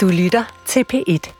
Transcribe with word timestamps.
Du 0.00 0.08
lytter 0.08 0.44
til 0.66 0.84
P1. 0.92 1.32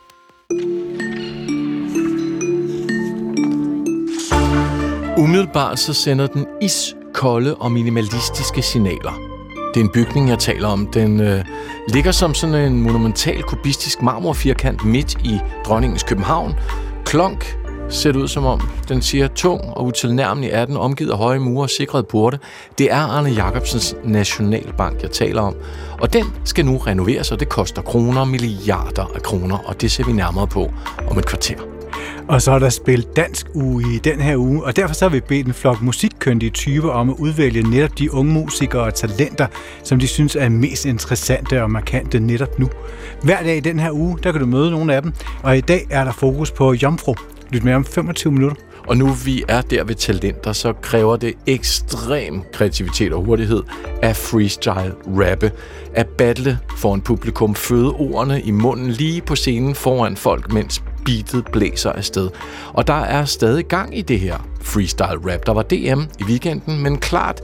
Umiddelbart 5.19 5.79
så 5.79 5.95
sender 5.95 6.27
den 6.27 6.47
iskolde 6.63 7.55
og 7.55 7.73
minimalistiske 7.73 8.63
signaler. 8.63 9.13
Det 9.75 9.81
er 9.81 9.85
en 9.85 9.91
bygning, 9.95 10.29
jeg 10.29 10.39
taler 10.39 10.69
om. 10.69 10.87
Den 10.87 11.21
øh, 11.21 11.45
ligger 11.89 12.13
som 12.13 12.35
sådan 12.35 12.73
en 12.73 12.83
monumental 12.83 13.43
kubistisk 13.43 14.03
marmorfirkant 14.03 14.85
midt 14.85 15.15
i 15.25 15.39
dronningens 15.67 16.03
København. 16.03 16.55
Klonk 17.05 17.60
ser 17.91 18.13
det 18.13 18.21
ud 18.21 18.29
som 18.29 18.45
om. 18.45 18.61
Den 18.89 19.03
siger 19.03 19.29
tung 19.29 19.61
og 19.65 19.85
utilnærmelig 19.85 20.51
er 20.53 20.65
den, 20.65 20.77
omgivet 20.77 21.11
af 21.11 21.19
høje 21.19 21.39
mure 21.39 21.65
og 21.65 21.71
sikrede 21.71 22.03
porte. 22.03 22.39
Det 22.79 22.93
er 22.93 22.97
Arne 22.97 23.31
Jacobsens 23.31 23.97
Nationalbank, 24.05 25.03
jeg 25.03 25.11
taler 25.11 25.43
om. 25.43 25.55
Og 26.01 26.13
den 26.13 26.25
skal 26.45 26.65
nu 26.65 26.77
renoveres, 26.77 27.33
og 27.33 27.41
det 27.41 27.49
koster 27.49 27.83
kroner, 27.83 28.25
milliarder 28.25 29.13
af 29.15 29.23
kroner, 29.23 29.59
og 29.59 29.81
det 29.81 29.91
ser 29.91 30.05
vi 30.05 30.13
nærmere 30.13 30.47
på 30.47 30.71
om 31.11 31.19
et 31.19 31.27
kvarter. 31.27 31.57
Og 32.29 32.43
så 32.43 32.53
er 32.53 32.59
der 32.59 32.69
spillet 32.69 33.17
dansk 33.17 33.47
uge 33.55 33.85
i 33.95 33.99
den 33.99 34.21
her 34.21 34.37
uge, 34.37 34.65
og 34.65 34.77
derfor 34.77 34.95
så 34.95 35.05
har 35.05 35.11
vi 35.11 35.21
bedt 35.21 35.47
en 35.47 35.55
flok 35.55 35.83
musikkyndige 35.83 36.51
typer 36.51 36.91
om 36.91 37.11
at 37.11 37.17
udvælge 37.19 37.63
netop 37.63 37.99
de 37.99 38.15
unge 38.15 38.33
musikere 38.33 38.83
og 38.83 38.95
talenter, 38.95 39.47
som 39.85 39.99
de 39.99 40.09
synes 40.09 40.37
er 40.37 40.49
mest 40.49 40.85
interessante 40.85 41.63
og 41.63 41.71
markante 41.71 42.21
netop 42.21 42.59
nu. 42.59 42.69
Hver 43.23 43.43
dag 43.43 43.57
i 43.57 43.61
den 43.61 43.79
her 43.79 43.91
uge, 43.93 44.19
der 44.23 44.33
kan 44.33 44.41
du 44.41 44.47
møde 44.47 44.71
nogle 44.71 44.95
af 44.95 45.03
dem, 45.03 45.13
og 45.43 45.59
i 45.59 45.61
dag 45.61 45.87
er 45.91 46.05
der 46.05 46.13
fokus 46.13 46.51
på 46.51 46.73
Jomfru. 46.73 47.15
Lyt 47.53 47.65
med 47.65 47.75
om 47.75 47.85
25 47.85 48.33
minutter. 48.33 48.63
Og 48.89 48.97
nu 48.97 49.07
vi 49.25 49.45
er 49.49 49.61
der 49.61 49.85
ved 49.85 49.95
talenter, 49.95 50.53
så 50.53 50.73
kræver 50.73 51.17
det 51.17 51.35
ekstrem 51.47 52.43
kreativitet 52.53 53.13
og 53.13 53.25
hurtighed 53.25 53.63
at 54.03 54.17
freestyle 54.17 54.95
rappe, 55.07 55.53
at 55.95 56.09
battle 56.09 56.59
for 56.77 56.95
en 56.95 57.01
publikum, 57.01 57.55
føde 57.55 57.93
ordene 57.93 58.43
i 58.43 58.51
munden 58.51 58.91
lige 58.91 59.21
på 59.21 59.37
scenen 59.37 59.75
foran 59.75 60.17
folk, 60.17 60.53
mens 60.53 60.83
beatet 61.05 61.45
blæser 61.53 61.93
afsted. 61.93 62.31
Og 62.73 62.87
der 62.87 63.01
er 63.01 63.25
stadig 63.25 63.65
gang 63.65 63.99
i 63.99 64.03
det 64.03 64.21
her 64.21 64.49
freestyle 64.63 65.33
rap. 65.33 65.47
Der 65.47 65.53
var 65.53 65.63
DM 65.63 66.01
i 66.21 66.25
weekenden, 66.25 66.83
men 66.83 66.99
klart 66.99 67.43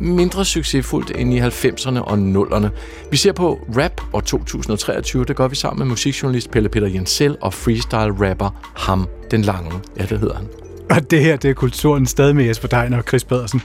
mindre 0.00 0.44
succesfuldt 0.44 1.12
end 1.16 1.34
i 1.34 1.40
90'erne 1.40 1.98
og 1.98 2.14
0'erne. 2.14 2.68
Vi 3.10 3.16
ser 3.16 3.32
på 3.32 3.60
rap 3.76 4.00
år 4.12 4.20
2023, 4.20 5.24
det 5.24 5.36
gør 5.36 5.48
vi 5.48 5.56
sammen 5.56 5.78
med 5.78 5.86
musikjournalist 5.86 6.50
Pelle 6.50 6.68
Peter 6.68 6.86
Jensel 6.86 7.36
og 7.40 7.54
freestyle 7.54 8.30
rapper 8.30 8.50
Ham 8.76 9.08
den 9.30 9.42
Lange. 9.42 9.72
Ja, 9.98 10.04
det 10.04 10.18
hedder 10.18 10.34
han. 10.34 10.46
Og 10.90 11.10
det 11.10 11.20
her, 11.20 11.36
det 11.36 11.50
er 11.50 11.54
kulturen 11.54 12.06
stadig 12.06 12.36
med 12.36 12.44
Jesper 12.44 12.68
Deiner 12.68 12.98
og 12.98 13.04
Chris 13.08 13.24
Pedersen. 13.24 13.62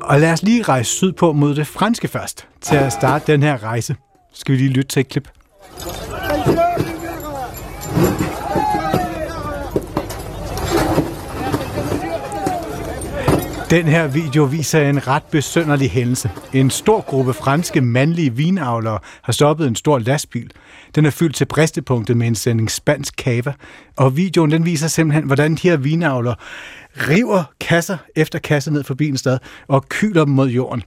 Og 0.00 0.20
lad 0.20 0.32
os 0.32 0.42
lige 0.42 0.62
rejse 0.62 0.90
sydpå 0.90 1.32
mod 1.32 1.54
det 1.54 1.66
franske 1.66 2.08
først, 2.08 2.46
til 2.60 2.76
at 2.76 2.92
starte 2.92 3.32
den 3.32 3.42
her 3.42 3.62
rejse. 3.62 3.96
Skal 4.34 4.52
vi 4.52 4.58
lige 4.58 4.70
lytte 4.70 4.88
til 4.88 5.00
et 5.00 5.08
klip? 5.08 5.28
Den 13.70 13.86
her 13.86 14.06
video 14.06 14.44
viser 14.44 14.80
en 14.80 15.06
ret 15.06 15.22
besønderlig 15.22 15.90
hændelse. 15.90 16.30
En 16.52 16.70
stor 16.70 17.00
gruppe 17.00 17.32
franske 17.32 17.80
mandlige 17.80 18.34
vinavlere 18.34 18.98
har 19.22 19.32
stoppet 19.32 19.66
en 19.66 19.76
stor 19.76 19.98
lastbil. 19.98 20.50
Den 20.94 21.06
er 21.06 21.10
fyldt 21.10 21.36
til 21.36 21.44
bristepunktet 21.44 22.16
med 22.16 22.26
en 22.26 22.34
sending 22.34 22.70
spansk 22.70 23.14
kava. 23.18 23.52
Og 23.96 24.16
videoen 24.16 24.50
den 24.50 24.64
viser 24.64 24.88
simpelthen, 24.88 25.24
hvordan 25.24 25.54
de 25.54 25.68
her 25.68 25.76
vinavlere 25.76 26.34
river 26.96 27.44
kasser 27.60 27.96
efter 28.16 28.38
kasser 28.38 28.70
ned 28.70 28.84
forbi 28.84 29.08
en 29.08 29.16
stad 29.16 29.38
og 29.68 29.88
kyler 29.88 30.24
dem 30.24 30.34
mod 30.34 30.48
jorden. 30.48 30.82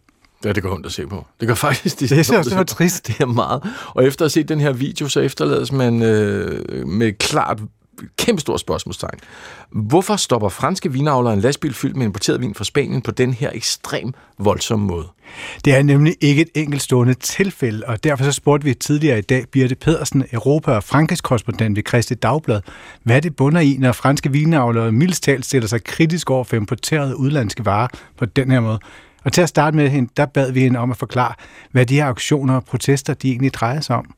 Ja, 0.45 0.52
det 0.52 0.64
går 0.64 0.73
ondt 0.73 0.86
at 0.86 0.92
se 0.92 1.08
på. 1.08 1.28
Det 1.40 1.47
går 1.47 1.56
faktisk... 1.56 2.00
Det, 2.00 2.09
det 2.09 2.30
er 2.30 2.56
var 2.56 2.64
trist. 2.64 3.08
Det 3.08 3.20
er 3.20 3.25
meget. 3.25 3.64
Og 3.88 4.06
efter 4.06 4.22
at 4.22 4.25
have 4.25 4.30
set 4.30 4.50
den 4.50 4.59
her 4.59 4.73
video, 4.73 5.08
så 5.08 5.20
efterlades 5.20 5.72
man 5.72 6.02
øh, 6.02 6.88
med 6.88 7.14
klart 7.14 7.59
kæmpe 8.18 8.42
stort 8.42 8.59
spørgsmålstegn. 8.59 9.20
Hvorfor 9.72 10.16
stopper 10.16 10.50
franske 10.50 10.91
vinavlere 10.91 11.34
en 11.34 11.40
lastbil 11.40 11.74
fyldt 11.74 11.96
med 11.96 12.06
importeret 12.06 12.41
vin 12.41 12.56
fra 12.56 12.64
Spanien 12.64 13.02
på 13.02 13.12
den 13.12 13.34
her 13.34 13.50
ekstrem 13.53 14.14
voldsomme 14.40 14.86
måde? 14.86 15.08
Det 15.66 15.75
er 15.75 15.84
nemlig 15.84 16.16
ikke 16.22 16.41
et 16.41 16.50
enkeltstående 16.56 17.14
tilfælde, 17.14 17.84
og 17.88 18.03
derfor 18.03 18.24
så 18.24 18.31
spurgte 18.31 18.66
vi 18.66 18.74
tidligere 18.74 19.18
i 19.18 19.22
dag 19.22 19.46
Birte 19.52 19.75
Pedersen, 19.75 20.24
Europa- 20.34 20.72
og 20.72 20.84
Frankrigs 20.84 21.22
korrespondent 21.22 21.75
ved 21.75 21.84
Christi 21.88 22.14
Dagblad, 22.14 22.62
hvad 23.03 23.22
det 23.22 23.36
bunder 23.36 23.62
i, 23.62 23.78
når 23.80 23.91
franske 23.91 24.31
vinavlere 24.31 24.91
mildest 24.91 25.24
talt 25.24 25.46
stiller 25.46 25.68
sig 25.68 25.84
kritisk 25.84 26.30
over 26.30 26.44
for 26.44 26.56
importerede 26.56 27.18
udlandske 27.18 27.66
varer 27.66 27.88
på 28.18 28.25
den 28.25 28.52
her 28.52 28.59
måde. 28.59 28.80
Og 29.25 29.34
til 29.34 29.41
at 29.41 29.50
starte 29.50 29.78
med 29.78 29.90
hende, 29.90 30.09
der 30.18 30.25
bad 30.25 30.52
vi 30.52 30.59
hende 30.59 30.80
om 30.80 30.91
at 30.91 30.97
forklare, 30.97 31.34
hvad 31.72 31.85
de 31.85 31.96
her 31.96 32.06
aktioner 32.06 32.56
og 32.56 32.64
protester, 32.64 33.14
de 33.14 33.30
egentlig 33.30 33.53
drejer 33.53 33.81
sig 33.81 33.96
om. 33.96 34.14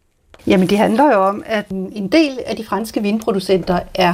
Jamen 0.48 0.70
det 0.70 0.78
handler 0.78 1.14
jo 1.14 1.24
om, 1.24 1.44
at 1.46 1.70
en 1.70 2.08
del 2.08 2.40
af 2.46 2.56
de 2.56 2.66
franske 2.66 3.02
vinproducenter 3.02 3.80
er 3.94 4.14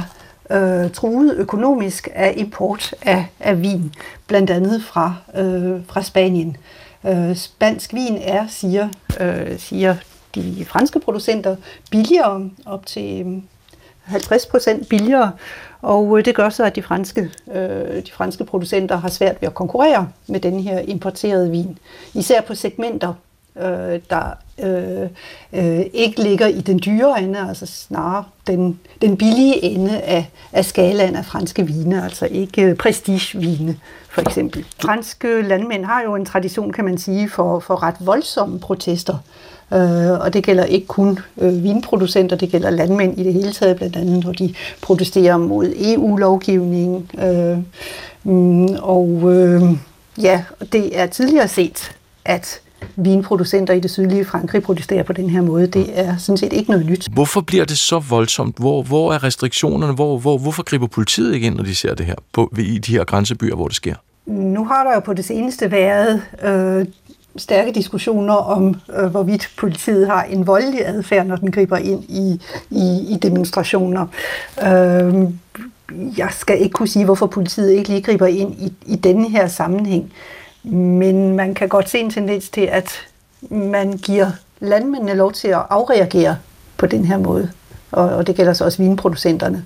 øh, 0.50 0.90
truet 0.90 1.34
økonomisk 1.36 2.08
af 2.14 2.34
import 2.36 2.94
af, 3.02 3.26
af 3.40 3.62
vin, 3.62 3.94
blandt 4.26 4.50
andet 4.50 4.82
fra, 4.82 5.14
øh, 5.34 5.80
fra 5.86 6.02
Spanien. 6.02 6.56
Øh, 7.06 7.36
spansk 7.36 7.94
vin 7.94 8.18
er, 8.22 8.46
siger, 8.48 8.88
øh, 9.20 9.58
siger 9.58 9.96
de 10.34 10.64
franske 10.68 11.00
producenter, 11.00 11.56
billigere, 11.90 12.50
op 12.66 12.86
til 12.86 13.26
øh, 13.26 13.42
50 14.02 14.46
procent 14.46 14.88
billigere, 14.88 15.32
og 15.82 16.18
øh, 16.18 16.24
det 16.24 16.34
gør 16.34 16.48
så, 16.48 16.64
at 16.64 16.76
de 16.76 16.82
franske, 16.82 17.30
øh, 17.54 17.96
de 17.96 18.12
franske 18.12 18.44
producenter 18.44 18.96
har 18.96 19.08
svært 19.08 19.36
ved 19.40 19.48
at 19.48 19.54
konkurrere 19.54 20.08
med 20.26 20.40
den 20.40 20.60
her 20.60 20.78
importerede 20.78 21.50
vin. 21.50 21.78
Især 22.14 22.40
på 22.40 22.54
segmenter, 22.54 23.14
øh, 23.56 24.00
der 24.10 24.36
øh, 24.62 25.08
øh, 25.52 25.84
ikke 25.92 26.22
ligger 26.22 26.46
i 26.46 26.60
den 26.60 26.80
dyre 26.84 27.22
ende, 27.22 27.48
altså 27.48 27.66
snarere 27.66 28.24
den, 28.46 28.80
den 29.02 29.16
billige 29.16 29.64
ende 29.64 30.00
af, 30.00 30.30
af 30.52 30.64
skalaen 30.64 31.16
af 31.16 31.24
franske 31.24 31.66
vine, 31.66 32.04
altså 32.04 32.26
ikke 32.26 32.62
øh, 32.62 32.76
prestigevine 32.76 33.76
for 34.10 34.20
eksempel. 34.20 34.64
Franske 34.82 35.42
landmænd 35.42 35.84
har 35.84 36.02
jo 36.02 36.14
en 36.14 36.24
tradition, 36.24 36.72
kan 36.72 36.84
man 36.84 36.98
sige, 36.98 37.28
for, 37.28 37.60
for 37.60 37.82
ret 37.82 37.96
voldsomme 38.00 38.60
protester. 38.60 39.18
Øh, 39.72 40.20
og 40.20 40.32
det 40.32 40.44
gælder 40.44 40.64
ikke 40.64 40.86
kun 40.86 41.18
øh, 41.38 41.64
vinproducenter, 41.64 42.36
det 42.36 42.50
gælder 42.50 42.70
landmænd 42.70 43.18
i 43.18 43.24
det 43.24 43.32
hele 43.32 43.52
taget, 43.52 43.76
blandt 43.76 43.96
andet 43.96 44.24
når 44.24 44.32
de 44.32 44.54
protesterer 44.82 45.36
mod 45.36 45.72
EU-lovgivningen. 45.76 47.10
Øh, 47.18 47.58
mm, 48.24 48.76
og 48.82 49.32
øh, 49.32 49.62
ja, 50.22 50.44
det 50.72 50.98
er 50.98 51.06
tidligere 51.06 51.48
set, 51.48 51.96
at 52.24 52.60
vinproducenter 52.96 53.74
i 53.74 53.80
det 53.80 53.90
sydlige 53.90 54.24
Frankrig 54.24 54.62
protesterer 54.62 55.02
på 55.02 55.12
den 55.12 55.30
her 55.30 55.42
måde. 55.42 55.66
Det 55.66 55.86
er 55.94 56.16
sådan 56.16 56.36
set 56.36 56.52
ikke 56.52 56.70
noget 56.70 56.86
nyt. 56.86 57.08
Hvorfor 57.12 57.40
bliver 57.40 57.64
det 57.64 57.78
så 57.78 57.98
voldsomt? 57.98 58.58
Hvor, 58.58 58.82
hvor 58.82 59.12
er 59.12 59.24
restriktionerne? 59.24 59.92
Hvor, 59.92 60.18
hvor, 60.18 60.38
hvorfor 60.38 60.62
griber 60.62 60.86
politiet 60.86 61.34
ikke 61.34 61.46
ind, 61.46 61.54
når 61.54 61.64
de 61.64 61.74
ser 61.74 61.94
det 61.94 62.06
her 62.06 62.14
på, 62.32 62.52
i 62.58 62.78
de 62.78 62.92
her 62.92 63.04
grænsebyer, 63.04 63.54
hvor 63.54 63.68
det 63.68 63.76
sker? 63.76 63.94
Nu 64.26 64.64
har 64.64 64.84
der 64.84 64.94
jo 64.94 65.00
på 65.00 65.14
det 65.14 65.24
seneste 65.24 65.70
været 65.70 66.22
øh, 66.42 66.86
stærke 67.36 67.72
diskussioner 67.72 68.34
om, 68.34 68.74
øh, 68.98 69.06
hvorvidt 69.06 69.50
politiet 69.58 70.06
har 70.06 70.22
en 70.22 70.46
voldelig 70.46 70.86
adfærd, 70.86 71.26
når 71.26 71.36
den 71.36 71.50
griber 71.50 71.76
ind 71.76 72.04
i, 72.04 72.40
i, 72.70 73.14
i 73.14 73.18
demonstrationer. 73.22 74.06
Øh, 74.62 75.14
jeg 76.18 76.28
skal 76.30 76.60
ikke 76.62 76.72
kunne 76.72 76.88
sige, 76.88 77.04
hvorfor 77.04 77.26
politiet 77.26 77.72
ikke 77.72 77.88
lige 77.88 78.02
griber 78.02 78.26
ind 78.26 78.54
i, 78.54 78.72
i 78.86 78.96
denne 78.96 79.30
her 79.30 79.48
sammenhæng. 79.48 80.12
Men 80.64 81.36
man 81.36 81.54
kan 81.54 81.68
godt 81.68 81.88
se 81.88 81.98
en 81.98 82.10
tendens 82.10 82.48
til, 82.48 82.60
at 82.60 82.90
man 83.50 83.92
giver 83.92 84.30
landmændene 84.60 85.14
lov 85.14 85.32
til 85.32 85.48
at 85.48 85.62
afreagere 85.70 86.36
på 86.76 86.86
den 86.86 87.04
her 87.04 87.18
måde. 87.18 87.50
Og, 87.92 88.08
og 88.08 88.26
det 88.26 88.36
gælder 88.36 88.52
så 88.52 88.64
også 88.64 88.82
vinproducenterne. 88.82 89.64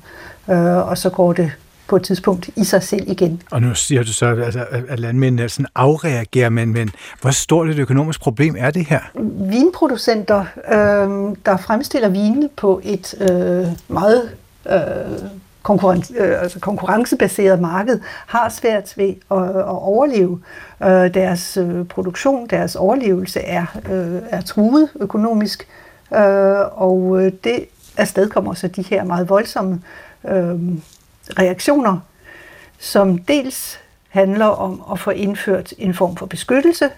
Øh, 0.51 0.89
og 0.89 0.99
så 0.99 1.11
går 1.11 1.33
det 1.33 1.53
på 1.89 1.97
et 1.97 2.03
tidspunkt 2.03 2.51
i 2.56 2.65
sig 2.65 2.83
selv 2.83 3.11
igen. 3.11 3.43
Og 3.51 3.62
nu 3.62 3.75
siger 3.75 4.03
du 4.03 4.12
så, 4.12 4.27
altså, 4.27 4.65
at 4.89 5.01
landmændene 5.01 5.49
sådan 5.49 5.67
afreagerer, 5.75 6.49
men, 6.49 6.73
men 6.73 6.91
hvor 7.21 7.31
stort 7.31 7.69
et 7.69 7.79
økonomisk 7.79 8.21
problem 8.21 8.56
er 8.59 8.71
det 8.71 8.87
her? 8.87 9.01
Vinproducenter, 9.51 10.44
øh, 10.73 11.37
der 11.47 11.56
fremstiller 11.56 12.09
vine 12.09 12.49
på 12.56 12.81
et 12.85 13.15
øh, 13.20 13.67
meget 13.88 14.31
øh, 14.70 15.29
konkurrence, 15.67 16.15
øh, 16.17 16.43
altså 16.43 16.61
konkurrencebaseret 16.61 17.61
marked 17.61 18.01
har 18.27 18.49
svært 18.49 18.95
ved 18.97 19.15
at, 19.31 19.57
at 19.57 19.65
overleve. 19.65 20.41
Øh, 20.83 21.15
deres 21.15 21.57
øh, 21.57 21.85
produktion, 21.85 22.47
deres 22.47 22.77
overlevelse 22.77 23.41
er, 23.41 23.67
øh, 23.91 24.23
er 24.31 24.41
truet 24.41 24.89
økonomisk, 25.01 25.69
øh, 26.15 26.81
og 26.83 27.23
øh, 27.23 27.33
det 27.45 27.65
afstedkommer 27.97 28.55
så 28.55 28.69
de 28.69 28.83
her 28.83 29.05
meget 29.05 29.29
voldsomme 29.29 29.83
øh, 30.29 30.55
reaktioner, 31.39 31.99
som 32.79 33.19
dels 33.19 33.81
handler 34.17 34.47
om 34.47 34.83
at 34.93 34.99
få 34.99 35.11
indført 35.11 35.75
en 35.79 35.95
form 35.95 36.17
for 36.17 36.27
beskyttelse 36.27 36.89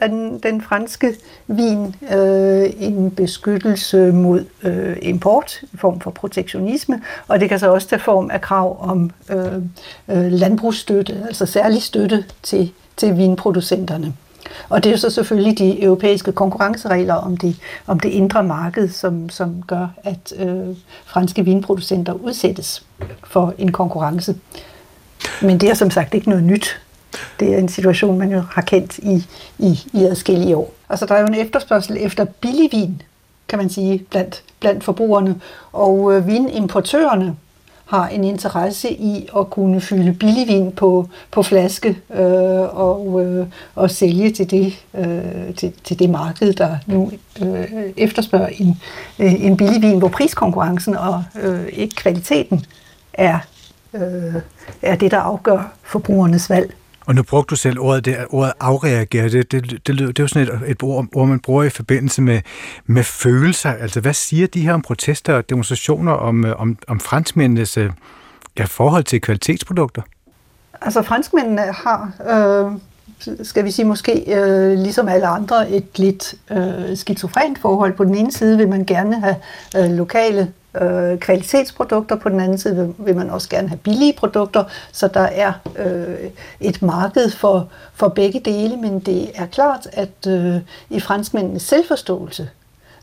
af 0.00 0.08
den, 0.08 0.38
den 0.38 0.62
franske 0.62 1.14
vin, 1.46 1.94
øh, 2.12 2.70
en 2.78 3.10
beskyttelse 3.10 4.12
mod 4.12 4.44
øh, 4.62 4.96
import 5.02 5.62
i 5.62 5.76
form 5.76 6.00
for 6.00 6.10
protektionisme, 6.10 7.02
og 7.28 7.40
det 7.40 7.48
kan 7.48 7.58
så 7.58 7.72
også 7.72 7.88
tage 7.88 8.00
form 8.00 8.30
af 8.30 8.40
krav 8.40 8.76
om 8.80 9.10
øh, 9.30 9.54
øh, 10.08 10.32
landbrugsstøtte, 10.32 11.24
altså 11.26 11.46
særlig 11.46 11.82
støtte 11.82 12.24
til, 12.42 12.72
til 12.96 13.16
vinproducenterne. 13.16 14.14
Og 14.68 14.84
det 14.84 14.90
er 14.90 14.92
jo 14.92 14.98
så 14.98 15.10
selvfølgelig 15.10 15.58
de 15.58 15.82
europæiske 15.82 16.32
konkurrenceregler 16.32 17.14
om 17.14 17.36
det, 17.36 17.56
om 17.86 18.00
det 18.00 18.08
indre 18.08 18.42
marked, 18.42 18.88
som, 18.88 19.28
som 19.28 19.62
gør, 19.66 19.86
at 20.04 20.32
øh, 20.38 20.76
franske 21.06 21.44
vinproducenter 21.44 22.12
udsættes 22.12 22.86
for 23.24 23.54
en 23.58 23.72
konkurrence. 23.72 24.34
Men 25.42 25.58
det 25.58 25.70
er 25.70 25.74
som 25.74 25.90
sagt 25.90 26.14
ikke 26.14 26.28
noget 26.28 26.44
nyt. 26.44 26.80
Det 27.40 27.54
er 27.54 27.58
en 27.58 27.68
situation, 27.68 28.18
man 28.18 28.32
jo 28.32 28.42
har 28.50 28.62
kendt 28.62 28.98
i, 28.98 29.26
i, 29.58 29.80
i 29.92 30.04
adskillige 30.04 30.56
år. 30.56 30.74
Altså, 30.88 31.06
der 31.06 31.14
er 31.14 31.20
jo 31.20 31.26
en 31.26 31.34
efterspørgsel 31.34 31.96
efter 32.00 32.24
billig 32.24 32.68
vin, 32.72 33.02
kan 33.48 33.58
man 33.58 33.70
sige, 33.70 33.98
blandt, 34.10 34.42
blandt 34.60 34.84
forbrugerne. 34.84 35.40
Og 35.72 36.12
øh, 36.14 36.26
vinimportørerne 36.26 37.36
har 37.88 38.08
en 38.08 38.24
interesse 38.24 38.92
i 38.92 39.28
at 39.38 39.50
kunne 39.50 39.80
fylde 39.80 40.12
billig 40.12 40.48
vin 40.48 40.72
på, 40.72 41.08
på 41.30 41.42
flaske 41.42 41.88
øh, 42.14 42.78
og, 42.78 43.24
øh, 43.24 43.46
og 43.74 43.90
sælge 43.90 44.30
til 44.30 44.50
det, 44.50 44.84
øh, 44.94 45.54
til, 45.54 45.72
til 45.84 45.98
det 45.98 46.10
marked, 46.10 46.52
der 46.52 46.76
nu 46.86 47.10
øh, 47.42 47.66
efterspørger 47.96 48.46
en, 48.46 48.80
øh, 49.18 49.44
en 49.44 49.56
billig 49.56 49.82
vin, 49.82 49.98
hvor 49.98 50.08
priskonkurrencen 50.08 50.96
og 50.96 51.24
øh, 51.42 51.66
ikke 51.72 51.96
kvaliteten 51.96 52.64
er, 53.12 53.38
øh, 53.94 54.34
er 54.82 54.96
det, 54.96 55.10
der 55.10 55.18
afgør 55.18 55.72
forbrugernes 55.82 56.50
valg. 56.50 56.74
Og 57.06 57.14
nu 57.14 57.22
brugte 57.22 57.50
du 57.50 57.56
selv 57.56 57.80
ordet, 57.80 58.04
det, 58.04 58.26
ordet 58.30 58.52
afreagere. 58.60 59.28
Det, 59.28 59.52
det, 59.52 59.70
det, 59.70 59.86
det, 59.86 59.98
det 59.98 60.18
er 60.18 60.22
jo 60.22 60.28
sådan 60.28 60.48
et, 60.48 60.70
et 60.70 60.82
ord, 60.82 61.06
ord, 61.14 61.28
man 61.28 61.40
bruger 61.40 61.62
i 61.62 61.68
forbindelse 61.68 62.22
med, 62.22 62.40
med 62.86 63.02
følelser. 63.02 63.72
Altså, 63.72 64.00
hvad 64.00 64.12
siger 64.12 64.46
de 64.46 64.60
her 64.60 64.74
om 64.74 64.82
protester 64.82 65.34
og 65.34 65.50
demonstrationer 65.50 66.12
om, 66.12 66.44
om, 66.58 66.78
om 66.88 67.00
franskmændenes 67.00 67.76
øh, 67.76 67.90
ja, 68.58 68.64
forhold 68.64 69.04
til 69.04 69.20
kvalitetsprodukter? 69.20 70.02
Altså, 70.80 71.02
franskmændene 71.02 71.62
har, 71.62 72.12
øh, 72.20 72.72
skal 73.42 73.64
vi 73.64 73.70
sige 73.70 73.86
måske, 73.86 74.34
øh, 74.34 74.78
ligesom 74.78 75.08
alle 75.08 75.26
andre, 75.26 75.70
et 75.70 75.98
lidt 75.98 76.34
øh, 76.50 76.96
skizofrent 76.96 77.58
forhold. 77.58 77.92
På 77.92 78.04
den 78.04 78.14
ene 78.14 78.32
side 78.32 78.56
vil 78.56 78.68
man 78.68 78.84
gerne 78.84 79.20
have 79.20 79.36
øh, 79.76 79.90
lokale 79.90 80.52
øh, 80.80 81.18
kvalitetsprodukter, 81.18 82.16
på 82.16 82.28
den 82.28 82.40
anden 82.40 82.58
side 82.58 82.76
vil, 82.76 82.94
vil 82.98 83.16
man 83.16 83.30
også 83.30 83.48
gerne 83.48 83.68
have 83.68 83.78
billige 83.78 84.14
produkter, 84.18 84.64
så 84.92 85.08
der 85.08 85.20
er 85.20 85.52
øh, 85.78 86.30
et 86.60 86.82
marked 86.82 87.30
for, 87.30 87.68
for 87.94 88.08
begge 88.08 88.40
dele, 88.40 88.76
men 88.76 88.98
det 88.98 89.30
er 89.34 89.46
klart, 89.46 89.88
at 89.92 90.26
øh, 90.28 90.56
i 90.90 91.00
franskmændenes 91.00 91.62
selvforståelse, 91.62 92.48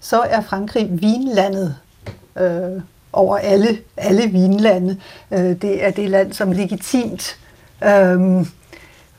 så 0.02 0.22
er 0.22 0.42
Frankrig 0.42 0.90
vinlandet 0.92 1.76
øh, 2.40 2.82
over 3.14 3.38
alle, 3.38 3.78
alle 3.98 4.28
vinlande. 4.28 4.98
Øh, 5.32 5.40
det 5.40 5.86
er 5.86 5.92
det 5.92 6.10
land, 6.10 6.34
som 6.34 6.52
legitimt 6.52 7.38
øh, 7.84 8.46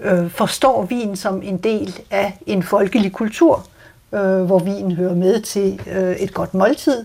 øh, 0.00 0.30
forstår 0.30 0.84
vin 0.84 1.16
som 1.16 1.42
en 1.42 1.56
del 1.56 2.00
af 2.10 2.38
en 2.46 2.62
folkelig 2.62 3.12
kultur, 3.12 3.66
øh, 4.12 4.42
hvor 4.42 4.58
vin 4.58 4.92
hører 4.92 5.14
med 5.14 5.40
til 5.40 5.80
øh, 5.86 6.16
et 6.16 6.34
godt 6.34 6.54
måltid, 6.54 7.04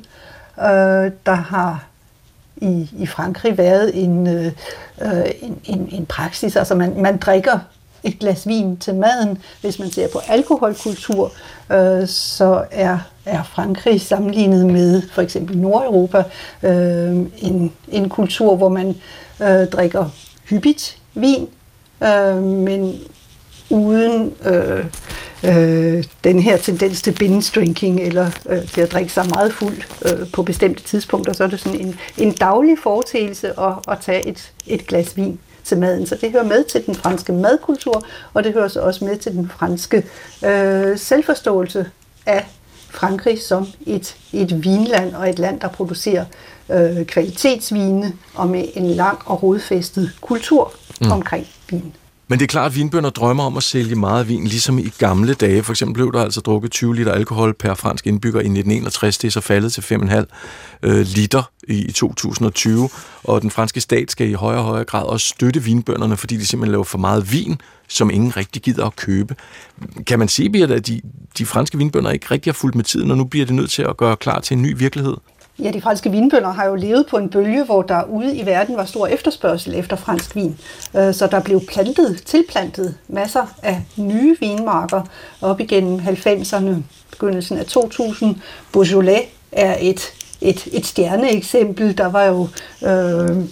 Øh, 0.59 1.11
der 1.25 1.33
har 1.33 1.83
i, 2.57 2.89
i 2.97 3.05
Frankrig 3.05 3.57
været 3.57 4.03
en, 4.03 4.27
øh, 4.27 4.51
en, 5.41 5.59
en, 5.65 5.89
en 5.91 6.05
praksis, 6.05 6.55
altså 6.55 6.75
man, 6.75 7.01
man 7.01 7.17
drikker 7.17 7.59
et 8.03 8.19
glas 8.19 8.47
vin 8.47 8.77
til 8.77 8.95
maden. 8.95 9.37
Hvis 9.61 9.79
man 9.79 9.91
ser 9.91 10.07
på 10.13 10.19
alkoholkultur, 10.27 11.31
øh, 11.71 12.07
så 12.07 12.65
er, 12.71 12.97
er 13.25 13.43
Frankrig 13.43 14.01
sammenlignet 14.01 14.65
med 14.65 15.01
for 15.11 15.21
eksempel 15.21 15.57
Nordeuropa 15.57 16.23
øh, 16.63 17.17
en, 17.37 17.73
en 17.87 18.09
kultur, 18.09 18.55
hvor 18.55 18.69
man 18.69 18.95
øh, 19.41 19.67
drikker 19.67 20.09
hyppigt 20.49 20.97
vin, 21.13 21.47
øh, 22.03 22.43
men 22.43 22.99
uden 23.69 24.33
øh, 24.45 24.85
øh, 25.43 26.03
den 26.23 26.39
her 26.39 26.57
tendens 26.57 27.01
til 27.01 27.11
binge 27.19 27.51
drinking, 27.55 27.99
eller 27.99 28.31
øh, 28.49 28.67
til 28.67 28.81
at 28.81 28.91
drikke 28.91 29.13
sig 29.13 29.25
meget 29.29 29.53
fuld 29.53 29.77
øh, 30.05 30.31
på 30.33 30.43
bestemte 30.43 30.83
tidspunkter, 30.83 31.33
så 31.33 31.43
er 31.43 31.47
det 31.47 31.59
sådan 31.59 31.79
en, 31.79 31.99
en 32.17 32.31
daglig 32.31 32.77
foretagelse 32.83 33.59
at, 33.59 33.73
at 33.87 33.97
tage 34.01 34.27
et, 34.27 34.51
et 34.67 34.87
glas 34.87 35.17
vin 35.17 35.39
til 35.63 35.77
maden. 35.77 36.07
Så 36.07 36.15
det 36.21 36.31
hører 36.31 36.43
med 36.43 36.63
til 36.63 36.85
den 36.85 36.95
franske 36.95 37.33
madkultur, 37.33 38.05
og 38.33 38.43
det 38.43 38.53
hører 38.53 38.67
så 38.67 38.81
også 38.81 39.05
med 39.05 39.17
til 39.17 39.31
den 39.31 39.51
franske 39.57 40.05
øh, 40.45 40.97
selvforståelse 40.97 41.85
af 42.25 42.45
Frankrig 42.91 43.41
som 43.41 43.67
et, 43.85 44.17
et 44.33 44.63
vinland 44.63 45.15
og 45.15 45.29
et 45.29 45.39
land, 45.39 45.59
der 45.59 45.67
producerer 45.67 46.25
øh, 46.69 47.05
kvalitetsvine 47.05 48.13
og 48.35 48.47
med 48.47 48.65
en 48.73 48.85
lang 48.85 49.19
og 49.25 49.43
rodfæstet 49.43 50.11
kultur 50.21 50.73
mm. 51.01 51.11
omkring 51.11 51.47
vin. 51.69 51.93
Men 52.31 52.39
det 52.39 52.45
er 52.45 52.47
klart, 52.47 52.71
at 52.71 52.75
vinbønder 52.75 53.09
drømmer 53.09 53.43
om 53.43 53.57
at 53.57 53.63
sælge 53.63 53.95
meget 53.95 54.27
vin, 54.27 54.47
ligesom 54.47 54.79
i 54.79 54.89
gamle 54.97 55.33
dage. 55.33 55.63
For 55.63 55.73
eksempel 55.73 55.93
blev 55.93 56.13
der 56.13 56.23
altså 56.23 56.41
drukket 56.41 56.71
20 56.71 56.95
liter 56.95 57.11
alkohol 57.11 57.53
per 57.53 57.73
fransk 57.73 58.07
indbygger 58.07 58.39
i 58.39 58.43
1961. 58.43 59.17
Det 59.17 59.27
er 59.27 59.31
så 59.31 59.41
faldet 59.41 59.73
til 59.73 59.81
5,5 59.81 60.25
øh, 60.83 61.05
liter 61.05 61.51
i 61.67 61.91
2020. 61.91 62.89
Og 63.23 63.41
den 63.41 63.51
franske 63.51 63.81
stat 63.81 64.11
skal 64.11 64.29
i 64.29 64.33
højere 64.33 64.59
og 64.59 64.65
højere 64.65 64.85
grad 64.85 65.05
også 65.05 65.27
støtte 65.27 65.63
vinbønderne, 65.63 66.17
fordi 66.17 66.37
de 66.37 66.45
simpelthen 66.45 66.71
laver 66.71 66.83
for 66.83 66.97
meget 66.97 67.31
vin, 67.31 67.61
som 67.87 68.09
ingen 68.09 68.37
rigtig 68.37 68.61
gider 68.61 68.85
at 68.85 68.95
købe. 68.95 69.35
Kan 70.07 70.19
man 70.19 70.27
sige, 70.27 70.49
Birte, 70.49 70.75
at 70.75 70.87
de, 70.87 71.01
de 71.37 71.45
franske 71.45 71.77
vinbønder 71.77 72.11
ikke 72.11 72.25
rigtig 72.31 72.53
har 72.53 72.57
fulgt 72.57 72.75
med 72.75 72.83
tiden, 72.83 73.11
og 73.11 73.17
nu 73.17 73.23
bliver 73.23 73.45
det 73.45 73.55
nødt 73.55 73.71
til 73.71 73.81
at 73.81 73.97
gøre 73.97 74.17
klar 74.17 74.39
til 74.39 74.57
en 74.57 74.61
ny 74.61 74.77
virkelighed? 74.77 75.15
Ja, 75.61 75.71
de 75.71 75.81
franske 75.81 76.11
vinbønder 76.11 76.51
har 76.51 76.65
jo 76.65 76.75
levet 76.75 77.05
på 77.09 77.17
en 77.17 77.29
bølge, 77.29 77.63
hvor 77.63 77.81
der 77.81 78.03
ude 78.03 78.35
i 78.35 78.45
verden 78.45 78.77
var 78.77 78.85
stor 78.85 79.07
efterspørgsel 79.07 79.75
efter 79.75 79.95
fransk 79.95 80.35
vin. 80.35 80.57
Øh, 80.95 81.13
så 81.13 81.27
der 81.27 81.39
blev 81.39 81.61
plantet, 81.65 82.23
tilplantet 82.25 82.95
masser 83.07 83.45
af 83.63 83.81
nye 83.97 84.37
vinmarker 84.39 85.01
op 85.41 85.59
igennem 85.59 85.99
90'erne, 85.99 86.69
begyndelsen 87.11 87.57
af 87.57 87.65
2000. 87.65 88.35
Beaujolais 88.73 89.21
er 89.51 89.77
et, 89.79 90.01
et, 90.41 90.67
et 90.71 90.85
stjerneeksempel. 90.85 91.97
Der 91.97 92.07
var 92.07 92.25
jo 92.25 92.47
øh, 92.87 93.45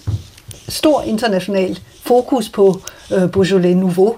stor 0.68 1.02
international 1.02 1.80
fokus 2.04 2.50
på 2.50 2.82
øh, 3.14 3.32
Beaujolais 3.32 3.76
Nouveau, 3.76 4.16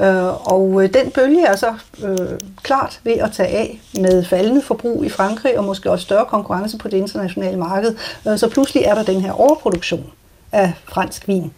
Øh, 0.00 0.52
og 0.52 0.82
øh, 0.82 0.94
den 0.94 1.10
bølge 1.10 1.46
er 1.46 1.56
så 1.56 1.74
øh, 2.04 2.38
klart 2.62 3.00
ved 3.04 3.12
at 3.12 3.32
tage 3.32 3.48
af 3.48 3.80
med 4.00 4.24
faldende 4.24 4.62
forbrug 4.62 5.04
i 5.04 5.08
Frankrig 5.08 5.58
og 5.58 5.64
måske 5.64 5.90
også 5.90 6.04
større 6.04 6.24
konkurrence 6.24 6.78
på 6.78 6.88
det 6.88 6.96
internationale 6.96 7.56
marked. 7.56 7.94
Øh, 8.28 8.38
så 8.38 8.48
pludselig 8.48 8.82
er 8.82 8.94
der 8.94 9.02
den 9.02 9.20
her 9.20 9.32
overproduktion 9.32 10.06
af 10.52 10.72
fransk 10.84 11.28
vin. 11.28 11.52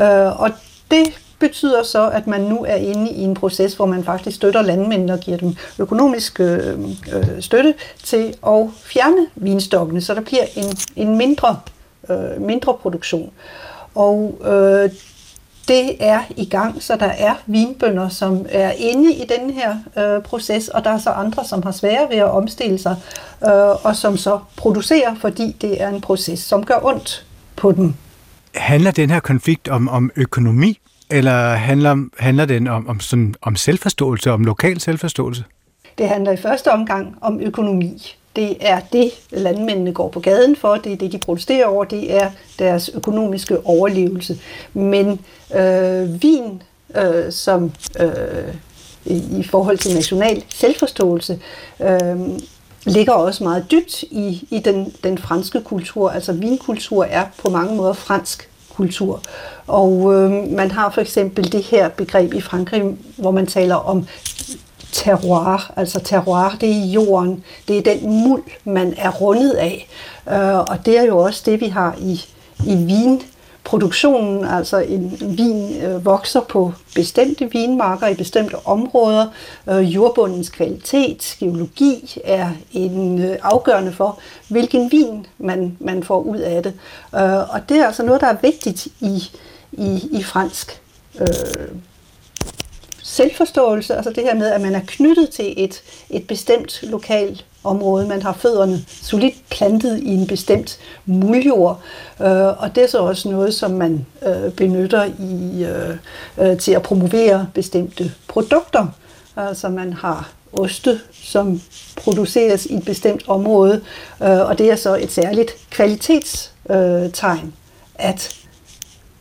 Øh, 0.00 0.40
og 0.40 0.50
det 0.90 1.06
betyder 1.38 1.82
så, 1.82 2.08
at 2.08 2.26
man 2.26 2.40
nu 2.40 2.64
er 2.68 2.74
inde 2.74 3.10
i 3.10 3.20
en 3.22 3.34
proces, 3.34 3.74
hvor 3.74 3.86
man 3.86 4.04
faktisk 4.04 4.36
støtter 4.36 4.62
landmændene 4.62 5.12
og 5.12 5.20
giver 5.20 5.36
dem 5.36 5.56
økonomisk 5.78 6.40
øh, 6.40 6.78
øh 7.12 7.40
støtte 7.40 7.74
til 8.04 8.34
at 8.46 8.66
fjerne 8.84 9.26
vinstokkene, 9.34 10.00
så 10.00 10.14
der 10.14 10.20
bliver 10.20 10.44
en, 10.56 10.76
en 10.96 11.16
mindre, 11.16 11.60
øh, 12.10 12.42
mindre 12.42 12.74
produktion. 12.74 13.30
Og 13.94 14.38
øh, 14.44 14.90
det 15.70 15.96
er 16.00 16.20
i 16.36 16.44
gang, 16.44 16.82
så 16.82 16.96
der 16.96 17.06
er 17.06 17.34
vinbønder, 17.46 18.08
som 18.08 18.46
er 18.48 18.70
inde 18.70 19.14
i 19.14 19.24
den 19.38 19.50
her 19.50 19.76
øh, 19.98 20.22
proces, 20.22 20.68
og 20.68 20.84
der 20.84 20.90
er 20.90 20.98
så 20.98 21.10
andre, 21.10 21.44
som 21.44 21.62
har 21.62 21.72
svære 21.72 22.06
ved 22.10 22.16
at 22.16 22.30
omstille 22.30 22.78
sig, 22.78 22.96
øh, 23.44 23.84
og 23.84 23.96
som 23.96 24.16
så 24.16 24.38
producerer, 24.56 25.14
fordi 25.20 25.56
det 25.60 25.82
er 25.82 25.88
en 25.88 26.00
proces, 26.00 26.38
som 26.38 26.64
gør 26.64 26.78
ondt 26.82 27.26
på 27.56 27.72
dem. 27.72 27.94
Handler 28.54 28.90
den 28.90 29.10
her 29.10 29.20
konflikt 29.20 29.68
om, 29.68 29.88
om 29.88 30.10
økonomi, 30.16 30.78
eller 31.10 31.54
handler, 31.54 32.08
handler 32.18 32.44
den 32.44 32.68
om, 32.68 32.88
om, 32.88 33.00
sådan, 33.00 33.34
om 33.42 33.56
selvforståelse, 33.56 34.32
om 34.32 34.44
lokal 34.44 34.80
selvforståelse? 34.80 35.44
Det 36.00 36.08
handler 36.08 36.32
i 36.32 36.36
første 36.36 36.72
omgang 36.72 37.16
om 37.20 37.40
økonomi. 37.40 38.16
Det 38.36 38.56
er 38.60 38.80
det, 38.92 39.10
landmændene 39.30 39.92
går 39.92 40.08
på 40.08 40.20
gaden 40.20 40.56
for, 40.56 40.74
det 40.74 40.92
er 40.92 40.96
det, 40.96 41.12
de 41.12 41.18
protesterer 41.18 41.66
over, 41.66 41.84
det 41.84 42.14
er 42.14 42.30
deres 42.58 42.90
økonomiske 42.94 43.66
overlevelse. 43.66 44.38
Men 44.74 45.20
øh, 45.54 46.22
vin, 46.22 46.62
øh, 46.96 47.32
som 47.32 47.72
øh, 48.00 48.54
i 49.04 49.42
forhold 49.50 49.78
til 49.78 49.94
national 49.94 50.44
selvforståelse, 50.48 51.38
øh, 51.80 52.18
ligger 52.84 53.12
også 53.12 53.44
meget 53.44 53.66
dybt 53.70 54.02
i, 54.02 54.48
i 54.50 54.58
den, 54.58 54.94
den 55.04 55.18
franske 55.18 55.60
kultur. 55.60 56.10
Altså 56.10 56.32
vinkultur 56.32 57.04
er 57.04 57.24
på 57.42 57.50
mange 57.50 57.76
måder 57.76 57.92
fransk 57.92 58.48
kultur. 58.74 59.22
Og 59.66 60.14
øh, 60.14 60.30
man 60.52 60.70
har 60.70 60.90
for 60.90 61.00
eksempel 61.00 61.52
det 61.52 61.62
her 61.62 61.88
begreb 61.88 62.34
i 62.34 62.40
Frankrig, 62.40 62.96
hvor 63.16 63.30
man 63.30 63.46
taler 63.46 63.74
om 63.74 64.06
terroir. 64.92 65.72
Altså 65.76 66.00
terroir, 66.00 66.56
det 66.60 66.70
er 66.70 66.84
jorden. 66.84 67.44
Det 67.68 67.78
er 67.78 67.94
den 67.94 68.10
muld, 68.28 68.42
man 68.64 68.94
er 68.96 69.10
rundet 69.10 69.52
af. 69.52 69.88
Øh, 70.30 70.58
og 70.58 70.86
det 70.86 70.98
er 70.98 71.02
jo 71.02 71.18
også 71.18 71.42
det, 71.46 71.60
vi 71.60 71.68
har 71.68 71.96
i, 71.98 72.24
i 72.66 72.76
vin 72.76 73.22
produktionen, 73.64 74.44
altså 74.44 74.78
en 74.78 75.16
vin 75.20 75.82
øh, 75.82 76.04
vokser 76.04 76.40
på 76.40 76.72
bestemte 76.94 77.52
vinmarker 77.52 78.06
i 78.06 78.14
bestemte 78.14 78.66
områder. 78.66 79.26
Øh, 79.70 79.94
jordbundens 79.94 80.48
kvalitet, 80.48 81.36
geologi 81.40 82.20
er 82.24 82.50
en 82.72 83.22
øh, 83.22 83.36
afgørende 83.42 83.92
for, 83.92 84.18
hvilken 84.48 84.92
vin 84.92 85.26
man, 85.38 85.76
man 85.80 86.02
får 86.02 86.20
ud 86.20 86.38
af 86.38 86.62
det. 86.62 86.72
Øh, 87.14 87.54
og 87.54 87.68
det 87.68 87.76
er 87.76 87.86
altså 87.86 88.02
noget, 88.02 88.20
der 88.20 88.26
er 88.26 88.36
vigtigt 88.42 88.86
i, 88.86 89.30
i, 89.72 90.08
i 90.12 90.22
fransk 90.22 90.80
øh, 91.20 91.26
selvforståelse, 93.20 93.94
altså 93.96 94.10
det 94.10 94.22
her 94.22 94.34
med, 94.34 94.46
at 94.46 94.60
man 94.60 94.74
er 94.74 94.80
knyttet 94.86 95.30
til 95.30 95.54
et, 95.56 95.82
et 96.10 96.26
bestemt 96.26 96.80
lokalt 96.82 97.44
område. 97.64 98.08
Man 98.08 98.22
har 98.22 98.32
fødderne 98.32 98.84
solidt 99.02 99.34
plantet 99.50 99.98
i 99.98 100.08
en 100.08 100.26
bestemt 100.26 100.78
muljord, 101.06 101.80
øh, 102.20 102.62
og 102.62 102.74
det 102.74 102.82
er 102.82 102.88
så 102.88 102.98
også 102.98 103.30
noget, 103.30 103.54
som 103.54 103.70
man 103.70 104.06
øh, 104.26 104.52
benytter 104.52 105.04
i, 105.04 105.64
øh, 105.64 105.96
øh, 106.38 106.58
til 106.58 106.72
at 106.72 106.82
promovere 106.82 107.48
bestemte 107.54 108.12
produkter. 108.28 108.86
Altså 109.36 109.68
man 109.68 109.92
har 109.92 110.30
oste, 110.52 111.00
som 111.12 111.60
produceres 111.96 112.66
i 112.66 112.74
et 112.74 112.84
bestemt 112.84 113.28
område, 113.28 113.80
øh, 114.22 114.40
og 114.40 114.58
det 114.58 114.70
er 114.70 114.76
så 114.76 114.96
et 114.96 115.12
særligt 115.12 115.50
kvalitetstegn, 115.70 117.46
øh, 117.46 117.52
at 117.94 118.36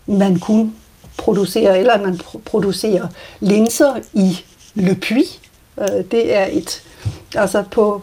man 0.06 0.40
kun 0.40 0.76
producerer, 1.20 1.76
eller 1.76 1.94
at 1.94 2.02
man 2.02 2.20
producerer 2.46 3.08
linser 3.40 3.94
i 4.14 4.40
Le 4.74 4.96
Puy. 4.96 5.24
Øh, 5.80 6.06
det 6.12 6.36
er 6.36 6.48
et, 6.52 6.84
altså 7.36 7.64
på, 7.72 8.02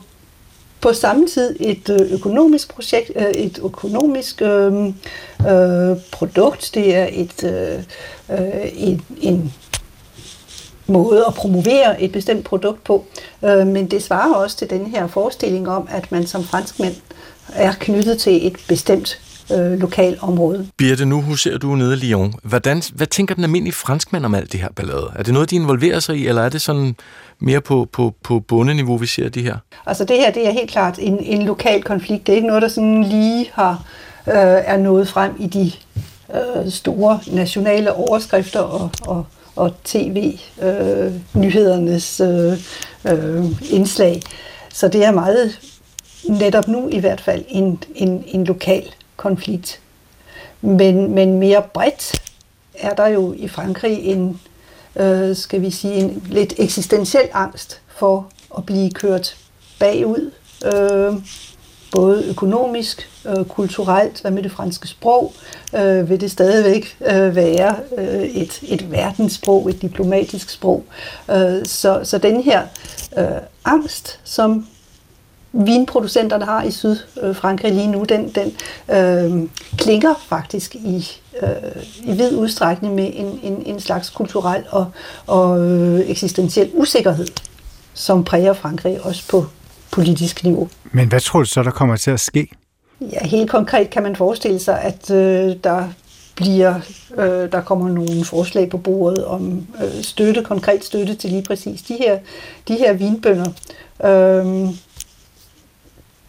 på 0.81 0.93
samme 0.93 1.29
tid 1.29 1.57
et 1.61 1.89
øh, 1.89 2.13
økonomisk 2.13 2.75
projekt, 2.75 3.11
øh, 3.17 3.31
et 3.31 3.61
økonomisk 3.65 4.43
øh, 4.43 4.87
øh, 5.41 5.97
produkt. 6.13 6.71
Det 6.75 6.97
er 6.97 7.09
et, 7.13 7.45
øh, 7.45 7.85
en, 8.75 9.03
en 9.21 9.53
måde 10.87 11.25
at 11.27 11.35
promovere 11.35 12.03
et 12.03 12.13
bestemt 12.13 12.45
produkt 12.45 12.85
på. 12.85 13.05
Øh, 13.45 13.67
men 13.67 13.91
det 13.91 14.03
svarer 14.03 14.35
også 14.35 14.57
til 14.57 14.71
den 14.71 14.87
her 14.87 15.07
forestilling 15.07 15.69
om, 15.69 15.89
at 15.91 16.13
man 16.13 16.27
som 16.27 16.45
franskmænd 16.45 16.95
er 17.53 17.73
knyttet 17.81 18.19
til 18.19 18.47
et 18.47 18.57
bestemt 18.69 19.21
øh, 19.53 19.81
lokalområde. 19.81 20.67
Birte, 20.77 21.07
nu 21.07 21.23
huserer 21.23 21.59
du 21.59 21.75
nede 21.75 21.95
i 21.95 21.97
Lyon. 21.97 22.35
Hvordan, 22.43 22.83
hvad 22.95 23.07
tænker 23.07 23.35
den 23.35 23.45
almindelige 23.45 23.75
franskmand 23.75 24.25
om 24.25 24.35
alt 24.35 24.53
det 24.53 24.61
her 24.61 24.69
ballade? 24.77 25.13
Er 25.17 25.23
det 25.23 25.35
noget, 25.35 25.51
de 25.51 25.57
involverer 25.57 26.01
sig 26.01 26.17
i, 26.17 26.27
eller 26.27 26.43
er 26.43 26.49
det 26.49 26.61
sådan 26.61 26.97
mere 27.39 27.61
på, 27.61 27.89
på, 27.93 28.15
på 28.23 28.41
bundeniveau, 28.41 28.97
vi 28.97 29.07
ser 29.07 29.29
det 29.29 29.43
her? 29.43 29.57
Altså 29.87 30.05
det 30.05 30.17
her, 30.17 30.31
det 30.31 30.47
er 30.47 30.51
helt 30.51 30.71
klart 30.71 30.99
en, 30.99 31.19
en 31.21 31.43
lokal 31.43 31.83
konflikt. 31.83 32.27
Det 32.27 32.33
er 32.33 32.37
ikke 32.37 32.49
noget, 32.49 32.63
der 32.63 32.69
sådan 32.69 33.05
lige 33.05 33.51
har 33.53 33.85
øh, 34.27 34.35
er 34.65 34.77
nået 34.77 35.09
frem 35.09 35.33
i 35.39 35.47
de 35.47 35.73
øh, 36.35 36.73
store 36.73 37.21
nationale 37.27 37.93
overskrifter 37.93 38.61
og, 38.61 38.91
og, 39.07 39.27
og 39.57 39.73
tv-nyhedernes 39.85 42.21
øh, 42.21 42.53
øh, 43.13 43.45
indslag. 43.71 44.23
Så 44.73 44.89
det 44.89 45.05
er 45.05 45.13
meget, 45.13 45.59
netop 46.29 46.69
nu 46.69 46.89
i 46.89 46.99
hvert 46.99 47.21
fald, 47.21 47.45
en, 47.49 47.83
en, 47.95 48.25
en 48.27 48.45
lokal 48.45 48.85
konflikt. 49.17 49.81
Men, 50.61 51.15
men 51.15 51.39
mere 51.39 51.63
bredt 51.75 52.23
er 52.75 52.95
der 52.95 53.07
jo 53.07 53.35
i 53.37 53.49
Frankrig 53.49 53.99
en, 54.05 54.41
øh, 54.97 55.37
skal 55.37 55.61
vi 55.61 55.71
sige, 55.71 55.95
en 55.95 56.27
lidt 56.31 56.55
eksistentiel 56.59 57.29
angst 57.33 57.81
for 57.89 58.27
at 58.59 58.67
blive 58.67 58.91
kørt 58.91 59.37
bagud, 59.79 60.31
øh, 60.65 61.15
både 61.93 62.25
økonomisk, 62.25 63.11
øh, 63.27 63.45
kulturelt, 63.45 64.21
hvad 64.21 64.31
med 64.31 64.43
det 64.43 64.53
franske 64.53 64.89
sprog, 64.89 65.33
øh, 65.75 66.11
vil 66.11 66.21
det 66.21 66.31
stadigvæk 66.31 66.97
øh, 67.01 67.37
være 67.37 67.77
øh, 67.99 68.23
et, 68.23 68.59
et 68.63 68.93
verdenssprog, 68.93 69.71
et 69.71 69.83
diplomatisk 69.83 70.51
sprog. 70.51 70.85
Øh, 71.31 71.65
så, 71.65 72.01
så 72.05 72.19
den 72.19 72.43
her 72.43 72.63
øh, 73.19 73.27
angst, 73.65 74.21
som 74.25 74.67
vinproducenterne 75.65 76.45
har 76.45 76.63
i 76.63 76.71
Sydfrankrig 76.71 77.73
lige 77.73 77.87
nu, 77.87 78.05
den, 78.05 78.29
den 78.29 78.53
øh, 78.97 79.49
klinger 79.79 80.15
faktisk 80.29 80.75
i, 80.75 81.21
øh, 81.43 81.83
i 82.05 82.13
vid 82.13 82.37
udstrækning 82.37 82.95
med 82.95 83.11
en, 83.15 83.41
en, 83.43 83.63
en 83.67 83.81
slags 83.81 84.11
kulturel 84.11 84.65
og, 84.71 84.87
og 85.27 85.61
øh, 85.61 86.11
eksistentiel 86.11 86.71
usikkerhed, 86.75 87.27
som 87.95 88.25
præger 88.25 88.53
Frankrig 88.53 89.01
også 89.03 89.29
på 89.29 89.47
politisk 89.91 90.45
niveau. 90.45 90.69
Men 90.93 91.09
hvad 91.09 91.21
tror 91.21 91.39
du 91.39 91.45
så, 91.45 91.63
der 91.63 91.71
kommer 91.71 91.97
til 91.97 92.11
at 92.11 92.21
ske? 92.21 92.49
Ja, 93.01 93.27
helt 93.27 93.51
konkret 93.51 93.91
kan 93.91 94.03
man 94.03 94.17
forestille 94.17 94.59
sig, 94.59 94.81
at 94.81 95.11
øh, 95.11 95.57
der 95.65 95.89
bliver, 96.37 96.75
øh, 97.19 97.53
der 97.53 97.61
kommer 97.61 97.89
nogle 97.89 98.25
forslag 98.25 98.71
på 98.71 98.77
bordet 98.79 99.25
om 99.25 99.67
øh, 99.83 100.03
støtte, 100.03 100.43
konkret 100.43 100.85
støtte 100.85 101.15
til 101.15 101.31
lige 101.31 101.43
præcis 101.43 101.83
de 101.83 101.95
her, 101.95 102.19
de 102.69 102.75
her 102.75 102.93
vinbønder. 102.93 103.51
Øh, 104.05 104.69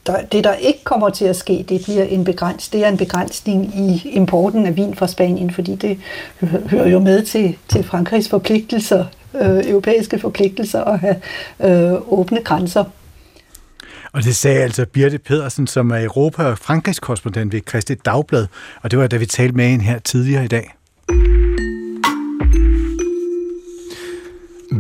der, 0.08 0.22
det, 0.22 0.44
der 0.44 0.54
ikke 0.54 0.84
kommer 0.84 1.10
til 1.10 1.26
at 1.26 1.36
ske, 1.36 1.66
det 1.70 1.84
bliver 1.84 2.04
en 2.04 2.24
begræns, 2.24 2.70
det 2.70 2.86
er 2.86 2.90
en 2.90 2.98
begrænsning 2.98 3.80
i 3.80 4.10
importen 4.10 4.66
af 4.66 4.76
vin 4.76 4.96
fra 4.96 5.08
Spanien, 5.08 5.52
fordi 5.52 5.76
det 5.76 6.00
hører 6.70 6.88
jo 6.88 7.00
med 7.00 7.26
til, 7.26 7.58
til 7.68 7.84
Frankrigs 7.84 8.30
forpligtelser, 8.30 9.06
øh, 9.42 9.70
europæiske 9.70 10.20
forpligtelser 10.20 10.84
at 10.84 11.00
have 11.00 11.16
øh, 11.64 12.20
åbne 12.20 12.44
grænser. 12.44 12.84
Og 14.12 14.24
det 14.24 14.36
sagde 14.36 14.64
altså 14.64 14.86
Birte 14.86 15.18
Pedersen, 15.18 15.68
som 15.68 15.92
er 15.92 16.04
Europa- 16.04 16.44
og 16.44 16.58
Frankrigs 16.58 17.00
korrespondent 17.00 17.54
ved 17.54 17.62
Christi 17.70 17.94
Dagblad, 17.94 18.48
og 18.82 18.92
det 18.92 19.00
var 19.00 19.08
da 19.08 19.18
vi 19.18 19.26
talte 19.26 19.56
med 19.56 19.68
hende 19.68 19.86
her 19.86 20.00
tidligere 20.00 20.46
i 20.46 20.48
dag. 20.48 20.77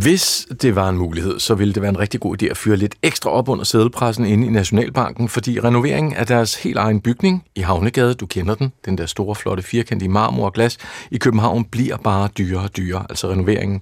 Hvis 0.01 0.47
det 0.61 0.75
var 0.75 0.89
en 0.89 0.97
mulighed, 0.97 1.39
så 1.39 1.55
ville 1.55 1.73
det 1.73 1.81
være 1.81 1.89
en 1.89 1.99
rigtig 1.99 2.19
god 2.19 2.41
idé 2.41 2.45
at 2.45 2.57
fyre 2.57 2.75
lidt 2.75 2.95
ekstra 3.03 3.29
op 3.29 3.49
under 3.49 3.63
sædelpressen 3.63 4.25
inde 4.25 4.47
i 4.47 4.49
Nationalbanken, 4.49 5.29
fordi 5.29 5.59
renoveringen 5.59 6.13
af 6.13 6.27
deres 6.27 6.55
helt 6.55 6.77
egen 6.77 7.01
bygning 7.01 7.43
i 7.55 7.61
Havnegade, 7.61 8.13
du 8.13 8.25
kender 8.25 8.55
den, 8.55 8.71
den 8.85 8.97
der 8.97 9.05
store, 9.05 9.35
flotte 9.35 9.63
firkant 9.63 10.03
i 10.03 10.07
marmor 10.07 10.45
og 10.45 10.53
glas, 10.53 10.77
i 11.11 11.17
København 11.17 11.63
bliver 11.63 11.97
bare 11.97 12.29
dyrere 12.37 12.63
og 12.63 12.77
dyrere, 12.77 13.05
altså 13.09 13.29
renoveringen. 13.29 13.81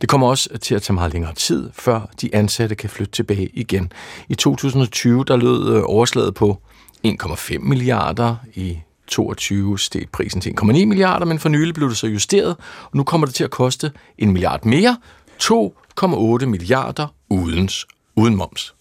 Det 0.00 0.08
kommer 0.08 0.28
også 0.28 0.58
til 0.58 0.74
at 0.74 0.82
tage 0.82 0.94
meget 0.94 1.12
længere 1.12 1.34
tid, 1.34 1.70
før 1.74 2.00
de 2.20 2.34
ansatte 2.34 2.74
kan 2.74 2.90
flytte 2.90 3.12
tilbage 3.12 3.50
igen. 3.54 3.92
I 4.28 4.34
2020, 4.34 5.24
der 5.24 5.36
lød 5.36 5.76
øh, 5.76 5.82
overslaget 5.86 6.34
på 6.34 6.58
1,5 7.06 7.58
milliarder 7.58 8.36
i 8.54 8.78
22 9.06 9.78
steg 9.78 10.06
prisen 10.12 10.40
til 10.40 10.54
1,9 10.60 10.66
milliarder, 10.72 11.26
men 11.26 11.38
for 11.38 11.48
nylig 11.48 11.74
blev 11.74 11.88
det 11.88 11.96
så 11.96 12.06
justeret, 12.06 12.56
og 12.82 12.96
nu 12.96 13.02
kommer 13.02 13.26
det 13.26 13.34
til 13.34 13.44
at 13.44 13.50
koste 13.50 13.92
en 14.18 14.32
milliard 14.32 14.64
mere, 14.64 14.96
2,8 15.42 16.46
milliarder 16.46 17.14
udens, 17.28 17.86
uden 18.16 18.36
moms. 18.36 18.74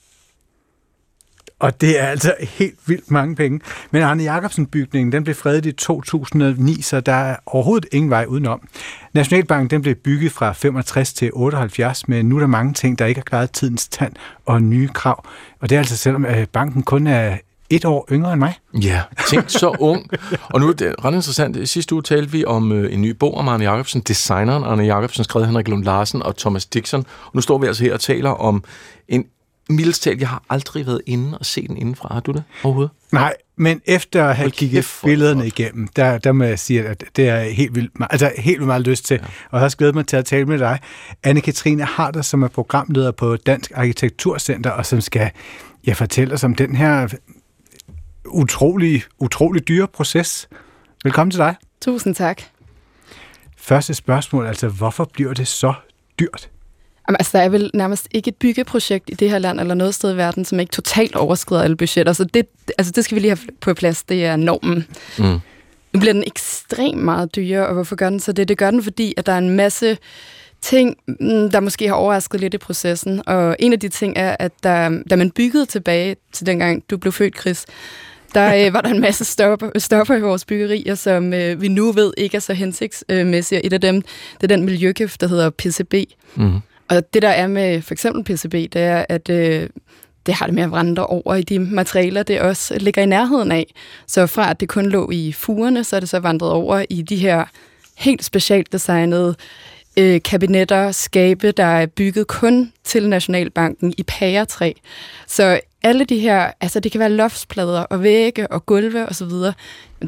Og 1.60 1.82
det 1.82 2.00
er 2.00 2.04
altså 2.04 2.36
helt 2.40 2.80
vildt 2.86 3.12
mange 3.12 3.36
penge. 3.36 3.60
Men 3.92 4.02
Arne 4.02 4.24
Jacobsen-bygningen, 4.24 5.12
den 5.12 5.24
blev 5.24 5.36
fredet 5.36 5.66
i 5.66 5.72
2009, 5.72 6.82
så 6.82 7.02
der 7.02 7.14
er 7.14 7.36
overhovedet 7.46 7.90
ingen 7.92 8.10
vej 8.10 8.26
udenom. 8.26 8.68
Nationalbanken 9.14 9.70
den 9.70 9.82
blev 9.82 9.96
bygget 9.96 10.32
fra 10.32 10.52
65 10.52 11.14
til 11.14 11.30
78, 11.34 12.08
men 12.08 12.26
nu 12.26 12.36
er 12.36 12.40
der 12.40 12.48
mange 12.48 12.74
ting, 12.74 13.00
der 13.00 13.06
ikke 13.06 13.20
har 13.20 13.24
klaret 13.24 13.52
tidens 13.52 13.88
tand 13.88 14.14
og 14.46 14.62
nye 14.64 14.88
krav. 14.88 15.26
Og 15.60 15.70
det 15.70 15.76
er 15.76 15.80
altså 15.80 15.98
selvom 15.98 16.26
banken 16.54 16.84
kun 16.84 17.08
er 17.08 17.38
et 17.72 17.86
år 17.86 18.08
yngre 18.12 18.34
end 18.34 18.40
mig. 18.40 18.54
Ja, 18.74 19.02
tænk 19.30 19.50
så 19.50 19.76
ung. 19.80 20.10
Og 20.44 20.60
nu 20.60 20.68
er 20.68 20.74
det 20.74 20.96
ret 21.06 21.14
interessant. 21.14 21.56
I 21.56 21.66
sidste 21.66 21.96
uge 21.96 22.02
talte 22.02 22.32
vi 22.32 22.46
om 22.46 22.72
øh, 22.72 22.94
en 22.94 23.02
ny 23.02 23.10
bog 23.10 23.38
om 23.38 23.48
Arne 23.48 23.64
Jacobsen. 23.64 24.02
Designeren 24.02 24.64
Arne 24.64 24.84
Jacobsen 24.84 25.24
skrev 25.24 25.46
Henrik 25.46 25.68
Lund 25.68 25.84
Larsen 25.84 26.24
og 26.24 26.38
Thomas 26.38 26.66
Dixon. 26.66 27.06
Og 27.26 27.32
nu 27.34 27.42
står 27.42 27.58
vi 27.58 27.68
altså 27.68 27.84
her 27.84 27.94
og 27.94 28.00
taler 28.00 28.30
om 28.30 28.64
en 29.08 29.26
mildestal. 29.70 30.18
Jeg 30.20 30.30
har 30.30 30.44
aldrig 30.50 30.88
været 30.88 31.02
inde 31.06 31.38
og 31.38 31.46
set 31.46 31.70
den 31.70 31.78
indenfra. 31.78 32.14
Har 32.14 32.20
du 32.20 32.32
det 32.32 32.44
overhovedet? 32.64 32.92
Nej, 33.12 33.34
men 33.56 33.82
efter 33.86 34.26
at 34.26 34.36
have 34.36 34.52
kigget 34.52 35.00
billederne 35.04 35.48
igennem, 35.48 35.88
der, 35.88 36.18
der 36.18 36.32
må 36.32 36.44
jeg 36.44 36.60
sige, 36.60 36.84
at 36.84 37.04
det 37.16 37.28
er 37.30 37.42
helt 37.42 37.76
vildt, 37.76 37.92
altså 38.10 38.32
helt 38.38 38.60
vildt 38.60 38.68
meget 38.68 38.82
lyst 38.82 39.06
til. 39.06 39.20
Ja. 39.22 39.26
Og 39.52 39.60
jeg 39.60 39.62
har 39.62 39.76
glædet 39.78 39.96
mig 39.96 40.08
til 40.08 40.18
at 40.18 40.26
tale 40.26 40.46
med 40.46 40.60
dig. 40.60 40.80
Anne-Katrine 41.28 41.84
Harder, 41.84 42.22
som 42.22 42.44
er 42.44 42.48
programleder 42.48 43.12
på 43.12 43.36
Dansk 43.36 43.72
Arkitekturcenter, 43.76 44.70
og 44.70 44.86
som 44.86 45.02
skal 45.02 45.30
ja, 45.88 45.94
fortælle 45.94 46.34
os 46.34 46.44
om 46.44 46.56
den 46.56 46.76
her 46.76 47.08
utrolig, 48.26 49.04
utrolig 49.20 49.68
dyre 49.68 49.88
proces. 49.88 50.50
Velkommen 51.04 51.32
til 51.32 51.38
dig. 51.38 51.56
Tusind 51.82 52.16
tak. 52.16 52.42
Første 53.58 53.94
spørgsmål, 53.94 54.46
altså 54.46 54.68
hvorfor 54.68 55.10
bliver 55.14 55.34
det 55.34 55.48
så 55.48 55.74
dyrt? 56.20 56.50
Jamen, 57.08 57.16
altså, 57.20 57.38
der 57.38 57.44
er 57.44 57.50
vel 57.50 57.72
nærmest 57.74 58.08
ikke 58.12 58.28
et 58.28 58.36
byggeprojekt 58.36 59.10
i 59.10 59.14
det 59.14 59.30
her 59.30 59.40
land 59.40 59.60
eller 59.60 59.74
noget 59.74 59.96
sted 59.96 60.14
i 60.14 60.18
verden, 60.18 60.46
som 60.46 60.60
ikke 60.60 60.72
totalt 60.72 61.16
overskrider 61.16 61.64
alle 61.64 61.76
budgetter. 61.76 62.14
Så 62.14 62.24
det, 62.24 62.46
altså, 62.78 62.94
det 62.96 63.06
skal 63.06 63.16
vi 63.16 63.22
lige 63.22 63.30
have 63.30 63.48
på 63.62 63.74
plads. 63.74 64.04
Det 64.04 64.26
er 64.26 64.36
normen. 64.36 64.88
Mm. 65.18 65.40
Nu 65.94 66.00
bliver 66.00 66.14
den 66.14 66.24
ekstremt 66.28 67.04
meget 67.04 67.36
dyrere, 67.36 67.68
og 67.68 67.74
hvorfor 67.74 67.96
gør 67.96 68.10
den 68.10 68.20
så 68.20 68.32
det? 68.32 68.48
Det 68.48 68.58
gør 68.58 68.72
den, 68.72 68.84
fordi 68.84 69.14
at 69.18 69.26
der 69.26 69.34
er 69.34 69.38
en 69.38 69.50
masse 69.50 69.98
ting, 70.62 70.98
mm, 71.08 71.52
der 71.52 71.60
måske 71.60 71.88
har 71.88 71.96
overrasket 71.96 72.40
lidt 72.40 72.54
i 72.54 72.58
processen. 72.58 73.22
Og 73.28 73.56
en 73.60 73.74
af 73.74 73.80
de 73.80 73.90
ting 73.90 74.14
er, 74.16 74.36
at 74.40 74.52
der, 74.64 75.04
da 75.10 75.16
man 75.16 75.32
byggede 75.32 75.66
tilbage 75.66 76.16
til 76.32 76.46
dengang, 76.46 76.84
du 76.90 76.98
blev 76.98 77.12
født, 77.12 77.40
Chris, 77.40 77.66
der 78.34 78.66
øh, 78.66 78.74
var 78.74 78.82
der 78.82 78.90
en 78.90 79.00
masse 79.02 79.26
stoffer, 79.26 79.80
stoffer 79.80 80.16
i 80.16 80.22
vores 80.22 80.46
byggerier, 80.46 80.96
som 80.96 81.34
øh, 81.34 81.62
vi 81.62 81.68
nu 81.68 81.92
ved 81.92 82.14
ikke 82.18 82.36
er 82.36 82.42
så 82.42 82.54
hensigtsmæssige. 82.54 83.66
Et 83.66 83.74
af 83.74 83.82
dem, 83.82 84.02
det 84.42 84.44
er 84.44 84.48
den 84.48 84.66
miljøgift, 84.66 85.22
der 85.22 85.28
hedder 85.28 85.50
PCB. 85.50 85.94
Mm. 86.36 86.60
Og 86.90 87.14
det 87.14 87.22
der 87.22 87.30
er 87.30 87.48
med 87.48 87.82
for 87.82 87.94
eksempel 87.94 88.24
PCB, 88.24 88.54
det 88.54 88.76
er, 88.76 89.06
at 89.10 89.30
øh, 89.30 89.70
det 90.26 90.34
har 90.34 90.46
det 90.46 90.56
med 90.56 90.64
at 90.64 90.72
vandre 90.72 91.06
over 91.06 91.36
i 91.36 91.42
de 91.42 91.60
materialer, 91.60 92.24
det 92.24 92.42
også 92.42 92.78
ligger 92.80 93.02
i 93.02 93.06
nærheden 93.06 93.52
af. 93.52 93.74
Så 94.08 94.28
fra 94.28 94.50
at 94.50 94.60
det 94.60 94.70
kun 94.70 94.86
lå 94.86 95.10
i 95.12 95.32
fugerne, 95.32 95.84
så 95.84 95.96
er 95.96 96.00
det 96.00 96.10
så 96.10 96.20
vandret 96.20 96.52
over 96.52 96.86
i 96.90 97.02
de 97.02 97.16
her 97.16 97.46
helt 97.98 98.24
specielt 98.24 98.72
designede 98.72 99.36
øh, 99.98 100.22
kabinetter, 100.26 100.92
skabe, 100.92 101.52
der 101.52 101.66
er 101.66 101.86
bygget 101.86 102.28
kun 102.28 102.74
til 102.84 103.10
Nationalbanken 103.10 103.94
i 103.98 104.04
pæretræ. 104.04 104.74
Så 105.28 105.60
alle 105.84 106.06
de 106.06 106.20
her, 106.20 106.52
altså 106.62 106.80
det 106.80 106.92
kan 106.92 107.00
være 107.00 107.10
loftsplader 107.10 107.80
og 107.80 108.04
vægge 108.04 108.52
og 108.52 108.66
gulve 108.66 109.06
og 109.06 109.16
så 109.16 109.26
videre, 109.26 109.54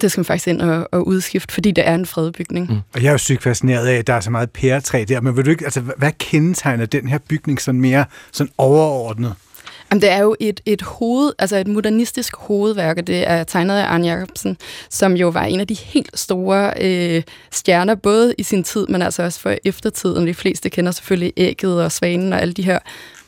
det 0.02 0.12
skal 0.12 0.20
man 0.20 0.26
faktisk 0.26 0.48
ind 0.48 0.62
og, 0.62 0.88
og 0.92 1.08
udskifte, 1.08 1.54
fordi 1.54 1.72
det 1.72 1.88
er 1.88 1.96
en 1.96 2.06
fredbygning. 2.06 2.72
Mm. 2.72 2.80
Og 2.94 3.02
jeg 3.02 3.08
er 3.08 3.12
jo 3.12 3.18
sygt 3.18 3.44
fascineret 3.44 3.88
af, 3.88 3.96
at 3.96 4.08
der 4.08 4.14
er 4.14 4.20
så 4.20 4.32
meget 4.32 4.52
pæretræ 4.52 5.06
der, 5.08 5.22
men 5.22 5.38
vil 5.38 5.46
du 5.46 5.50
ikke, 5.50 5.66
altså, 5.66 5.82
hvad 5.82 6.12
kendetegner 6.20 6.86
den 6.86 7.08
her 7.08 7.18
bygning 7.18 7.62
sådan 7.62 7.82
mere 7.82 8.06
sådan 8.32 8.52
overordnet? 8.58 9.34
Jamen, 9.94 10.02
det 10.02 10.12
er 10.12 10.20
jo 10.20 10.36
et, 10.40 10.62
et 10.66 10.82
hoved, 10.82 11.32
altså 11.40 11.58
et 11.58 11.68
modernistisk 11.68 12.36
hovedværk, 12.36 12.98
og 12.98 13.08
det 13.08 13.30
er 13.30 13.44
tegnet 13.44 13.78
af 13.78 13.86
Arne 13.86 14.08
Jacobsen, 14.08 14.58
som 14.90 15.14
jo 15.14 15.30
var 15.30 15.44
en 15.44 15.60
af 15.60 15.68
de 15.68 15.74
helt 15.74 16.20
store 16.20 16.74
øh, 16.82 17.24
stjerner, 17.52 17.96
både 17.96 18.36
i 18.38 18.44
sin 18.44 18.64
tid, 18.64 18.88
men 18.88 19.02
altså 19.02 19.24
også 19.24 19.40
for 19.40 19.56
eftertiden. 19.66 20.28
De 20.28 20.34
fleste 20.34 20.70
kender 20.70 20.92
selvfølgelig 20.92 21.34
ægget 21.38 21.84
og 21.84 21.92
svanen 21.92 22.34
og 22.34 22.42
alle 22.42 22.54
de 22.54 22.64
her 22.64 22.80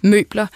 møbler. 0.02 0.48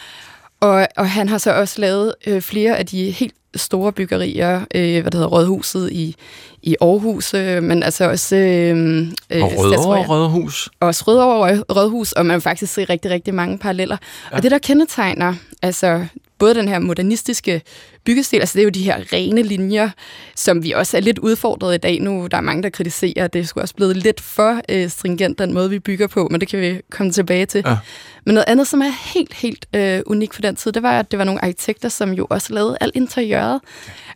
Og, 0.59 0.87
og 0.97 1.09
han 1.09 1.29
har 1.29 1.37
så 1.37 1.53
også 1.53 1.81
lavet 1.81 2.13
øh, 2.27 2.41
flere 2.41 2.77
af 2.77 2.85
de 2.85 3.11
helt 3.11 3.35
store 3.55 3.91
byggerier, 3.91 4.61
øh, 4.75 5.01
hvad 5.01 5.03
det 5.03 5.13
hedder, 5.13 5.27
Rådhuset 5.27 5.91
i, 5.91 6.15
i 6.61 6.75
Aarhus, 6.81 7.33
øh, 7.33 7.63
men 7.63 7.83
altså 7.83 8.09
også... 8.09 8.35
Øh, 8.35 9.07
øh 9.29 9.43
og 9.43 9.51
Rødovre 9.57 10.07
Rådhus. 10.07 10.69
Også 10.79 11.03
Rødovre 11.07 11.63
Rådhus, 11.75 12.11
og 12.11 12.25
man 12.25 12.33
vil 12.33 12.41
faktisk 12.41 12.73
se 12.73 12.83
rigtig, 12.83 13.11
rigtig 13.11 13.33
mange 13.33 13.57
paralleller. 13.57 13.97
Ja. 14.31 14.37
Og 14.37 14.43
det, 14.43 14.51
der 14.51 14.57
kendetegner 14.57 15.33
altså 15.61 16.05
både 16.39 16.55
den 16.55 16.67
her 16.67 16.79
modernistiske 16.79 17.61
byggestil, 18.03 18.39
altså 18.39 18.53
det 18.53 18.59
er 18.59 18.63
jo 18.63 18.69
de 18.69 18.83
her 18.83 19.13
rene 19.13 19.41
linjer, 19.41 19.89
som 20.35 20.63
vi 20.63 20.71
også 20.71 20.97
er 20.97 21.01
lidt 21.01 21.19
udfordret 21.19 21.75
i 21.75 21.77
dag 21.77 22.01
nu. 22.01 22.27
Der 22.31 22.37
er 22.37 22.41
mange, 22.41 22.63
der 22.63 22.69
kritiserer, 22.69 23.25
at 23.25 23.33
det 23.33 23.47
skulle 23.47 23.63
også 23.63 23.75
blevet 23.75 23.97
lidt 23.97 24.21
for 24.21 24.61
øh, 24.69 24.89
stringent, 24.89 25.39
den 25.39 25.53
måde, 25.53 25.69
vi 25.69 25.79
bygger 25.79 26.07
på, 26.07 26.27
men 26.31 26.41
det 26.41 26.49
kan 26.49 26.61
vi 26.61 26.81
komme 26.89 27.11
tilbage 27.11 27.45
til. 27.45 27.63
Ja. 27.65 27.77
Men 28.25 28.33
noget 28.33 28.45
andet, 28.47 28.67
som 28.67 28.81
er 28.81 29.13
helt, 29.13 29.33
helt 29.33 29.65
øh, 29.75 30.01
unikt 30.05 30.35
for 30.35 30.41
den 30.41 30.55
tid, 30.55 30.71
det 30.71 30.83
var, 30.83 30.99
at 30.99 31.11
det 31.11 31.19
var 31.19 31.25
nogle 31.25 31.43
arkitekter, 31.43 31.89
som 31.89 32.11
jo 32.11 32.27
også 32.29 32.53
lavede 32.53 32.77
alt 32.81 32.95
interiøret. 32.95 33.61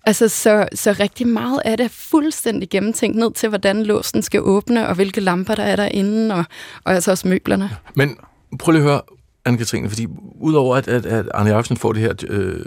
Altså, 0.06 0.28
så, 0.28 0.68
så 0.74 0.96
rigtig 1.00 1.28
meget 1.28 1.62
af 1.66 1.78
det 1.78 1.84
er 1.84 1.90
fuldstændig 1.90 2.70
gennemtænkt 2.70 3.18
ned 3.18 3.34
til, 3.34 3.50
hvordan 3.50 3.84
låsen 3.84 4.22
skal 4.22 4.42
åbne, 4.42 4.88
og 4.88 4.96
hvilke 4.96 5.22
lamper 5.22 5.56
der 5.56 5.64
er 5.64 5.76
derinde, 5.76 6.36
og, 6.36 6.44
og 6.84 6.94
altså 6.94 7.12
også 7.12 7.28
møblerne. 7.28 7.70
Men 7.96 8.18
prøv 8.60 8.72
lige 8.72 8.84
at 8.84 8.90
høre, 8.90 9.02
Anne-Katrine, 9.50 9.90
fordi 9.90 10.08
udover 10.40 10.76
at, 10.76 10.88
at, 10.88 11.06
at 11.06 11.26
Arne 11.34 11.50
Jacobsen 11.50 11.78
får 11.78 11.94
det 11.94 12.02
her, 12.02 12.14
øh, 12.28 12.66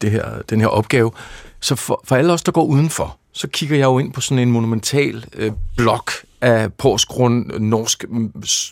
det 0.00 0.10
her, 0.10 0.42
den 0.50 0.60
her 0.60 0.68
opgave, 0.68 1.10
så 1.60 1.76
for, 1.76 2.00
for 2.04 2.16
alle 2.16 2.32
os, 2.32 2.42
der 2.42 2.52
går 2.52 2.64
udenfor, 2.64 3.16
så 3.32 3.48
kigger 3.48 3.76
jeg 3.76 3.84
jo 3.84 3.98
ind 3.98 4.12
på 4.12 4.20
sådan 4.20 4.38
en 4.38 4.50
monumental 4.50 5.24
øh, 5.32 5.52
blok 5.76 6.10
af 6.40 6.72
Porsgrund, 6.72 7.52
norsk 7.58 8.04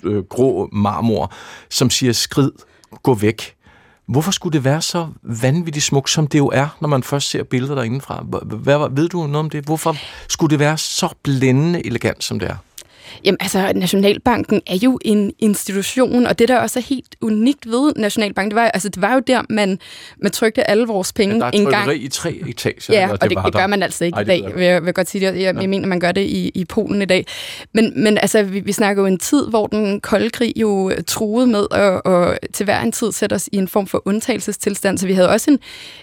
øh, 0.04 0.22
grå 0.22 0.68
marmor, 0.72 1.32
som 1.70 1.90
siger, 1.90 2.12
skrid, 2.12 2.50
gå 3.02 3.14
væk. 3.14 3.54
Hvorfor 4.06 4.30
skulle 4.30 4.52
det 4.52 4.64
være 4.64 4.82
så 4.82 5.08
vanvittigt 5.22 5.84
smukt, 5.84 6.10
som 6.10 6.26
det 6.26 6.38
jo 6.38 6.46
er, 6.48 6.76
når 6.80 6.88
man 6.88 7.02
først 7.02 7.30
ser 7.30 7.42
billeder 7.42 7.74
derindefra? 7.74 8.24
Hvad, 8.42 8.90
ved 8.90 9.08
du 9.08 9.18
noget 9.18 9.36
om 9.36 9.50
det? 9.50 9.64
Hvorfor 9.64 9.96
skulle 10.28 10.50
det 10.50 10.58
være 10.58 10.78
så 10.78 11.08
blændende 11.22 11.86
elegant, 11.86 12.24
som 12.24 12.38
det 12.38 12.50
er? 12.50 12.56
Jamen 13.24 13.38
altså, 13.40 13.72
Nationalbanken 13.74 14.60
er 14.66 14.76
jo 14.76 14.98
en 15.04 15.32
institution, 15.38 16.26
og 16.26 16.38
det 16.38 16.48
der 16.48 16.58
også 16.58 16.78
er 16.78 16.82
helt 16.82 17.16
unikt 17.20 17.66
ved 17.66 17.92
Nationalbanken, 17.96 18.50
det 18.50 18.56
var, 18.56 18.68
altså, 18.68 18.88
det 18.88 19.02
var 19.02 19.14
jo 19.14 19.20
der, 19.26 19.42
man, 19.50 19.78
man 20.22 20.32
trykte 20.32 20.70
alle 20.70 20.86
vores 20.86 21.12
penge 21.12 21.44
ja, 21.44 21.50
en 21.52 21.66
gang. 21.66 22.02
i 22.02 22.08
tre 22.08 22.40
etager. 22.48 22.74
Ja, 22.88 23.08
og 23.12 23.20
det, 23.20 23.30
det, 23.30 23.38
det 23.44 23.54
gør 23.54 23.66
man 23.66 23.82
altså 23.82 24.04
ikke 24.04 24.16
Ej, 24.16 24.22
i 24.22 24.24
dag, 24.24 24.42
vil 24.54 24.64
jeg, 24.64 24.82
vil 24.82 24.86
jeg 24.86 24.94
godt 24.94 25.10
sige 25.10 25.26
det. 25.26 25.40
Jeg, 25.40 25.54
ja. 25.54 25.60
jeg 25.60 25.70
mener, 25.70 25.86
man 25.86 26.00
gør 26.00 26.12
det 26.12 26.20
i, 26.20 26.48
i 26.54 26.64
Polen 26.64 27.02
i 27.02 27.04
dag. 27.04 27.26
Men, 27.74 28.02
men 28.02 28.18
altså, 28.18 28.42
vi, 28.42 28.60
vi 28.60 28.72
snakker 28.72 29.02
jo 29.02 29.06
en 29.06 29.18
tid, 29.18 29.48
hvor 29.48 29.66
den 29.66 30.00
kolde 30.00 30.30
krig 30.30 30.52
jo 30.56 30.92
truede 31.06 31.46
med 31.46 31.66
at, 31.70 32.02
og 32.02 32.38
til 32.52 32.64
hver 32.64 32.80
en 32.80 32.92
tid 32.92 33.12
sætte 33.12 33.34
os 33.34 33.48
i 33.52 33.56
en 33.56 33.68
form 33.68 33.86
for 33.86 34.02
undtagelsestilstand, 34.04 34.98
så 34.98 35.06
vi 35.06 35.12
havde 35.12 35.28
også 35.28 35.50
en, 35.50 35.58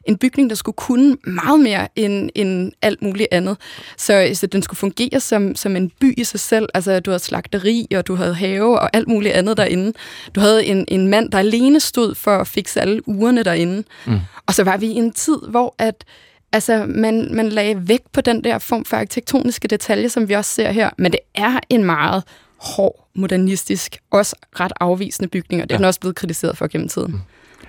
en 0.07 0.17
bygning, 0.17 0.49
der 0.49 0.55
skulle 0.55 0.75
kunne 0.75 1.17
meget 1.23 1.59
mere 1.59 1.87
end, 1.95 2.29
end 2.35 2.71
alt 2.81 3.01
muligt 3.01 3.27
andet. 3.31 3.57
Så, 3.97 4.29
så 4.33 4.47
den 4.47 4.61
skulle 4.61 4.77
fungere 4.77 5.19
som, 5.19 5.55
som 5.55 5.75
en 5.75 5.91
by 5.99 6.13
i 6.17 6.23
sig 6.23 6.39
selv, 6.39 6.69
altså 6.73 7.00
du 7.01 7.11
havde 7.11 7.23
slagteri, 7.23 7.87
og 7.95 8.07
du 8.07 8.15
havde 8.15 8.33
have 8.33 8.79
og 8.79 8.89
alt 8.93 9.07
muligt 9.07 9.33
andet 9.33 9.57
derinde. 9.57 9.93
Du 10.35 10.39
havde 10.39 10.65
en, 10.65 10.85
en 10.87 11.07
mand, 11.07 11.31
der 11.31 11.37
alene 11.37 11.79
stod 11.79 12.15
for 12.15 12.37
at 12.37 12.47
fikse 12.47 12.81
alle 12.81 13.09
ugerne 13.09 13.43
derinde. 13.43 13.83
Mm. 14.05 14.19
Og 14.45 14.53
så 14.53 14.63
var 14.63 14.77
vi 14.77 14.85
i 14.85 14.95
en 14.95 15.11
tid, 15.11 15.37
hvor 15.49 15.75
at 15.77 16.05
altså, 16.51 16.85
man, 16.87 17.35
man 17.35 17.49
lagde 17.49 17.87
væk 17.87 18.01
på 18.13 18.21
den 18.21 18.43
der 18.43 18.59
form 18.59 18.85
for 18.85 18.97
arkitektoniske 18.97 19.67
detaljer, 19.67 20.07
som 20.07 20.29
vi 20.29 20.33
også 20.33 20.51
ser 20.51 20.71
her. 20.71 20.89
Men 20.97 21.11
det 21.11 21.19
er 21.35 21.59
en 21.69 21.83
meget 21.83 22.23
hård, 22.57 23.07
modernistisk, 23.15 23.97
også 24.11 24.35
ret 24.59 24.73
afvisende 24.79 25.29
bygning, 25.29 25.61
og 25.61 25.69
det 25.69 25.73
ja. 25.73 25.75
er 25.75 25.77
den 25.77 25.85
også 25.85 25.99
blevet 25.99 26.15
kritiseret 26.15 26.57
for 26.57 26.67
gennem 26.67 26.89
tiden. 26.89 27.11
Mm. 27.11 27.19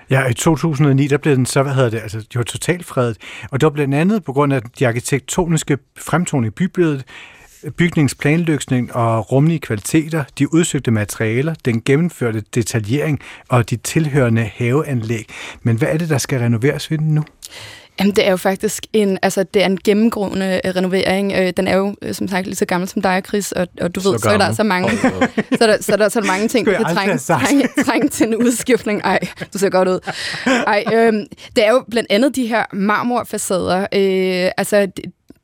Ja, 0.09 0.27
i 0.27 0.33
2009, 0.33 1.07
der 1.07 1.17
blev 1.17 1.35
den 1.35 1.45
så, 1.45 1.63
hvad 1.63 1.73
hedder 1.73 1.89
det, 1.89 1.99
altså, 1.99 2.25
var 2.35 2.43
totalt 2.43 2.85
fredet. 2.85 3.17
Og 3.51 3.61
det 3.61 3.65
var 3.65 3.69
blandt 3.69 3.95
andet 3.95 4.23
på 4.23 4.33
grund 4.33 4.53
af 4.53 4.61
de 4.79 4.87
arkitektoniske 4.87 5.77
fremtoning 5.97 6.47
i 6.47 6.49
bybilledet, 6.49 7.03
bygningsplanløsning 7.77 8.95
og 8.95 9.31
rumlige 9.31 9.59
kvaliteter, 9.59 10.23
de 10.39 10.53
udsøgte 10.53 10.91
materialer, 10.91 11.53
den 11.65 11.81
gennemførte 11.81 12.43
detaljering 12.55 13.19
og 13.49 13.69
de 13.69 13.75
tilhørende 13.75 14.43
haveanlæg. 14.55 15.25
Men 15.61 15.77
hvad 15.77 15.87
er 15.87 15.97
det, 15.97 16.09
der 16.09 16.17
skal 16.17 16.39
renoveres 16.39 16.91
ved 16.91 16.97
den 16.97 17.07
nu? 17.07 17.23
Jamen, 17.99 18.15
det 18.15 18.27
er 18.27 18.31
jo 18.31 18.37
faktisk 18.37 18.85
en, 18.93 19.17
altså, 19.21 19.43
det 19.43 19.61
er 19.61 19.65
en 19.65 19.77
gennemgående 19.83 20.61
øh, 20.65 20.75
renovering. 20.75 21.33
Øh, 21.35 21.53
den 21.57 21.67
er 21.67 21.77
jo, 21.77 21.95
øh, 22.01 22.13
som 22.13 22.27
sagt, 22.27 22.45
lige 22.45 22.55
så 22.55 22.65
gammel 22.65 22.89
som 22.89 23.01
dig, 23.01 23.21
Chris, 23.27 23.51
og, 23.51 23.67
og 23.81 23.95
du 23.95 23.99
så 23.99 24.11
ved, 24.11 24.19
så 24.19 24.29
er 24.29 24.37
der 24.37 24.53
så 24.53 24.63
mange, 24.63 24.89
så 25.57 25.57
er 25.61 25.67
der, 25.67 25.77
så 25.81 25.93
er 25.93 25.97
der, 25.97 26.09
så 26.09 26.19
er 26.19 26.23
mange 26.23 26.47
ting, 26.47 26.65
der 26.65 26.77
kan 26.77 26.95
trænge, 26.95 27.17
trænge, 27.17 27.67
trænge 27.85 28.07
til 28.07 28.27
en 28.27 28.35
udskiftning. 28.35 29.01
Ej, 29.03 29.19
du 29.53 29.57
ser 29.57 29.69
godt 29.69 29.87
ud. 29.87 29.99
Ej, 30.45 30.83
øh, 30.93 31.13
det 31.55 31.65
er 31.65 31.71
jo 31.71 31.83
blandt 31.91 32.11
andet 32.11 32.35
de 32.35 32.47
her 32.47 32.65
marmorfacader. 32.73 33.79
Øh, 33.81 34.51
altså, 34.57 34.87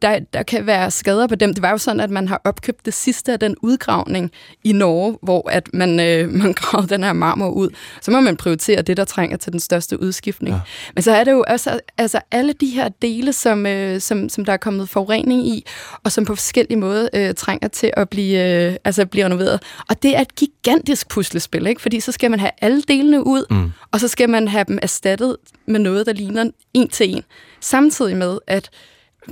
der, 0.02 0.20
der 0.34 0.44
kan 0.44 0.66
være 0.66 0.92
skader 0.92 1.28
på 1.28 1.36
dem. 1.36 1.54
Det 1.54 1.62
var 1.62 1.72
jo 1.72 1.78
sådan, 1.78 2.00
at 2.00 2.10
man 2.10 2.28
har 2.28 2.42
opkøbt 2.44 2.86
det 2.86 2.94
sidste 2.94 3.34
af 3.34 3.40
den 3.40 3.56
udgravning 3.62 4.32
i 4.64 4.72
Norge, 4.72 5.18
hvor 5.24 5.50
at 5.50 5.70
man, 5.74 6.00
øh, 6.00 6.30
man 6.44 6.54
gravede 6.54 6.90
den 6.90 7.04
her 7.04 7.14
marmor 7.14 7.50
ud. 7.50 7.70
Så 8.02 8.12
må 8.12 8.20
man 8.20 8.38
prioritere 8.38 8.82
det, 8.82 8.98
der 8.98 9.06
trænger 9.06 9.38
til 9.38 9.52
den 9.52 9.60
største 9.60 10.02
udskiftning. 10.02 10.56
Ja. 10.56 10.62
Men 10.96 11.02
så 11.02 11.12
er 11.12 11.24
det 11.24 11.32
jo 11.32 11.44
også 11.48 11.80
altså, 11.98 12.20
alle 12.32 12.54
de 12.54 12.68
her 12.68 12.90
dele, 13.02 13.34
som, 13.34 13.66
øh, 13.66 14.02
som, 14.02 14.30
som 14.30 14.46
der 14.46 14.54
er 14.54 14.58
kommet 14.58 14.90
forurening 14.90 15.48
i, 15.48 15.66
og 16.04 16.12
som 16.12 16.26
på 16.26 16.36
forskellige 16.36 16.78
måder 16.78 17.10
øh, 17.14 17.34
trænger 17.34 17.68
til 17.68 17.92
at 17.98 18.10
blive, 18.10 18.68
øh, 18.68 18.76
altså, 18.84 19.06
blive 19.06 19.26
renoveret. 19.26 19.64
Og 19.90 20.04
det 20.04 20.16
er 20.16 20.22
et 20.22 20.36
gigantisk 20.36 21.10
puslespil, 21.10 21.68
ikke? 21.68 21.82
fordi 21.82 22.00
så 22.00 22.12
skal 22.12 22.32
man 22.32 22.40
have 22.40 22.52
alle 22.62 22.82
delene 22.82 23.28
ud, 23.28 23.46
mm. 23.50 23.72
og 23.92 24.00
så 24.00 24.08
skal 24.08 24.30
man 24.30 24.48
have 24.48 24.66
dem 24.68 24.80
erstattet 24.82 25.38
med 25.66 25.80
noget, 25.80 26.06
der 26.06 26.14
ligner 26.14 26.52
en 26.74 26.90
til 26.90 27.16
en. 27.16 27.24
Samtidig 27.60 28.18
med, 28.18 28.38
at 28.48 28.70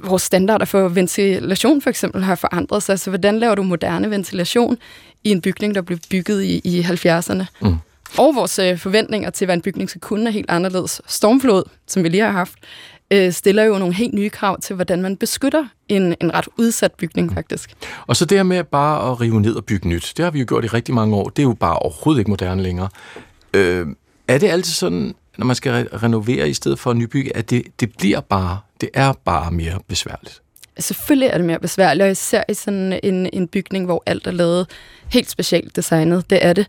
vores 0.03 0.21
standarder 0.21 0.65
for 0.65 0.87
ventilation 0.87 1.81
for 1.81 1.89
eksempel 1.89 2.23
har 2.23 2.35
forandret 2.35 2.83
sig. 2.83 2.99
Så 2.99 3.09
hvordan 3.09 3.39
laver 3.39 3.55
du 3.55 3.63
moderne 3.63 4.09
ventilation 4.09 4.77
i 5.23 5.31
en 5.31 5.41
bygning, 5.41 5.75
der 5.75 5.81
blev 5.81 5.97
bygget 6.09 6.43
i, 6.43 6.61
i 6.63 6.81
70'erne? 6.81 7.45
Mm. 7.61 7.75
Og 8.17 8.35
vores 8.35 8.59
øh, 8.59 8.77
forventninger 8.77 9.29
til, 9.29 9.45
hvad 9.45 9.55
en 9.55 9.61
bygning 9.61 9.89
skal 9.89 10.01
kunne, 10.01 10.27
er 10.27 10.31
helt 10.31 10.49
anderledes. 10.49 11.01
Stormflod, 11.07 11.63
som 11.87 12.03
vi 12.03 12.09
lige 12.09 12.23
har 12.23 12.31
haft, 12.31 12.53
øh, 13.11 13.31
stiller 13.31 13.63
jo 13.63 13.77
nogle 13.77 13.93
helt 13.93 14.13
nye 14.13 14.29
krav 14.29 14.59
til, 14.61 14.75
hvordan 14.75 15.01
man 15.01 15.17
beskytter 15.17 15.65
en, 15.87 16.15
en 16.21 16.33
ret 16.33 16.47
udsat 16.57 16.91
bygning, 16.91 17.33
faktisk. 17.33 17.73
Og 18.07 18.15
så 18.15 18.25
det 18.25 18.37
her 18.37 18.43
med 18.43 18.63
bare 18.63 19.11
at 19.11 19.21
rive 19.21 19.41
ned 19.41 19.55
og 19.55 19.65
bygge 19.65 19.89
nyt, 19.89 20.13
det 20.17 20.23
har 20.23 20.31
vi 20.31 20.39
jo 20.39 20.45
gjort 20.47 20.65
i 20.65 20.67
rigtig 20.67 20.95
mange 20.95 21.15
år. 21.15 21.29
Det 21.29 21.39
er 21.39 21.47
jo 21.47 21.53
bare 21.53 21.79
overhovedet 21.79 22.19
ikke 22.19 22.31
moderne 22.31 22.63
længere. 22.63 22.89
Øh, 23.53 23.87
er 24.27 24.37
det 24.37 24.47
altid 24.47 24.73
sådan, 24.73 25.15
når 25.37 25.45
man 25.45 25.55
skal 25.55 25.85
re- 25.85 26.03
renovere 26.03 26.49
i 26.49 26.53
stedet 26.53 26.79
for 26.79 26.91
at 26.91 26.97
nybygge, 26.97 27.37
at 27.37 27.49
det, 27.49 27.63
det 27.79 27.91
bliver 27.97 28.19
bare, 28.19 28.57
det 28.81 28.89
er 28.93 29.13
bare 29.25 29.51
mere 29.51 29.79
besværligt. 29.87 30.41
Selvfølgelig 30.79 31.29
er 31.29 31.37
det 31.37 31.45
mere 31.45 31.59
besværligt, 31.59 32.03
og 32.03 32.11
især 32.11 32.43
i 32.49 32.53
sådan 32.53 32.99
en, 33.03 33.29
en 33.33 33.47
bygning, 33.47 33.85
hvor 33.85 34.03
alt 34.05 34.27
er 34.27 34.31
lavet 34.31 34.67
helt 35.09 35.29
specielt 35.29 35.75
designet. 35.75 36.29
Det 36.29 36.45
er 36.45 36.53
det. 36.53 36.67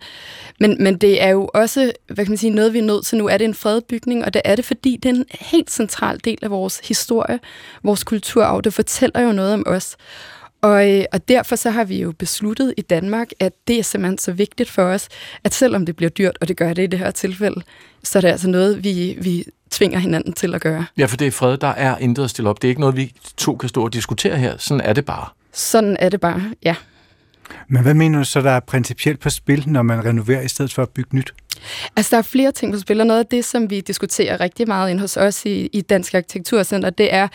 Men, 0.61 0.77
men 0.83 0.99
det 0.99 1.23
er 1.23 1.29
jo 1.29 1.51
også, 1.55 1.93
hvad 2.07 2.25
kan 2.25 2.31
man 2.31 2.39
sige, 2.39 2.51
noget 2.51 2.73
vi 2.73 2.79
er 2.79 2.83
nødt 2.83 3.07
til 3.07 3.19
nu. 3.19 3.29
Er 3.29 3.39
det 3.39 3.45
en 3.45 3.55
fredet 3.55 3.85
bygning, 3.85 4.25
og 4.25 4.35
det 4.35 4.43
er 4.45 4.57
det, 4.57 4.65
fordi 4.65 4.97
det 4.97 5.09
er 5.09 5.15
en 5.15 5.25
helt 5.41 5.71
central 5.71 6.21
del 6.25 6.39
af 6.43 6.51
vores 6.51 6.81
historie, 6.89 7.41
vores 7.83 8.05
kulturarv. 8.05 8.61
Det 8.63 8.75
fortæller 8.75 9.21
jo 9.21 9.33
noget 9.33 9.55
om 9.55 9.65
os. 9.67 9.97
Og, 10.63 10.91
øh, 10.91 11.05
og 11.13 11.29
derfor 11.29 11.57
så 11.57 11.71
har 11.71 11.85
vi 11.85 12.01
jo 12.01 12.13
besluttet 12.13 12.75
i 12.77 12.81
Danmark, 12.83 13.29
at 13.41 13.53
det 13.69 13.79
er 13.79 13.83
simpelthen 13.83 14.19
så 14.19 14.33
vigtigt 14.33 14.71
for 14.71 14.83
os, 14.83 15.09
at 15.45 15.55
selvom 15.55 15.87
det 15.87 15.97
bliver 15.97 16.11
dyrt, 16.11 16.39
og 16.41 16.49
det 16.49 16.57
gør 16.57 16.73
det 16.73 16.83
i 16.83 16.87
det 16.87 16.99
her 16.99 17.11
tilfælde, 17.11 17.63
så 18.03 18.19
er 18.19 18.21
det 18.21 18.29
altså 18.29 18.49
noget, 18.49 18.85
vi, 18.85 19.19
vi 19.21 19.45
tvinger 19.71 19.99
hinanden 19.99 20.33
til 20.33 20.55
at 20.55 20.61
gøre. 20.61 20.87
Ja, 20.99 21.07
for 21.07 21.17
det 21.17 21.27
er 21.27 21.31
fred, 21.31 21.57
der 21.57 21.69
er 21.69 21.99
intet 21.99 22.25
at 22.25 22.31
stille 22.31 22.51
op. 22.51 22.63
Det 22.63 22.69
er 22.69 22.71
ikke 22.71 22.81
noget, 22.81 22.97
vi 22.97 23.13
to 23.37 23.57
kan 23.57 23.69
stå 23.69 23.85
og 23.85 23.93
diskutere 23.93 24.37
her. 24.37 24.57
Sådan 24.59 24.81
er 24.81 24.93
det 24.93 25.05
bare. 25.05 25.27
Sådan 25.53 25.97
er 26.01 26.09
det 26.09 26.21
bare, 26.21 26.43
ja. 26.65 26.75
Men 27.69 27.83
hvad 27.83 27.95
mener 27.95 28.19
du 28.19 28.25
så, 28.25 28.41
der 28.41 28.51
er 28.51 28.61
principielt 28.61 29.21
på 29.21 29.31
spil, 29.31 29.65
når 29.67 29.83
man 29.83 30.05
renoverer 30.05 30.41
i 30.41 30.49
stedet 30.49 30.73
for 30.73 30.83
at 30.83 30.89
bygge 30.89 31.17
nyt? 31.17 31.35
Altså, 31.97 32.11
der 32.11 32.19
er 32.19 32.23
flere 32.23 32.53
ting 32.53 32.73
på 32.73 32.79
spil, 32.79 33.01
og 33.01 33.07
noget 33.07 33.21
af 33.21 33.27
det, 33.27 33.45
som 33.45 33.71
vi 33.71 33.81
diskuterer 33.81 34.41
rigtig 34.41 34.69
meget 34.69 34.91
ind 34.91 35.01
hos 35.01 35.17
os 35.17 35.47
i, 35.47 35.67
i 35.73 35.81
Dansk 35.81 36.15
Arkitekturcenter, 36.15 36.91
det 36.91 37.15
er, 37.15 37.29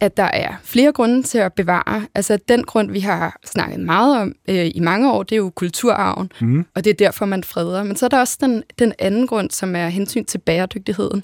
at 0.00 0.16
der 0.16 0.22
er 0.22 0.54
flere 0.64 0.92
grunde 0.92 1.22
til 1.22 1.38
at 1.38 1.52
bevare. 1.52 2.06
Altså, 2.14 2.38
den 2.48 2.64
grund, 2.64 2.90
vi 2.90 3.00
har 3.00 3.38
snakket 3.46 3.80
meget 3.80 4.20
om 4.20 4.34
øh, 4.48 4.70
i 4.74 4.80
mange 4.80 5.12
år, 5.12 5.22
det 5.22 5.32
er 5.32 5.36
jo 5.36 5.50
kulturarven, 5.50 6.32
mm. 6.40 6.66
og 6.74 6.84
det 6.84 6.90
er 6.90 6.94
derfor, 6.94 7.26
man 7.26 7.44
freder. 7.44 7.82
Men 7.82 7.96
så 7.96 8.04
er 8.04 8.08
der 8.08 8.20
også 8.20 8.38
den, 8.40 8.62
den 8.78 8.92
anden 8.98 9.26
grund, 9.26 9.50
som 9.50 9.76
er 9.76 9.88
hensyn 9.88 10.24
til 10.24 10.38
bæredygtigheden. 10.38 11.22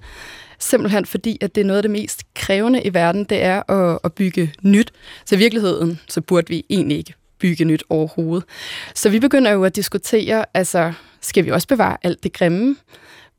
Simpelthen 0.59 1.07
fordi, 1.07 1.38
at 1.40 1.55
det 1.55 1.61
er 1.61 1.64
noget 1.64 1.79
af 1.79 1.83
det 1.83 1.90
mest 1.90 2.23
krævende 2.35 2.83
i 2.83 2.95
verden, 2.95 3.25
det 3.25 3.43
er 3.43 3.71
at, 3.71 3.99
at 4.05 4.12
bygge 4.12 4.53
nyt. 4.62 4.93
Så 5.25 5.35
i 5.35 5.38
virkeligheden, 5.38 6.01
så 6.09 6.21
burde 6.21 6.49
vi 6.49 6.64
egentlig 6.71 6.99
ikke 6.99 7.14
bygge 7.38 7.64
nyt 7.64 7.85
overhovedet. 7.88 8.45
Så 8.95 9.09
vi 9.11 9.21
begynder 9.21 9.51
jo 9.51 9.64
at 9.64 9.77
diskutere, 9.77 10.45
altså 10.55 10.93
skal 11.21 11.45
vi 11.45 11.51
også 11.51 11.69
bevare 11.69 11.97
alt 12.03 12.23
det 12.23 12.33
grimme, 12.33 12.77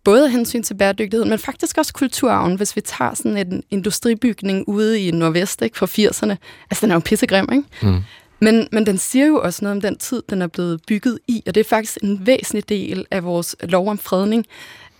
både 0.03 0.25
af 0.25 0.31
hensyn 0.31 0.63
til 0.63 0.73
bæredygtighed, 0.73 1.25
men 1.25 1.39
faktisk 1.39 1.77
også 1.77 1.93
kulturarven, 1.93 2.55
hvis 2.55 2.75
vi 2.75 2.81
tager 2.81 3.13
sådan 3.13 3.37
en 3.37 3.63
industribygning 3.71 4.67
ude 4.67 4.99
i 5.01 5.11
Nordvest 5.11 5.61
ikke, 5.61 5.77
fra 5.77 5.85
80'erne. 5.85 6.35
Altså, 6.69 6.81
den 6.81 6.91
er 6.91 6.95
jo 6.95 6.99
pissegrim, 6.99 7.49
ikke? 7.51 7.63
Mm. 7.81 8.01
Men, 8.39 8.67
men 8.71 8.85
den 8.85 8.97
siger 8.97 9.25
jo 9.25 9.41
også 9.41 9.65
noget 9.65 9.75
om 9.75 9.81
den 9.81 9.97
tid, 9.97 10.23
den 10.29 10.41
er 10.41 10.47
blevet 10.47 10.81
bygget 10.87 11.19
i, 11.27 11.43
og 11.47 11.55
det 11.55 11.61
er 11.61 11.69
faktisk 11.69 11.97
en 12.03 12.25
væsentlig 12.25 12.69
del 12.69 13.05
af 13.11 13.23
vores 13.23 13.55
lov 13.63 13.89
om 13.89 13.97
fredning, 13.97 14.45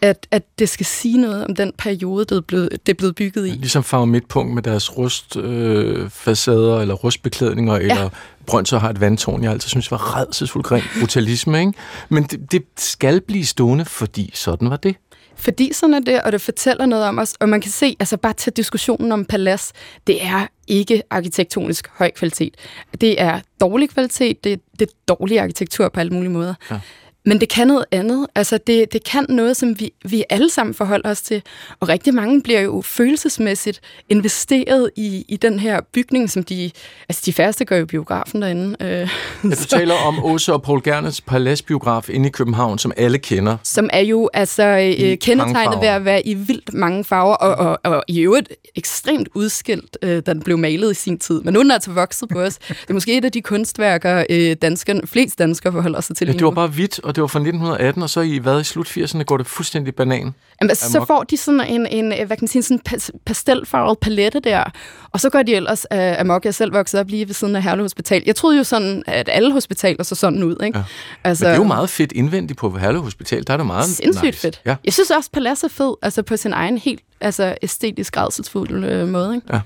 at, 0.02 0.28
at 0.32 0.44
det 0.60 0.70
skal 0.70 0.86
sige 0.86 1.18
noget 1.18 1.46
om 1.46 1.56
den 1.56 1.72
periode, 1.78 2.26
det 2.26 2.38
er 2.38 2.42
blevet, 2.42 2.70
det 2.72 2.90
er 2.90 2.98
blevet 2.98 3.16
bygget 3.16 3.48
i. 3.48 3.50
Ligesom 3.50 3.84
Farve 3.84 4.08
Midtpunkt 4.08 4.54
med 4.54 4.64
deres 4.64 4.98
rustfacader, 4.98 6.76
øh, 6.76 6.82
eller 6.82 6.94
rustbeklædninger, 6.94 7.74
ja. 7.74 7.82
eller 7.82 8.10
Brøndshøj 8.46 8.80
har 8.80 8.90
et 8.90 9.02
vandtårn, 9.02 9.44
jeg 9.44 9.52
altid 9.52 9.70
synes 9.70 9.92
var 9.92 10.20
redselsfuldt 10.20 10.68
grim 10.68 10.84
brutalisme, 11.00 11.60
ikke? 11.60 11.74
Men 12.10 12.24
det, 12.24 12.52
det 12.52 12.64
skal 12.78 13.22
blive 13.22 13.46
stående, 13.46 13.86
fordi 13.86 14.32
sådan 14.34 14.70
var 14.70 14.78
det. 14.78 14.96
Fordi 15.36 15.74
sådan 15.74 15.94
er 15.94 16.00
det, 16.00 16.22
og 16.22 16.32
det 16.32 16.42
fortæller 16.42 16.86
noget 16.86 17.06
om 17.06 17.20
os, 17.20 17.34
og 17.40 17.50
man 17.50 17.62
kan 17.62 17.72
se, 17.72 17.96
altså 18.00 18.18
bare 18.18 18.34
til 18.34 18.54
diskussionen 18.54 19.12
om 19.12 19.26
palads, 19.26 19.74
det 20.08 20.26
er 20.26 20.48
ikke 20.68 21.04
arkitektonisk 21.10 21.88
høj 21.94 22.12
kvalitet. 22.12 22.56
Det 23.02 23.22
er 23.22 23.40
dårlig 23.62 23.90
kvalitet, 23.90 24.44
det, 24.44 24.62
det 24.80 24.90
er 24.90 25.16
dårlig 25.16 25.40
arkitektur 25.40 25.90
på 25.90 26.00
alle 26.00 26.14
mulige 26.14 26.32
måder. 26.32 26.54
Ja. 26.72 26.80
Men 27.26 27.40
det 27.40 27.50
kan 27.50 27.68
noget 27.68 27.86
andet. 27.92 28.28
Altså, 28.36 28.60
det, 28.68 28.94
det 28.94 29.04
kan 29.04 29.26
noget, 29.30 29.58
som 29.58 29.80
vi, 29.80 29.94
vi 30.06 30.24
alle 30.30 30.50
sammen 30.50 30.74
forholder 30.74 31.10
os 31.10 31.22
til. 31.22 31.42
Og 31.80 31.90
rigtig 31.90 32.14
mange 32.14 32.42
bliver 32.42 32.62
jo 32.62 32.82
følelsesmæssigt 32.82 33.82
investeret 34.10 34.92
i, 34.96 35.26
i 35.28 35.38
den 35.38 35.60
her 35.60 35.82
bygning, 35.94 36.30
som 36.30 36.44
de... 36.44 36.72
Altså, 37.10 37.24
de 37.26 37.34
færreste 37.34 37.66
gør 37.66 37.78
jo 37.78 37.86
biografen 37.86 38.42
derinde. 38.42 38.76
Øh, 38.82 38.90
ja, 38.90 39.10
du 39.44 39.56
så. 39.56 39.68
taler 39.68 39.96
om 39.96 40.24
Åse 40.24 40.54
og 40.54 40.62
Paul 40.62 40.84
Gernes 40.84 41.22
paladsbiograf 41.22 42.10
inde 42.10 42.28
i 42.28 42.32
København, 42.32 42.78
som 42.78 42.92
alle 42.98 43.18
kender. 43.18 43.58
Som 43.64 43.90
er 43.94 44.00
jo 44.02 44.30
altså 44.34 44.64
øh, 44.64 45.18
kendetegnet 45.18 45.82
ved 45.82 45.88
at 45.88 46.06
være 46.06 46.28
i 46.28 46.34
vildt 46.34 46.74
mange 46.74 47.04
farver, 47.04 47.36
og, 47.36 47.56
og, 47.56 47.94
og 47.94 48.04
i 48.08 48.22
øvrigt 48.22 48.54
ekstremt 48.76 49.30
udskilt, 49.36 49.98
øh, 50.02 50.10
da 50.10 50.34
den 50.34 50.42
blev 50.42 50.58
malet 50.58 50.92
i 50.92 50.94
sin 50.94 51.20
tid. 51.20 51.42
Men 51.42 51.54
nu 51.54 51.60
er 51.60 51.64
den 51.64 51.72
altså 51.72 51.92
vokset 51.92 52.30
på 52.30 52.42
os. 52.42 52.58
Det 52.58 52.90
er 52.90 52.94
måske 52.94 53.18
et 53.18 53.26
af 53.26 53.32
de 53.32 53.42
kunstværker, 53.42 54.24
øh, 54.30 54.56
danskerne, 54.62 55.02
flest 55.06 55.40
danskere 55.40 55.74
forholder 55.74 56.02
sig 56.02 56.16
til. 56.18 56.28
Ja, 56.28 56.34
det 56.34 56.46
var 56.46 56.52
bare 56.52 56.68
hvidt, 56.68 57.00
og 57.00 57.15
det 57.16 57.22
var 57.22 57.28
fra 57.28 57.40
1918, 57.40 58.04
og 58.04 58.10
så 58.10 58.22
i 58.22 58.38
hvad 58.38 58.62
i 58.62 58.64
slut 58.64 58.88
80'erne 58.88 59.24
går 59.24 59.38
det 59.38 59.48
fuldstændig 59.48 59.96
banan. 59.96 60.34
Jamen, 60.62 60.76
så 60.76 61.06
får 61.08 61.24
de 61.24 61.38
sådan 61.38 61.62
en, 61.62 61.88
en 61.88 62.08
hvad 62.08 62.28
kan 62.28 62.38
man 62.42 62.48
sige, 62.48 62.64
sådan 62.64 63.02
pastelfarvet 63.26 64.00
palette 64.00 64.40
der, 64.40 64.64
og 65.12 65.20
så 65.20 65.30
går 65.30 65.44
de 65.44 65.56
ellers 65.56 65.86
uh, 65.92 66.20
amok. 66.20 66.46
Jeg 66.46 66.54
selv 66.56 66.74
vokset 66.74 67.00
op 67.00 67.10
lige 67.10 67.28
ved 67.28 67.34
siden 67.34 67.56
af 67.56 67.64
Herlev 67.64 67.84
Hospital. 67.84 68.24
Jeg 68.26 68.36
troede 68.36 68.58
jo 68.58 68.64
sådan, 68.64 69.04
at 69.08 69.30
alle 69.32 69.52
hospitaler 69.52 70.04
så 70.04 70.16
sådan 70.16 70.44
ud, 70.44 70.56
ikke? 70.64 70.78
Ja. 70.78 70.84
Altså, 71.24 71.46
Men 71.46 71.50
det 71.50 71.56
er 71.56 71.62
jo 71.62 71.68
meget 71.68 71.90
fedt 71.90 72.12
indvendigt 72.12 72.60
på 72.60 72.78
Herlev 72.78 73.02
Hospital. 73.02 73.48
Der 73.48 73.54
er 73.54 73.58
det 73.58 73.66
meget 73.66 73.86
Sindssygt 73.86 74.26
nice. 74.26 74.40
fedt. 74.40 74.62
Ja. 74.66 74.76
Jeg 74.86 74.94
synes 74.94 75.12
også, 75.12 75.30
Palads 75.34 75.64
er 75.64 75.68
fed, 75.68 75.94
altså 76.02 76.22
på 76.22 76.38
sin 76.38 76.54
egen 76.54 76.78
helt 76.78 77.00
altså 77.22 77.56
æstetisk 77.62 78.18
redselsfuld 78.18 78.86
øh, 78.86 79.08
måde. 79.08 79.36
Ikke? 79.36 79.48
Ja. 79.54 79.60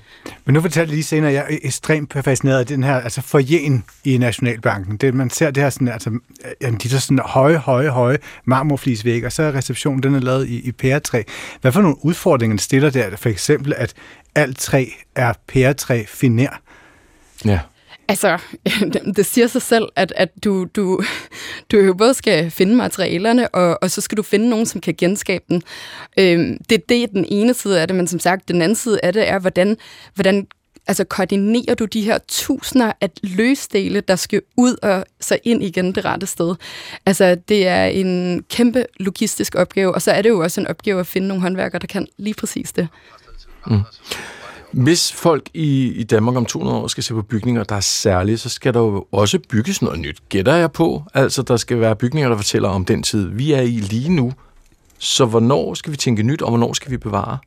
Men 0.44 0.54
nu 0.54 0.60
fortalte 0.60 0.88
jeg 0.88 0.94
lige 0.94 1.04
senere, 1.04 1.30
at 1.30 1.34
jeg 1.34 1.46
er 1.50 1.56
ekstremt 1.62 2.12
fascineret 2.24 2.58
af 2.58 2.66
den 2.66 2.82
her 2.82 2.94
altså 2.94 3.20
forjen 3.22 3.84
i 4.04 4.18
Nationalbanken. 4.18 4.96
Det, 4.96 5.14
man 5.14 5.30
ser 5.30 5.50
det 5.50 5.62
her 5.62 5.70
sådan, 5.70 5.88
altså, 5.88 6.10
de 6.60 6.88
der 6.88 6.98
sådan 6.98 7.18
høje, 7.18 7.56
høje, 7.56 7.88
høje 7.88 8.18
marmorflisvæg, 8.44 9.26
og 9.26 9.32
så 9.32 9.42
er 9.42 9.52
receptionen, 9.54 10.02
den 10.02 10.14
er 10.14 10.20
lavet 10.20 10.48
i, 10.48 10.60
i 10.60 10.72
pæretræ. 10.72 11.22
Hvad 11.60 11.72
for 11.72 11.80
nogle 11.80 12.04
udfordringer 12.04 12.56
stiller 12.56 12.90
der? 12.90 13.16
For 13.16 13.28
eksempel, 13.28 13.74
at 13.76 13.94
alt 14.34 14.58
træ 14.58 14.86
er 15.14 15.32
pæretræ 15.48 16.04
finer. 16.08 16.50
Ja. 17.44 17.58
Altså, 18.10 18.38
det 19.16 19.26
siger 19.26 19.46
sig 19.46 19.62
selv, 19.62 19.88
at, 19.96 20.12
at 20.16 20.44
du, 20.44 20.64
du, 20.64 21.02
du 21.72 21.78
jo 21.78 21.94
både 21.94 22.14
skal 22.14 22.50
finde 22.50 22.76
materialerne, 22.76 23.48
og, 23.48 23.78
og 23.82 23.90
så 23.90 24.00
skal 24.00 24.16
du 24.16 24.22
finde 24.22 24.48
nogen, 24.48 24.66
som 24.66 24.80
kan 24.80 24.94
genskabe 24.98 25.44
den. 25.48 25.62
Øhm, 26.18 26.58
det, 26.70 26.88
det 26.88 27.02
er 27.02 27.06
den 27.06 27.24
ene 27.28 27.54
side 27.54 27.80
af 27.80 27.88
det, 27.88 27.96
men 27.96 28.06
som 28.06 28.20
sagt, 28.20 28.48
den 28.48 28.62
anden 28.62 28.76
side 28.76 29.00
af 29.02 29.12
det 29.12 29.28
er, 29.28 29.38
hvordan, 29.38 29.76
hvordan 30.14 30.46
altså 30.86 31.04
koordinerer 31.04 31.74
du 31.74 31.84
de 31.84 32.02
her 32.02 32.18
tusinder 32.28 32.92
af 33.00 33.10
løsdele, 33.22 34.00
der 34.00 34.16
skal 34.16 34.42
ud 34.56 34.76
og 34.82 35.04
så 35.20 35.38
ind 35.44 35.62
igen 35.62 35.94
det 35.94 36.04
rette 36.04 36.26
sted. 36.26 36.54
Altså, 37.06 37.34
det 37.48 37.66
er 37.66 37.84
en 37.84 38.42
kæmpe 38.48 38.84
logistisk 39.00 39.54
opgave, 39.54 39.94
og 39.94 40.02
så 40.02 40.10
er 40.12 40.22
det 40.22 40.28
jo 40.28 40.40
også 40.40 40.60
en 40.60 40.66
opgave 40.66 41.00
at 41.00 41.06
finde 41.06 41.28
nogle 41.28 41.42
håndværkere, 41.42 41.78
der 41.78 41.86
kan 41.86 42.06
lige 42.16 42.34
præcis 42.34 42.72
det. 42.72 42.88
Mm. 43.66 43.80
Hvis 44.72 45.12
folk 45.12 45.48
i, 45.54 45.92
i 45.92 46.02
Danmark 46.02 46.36
om 46.36 46.46
200 46.46 46.78
år 46.78 46.86
skal 46.86 47.04
se 47.04 47.14
på 47.14 47.22
bygninger, 47.22 47.64
der 47.64 47.76
er 47.76 47.80
særlige, 47.80 48.38
så 48.38 48.48
skal 48.48 48.74
der 48.74 48.80
jo 48.80 49.06
også 49.12 49.38
bygges 49.48 49.82
noget 49.82 49.98
nyt, 49.98 50.28
gætter 50.28 50.54
jeg 50.54 50.72
på. 50.72 51.02
Altså, 51.14 51.42
der 51.42 51.56
skal 51.56 51.80
være 51.80 51.96
bygninger, 51.96 52.28
der 52.28 52.36
fortæller 52.36 52.68
om 52.68 52.84
den 52.84 53.02
tid, 53.02 53.28
vi 53.28 53.52
er 53.52 53.60
i 53.60 53.70
lige 53.70 54.08
nu. 54.08 54.32
Så 54.98 55.24
hvornår 55.24 55.74
skal 55.74 55.92
vi 55.92 55.96
tænke 55.96 56.22
nyt, 56.22 56.42
og 56.42 56.48
hvornår 56.48 56.72
skal 56.72 56.90
vi 56.90 56.96
bevare? 56.96 57.38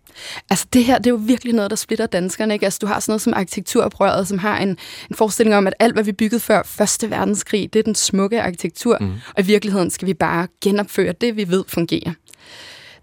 Altså 0.49 0.65
det 0.73 0.85
her, 0.85 0.97
det 0.97 1.05
er 1.05 1.09
jo 1.09 1.19
virkelig 1.21 1.53
noget, 1.53 1.69
der 1.69 1.75
splitter 1.75 2.05
danskerne. 2.05 2.53
Ikke? 2.53 2.65
Altså 2.65 2.79
du 2.81 2.87
har 2.87 2.99
sådan 2.99 3.11
noget 3.11 3.21
som 3.21 3.33
arkitekturoprøret, 3.33 4.27
som 4.27 4.37
har 4.37 4.57
en, 4.57 4.69
en 5.09 5.15
forestilling 5.15 5.55
om, 5.55 5.67
at 5.67 5.73
alt, 5.79 5.93
hvad 5.93 6.03
vi 6.03 6.11
byggede 6.11 6.39
før 6.39 6.63
Første 6.65 7.09
Verdenskrig, 7.09 7.73
det 7.73 7.79
er 7.79 7.83
den 7.83 7.95
smukke 7.95 8.41
arkitektur. 8.41 8.97
Mm. 9.01 9.11
Og 9.35 9.43
i 9.43 9.45
virkeligheden 9.45 9.89
skal 9.89 10.07
vi 10.07 10.13
bare 10.13 10.47
genopføre 10.63 11.13
det, 11.21 11.35
vi 11.35 11.49
ved 11.49 11.63
fungerer. 11.67 12.13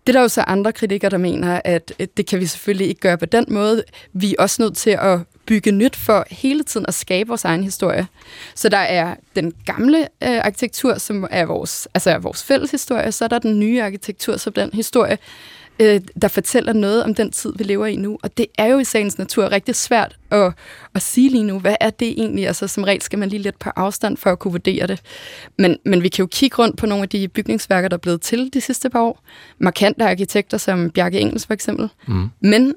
Det 0.06 0.08
er 0.08 0.12
der 0.12 0.22
jo 0.22 0.28
så 0.28 0.40
andre 0.40 0.72
kritikere, 0.72 1.10
der 1.10 1.18
mener, 1.18 1.60
at 1.64 1.92
det 2.16 2.26
kan 2.26 2.40
vi 2.40 2.46
selvfølgelig 2.46 2.88
ikke 2.88 3.00
gøre 3.00 3.18
på 3.18 3.26
den 3.26 3.44
måde. 3.48 3.84
Vi 4.12 4.34
er 4.38 4.42
også 4.42 4.62
nødt 4.62 4.76
til 4.76 4.90
at 4.90 5.18
bygge 5.46 5.72
nyt 5.72 5.96
for 5.96 6.26
hele 6.30 6.62
tiden 6.62 6.86
at 6.88 6.94
skabe 6.94 7.28
vores 7.28 7.44
egen 7.44 7.64
historie. 7.64 8.06
Så 8.54 8.68
der 8.68 8.78
er 8.78 9.14
den 9.36 9.52
gamle 9.66 9.98
øh, 10.00 10.38
arkitektur, 10.38 10.98
som 10.98 11.26
er 11.30 11.44
vores, 11.44 11.88
altså 11.94 12.10
er 12.10 12.18
vores 12.18 12.42
fælles 12.44 12.70
historie, 12.70 13.12
så 13.12 13.24
er 13.24 13.28
der 13.28 13.38
den 13.38 13.60
nye 13.60 13.82
arkitektur, 13.82 14.36
som 14.36 14.52
den 14.52 14.70
historie, 14.72 15.18
øh, 15.80 16.00
der 16.22 16.28
fortæller 16.28 16.72
noget 16.72 17.04
om 17.04 17.14
den 17.14 17.30
tid, 17.30 17.52
vi 17.56 17.64
lever 17.64 17.86
i 17.86 17.96
nu. 17.96 18.18
Og 18.22 18.38
det 18.38 18.46
er 18.58 18.66
jo 18.66 18.78
i 18.78 18.84
sagens 18.84 19.18
natur 19.18 19.52
rigtig 19.52 19.74
svært 19.74 20.16
at, 20.30 20.52
at 20.94 21.02
sige 21.02 21.30
lige 21.30 21.44
nu, 21.44 21.58
hvad 21.58 21.76
er 21.80 21.90
det 21.90 22.08
egentlig? 22.08 22.46
Altså 22.46 22.68
som 22.68 22.84
regel 22.84 23.02
skal 23.02 23.18
man 23.18 23.28
lige 23.28 23.42
lidt 23.42 23.58
på 23.58 23.70
afstand 23.76 24.16
for 24.16 24.32
at 24.32 24.38
kunne 24.38 24.52
vurdere 24.52 24.86
det. 24.86 25.00
Men, 25.58 25.76
men 25.84 26.02
vi 26.02 26.08
kan 26.08 26.22
jo 26.22 26.26
kigge 26.32 26.56
rundt 26.56 26.76
på 26.76 26.86
nogle 26.86 27.02
af 27.02 27.08
de 27.08 27.28
bygningsværker, 27.28 27.88
der 27.88 27.96
er 27.96 28.00
blevet 28.00 28.20
til 28.20 28.54
de 28.54 28.60
sidste 28.60 28.90
par 28.90 29.00
år. 29.00 29.24
Markante 29.58 30.04
arkitekter 30.04 30.58
som 30.58 30.90
Bjarke 30.90 31.20
Engels 31.20 31.46
for 31.46 31.54
eksempel. 31.54 31.88
Mm. 32.08 32.28
Men 32.40 32.74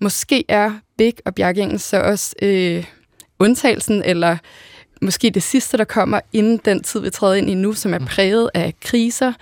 måske 0.00 0.44
er 0.48 0.72
Big 0.98 1.14
og 1.24 1.34
Bjarke 1.34 1.60
Engels 1.60 1.82
så 1.82 2.00
også 2.00 2.34
øh, 2.42 2.84
undtagelsen, 3.38 4.02
eller 4.02 4.36
måske 5.02 5.30
det 5.30 5.42
sidste, 5.42 5.78
der 5.78 5.84
kommer 5.84 6.20
inden 6.32 6.60
den 6.64 6.82
tid, 6.82 7.00
vi 7.00 7.10
træder 7.10 7.34
ind 7.34 7.50
i 7.50 7.54
nu, 7.54 7.72
som 7.72 7.94
er 7.94 7.98
mm. 7.98 8.04
præget 8.04 8.50
af 8.54 8.74
kriser 8.80 9.32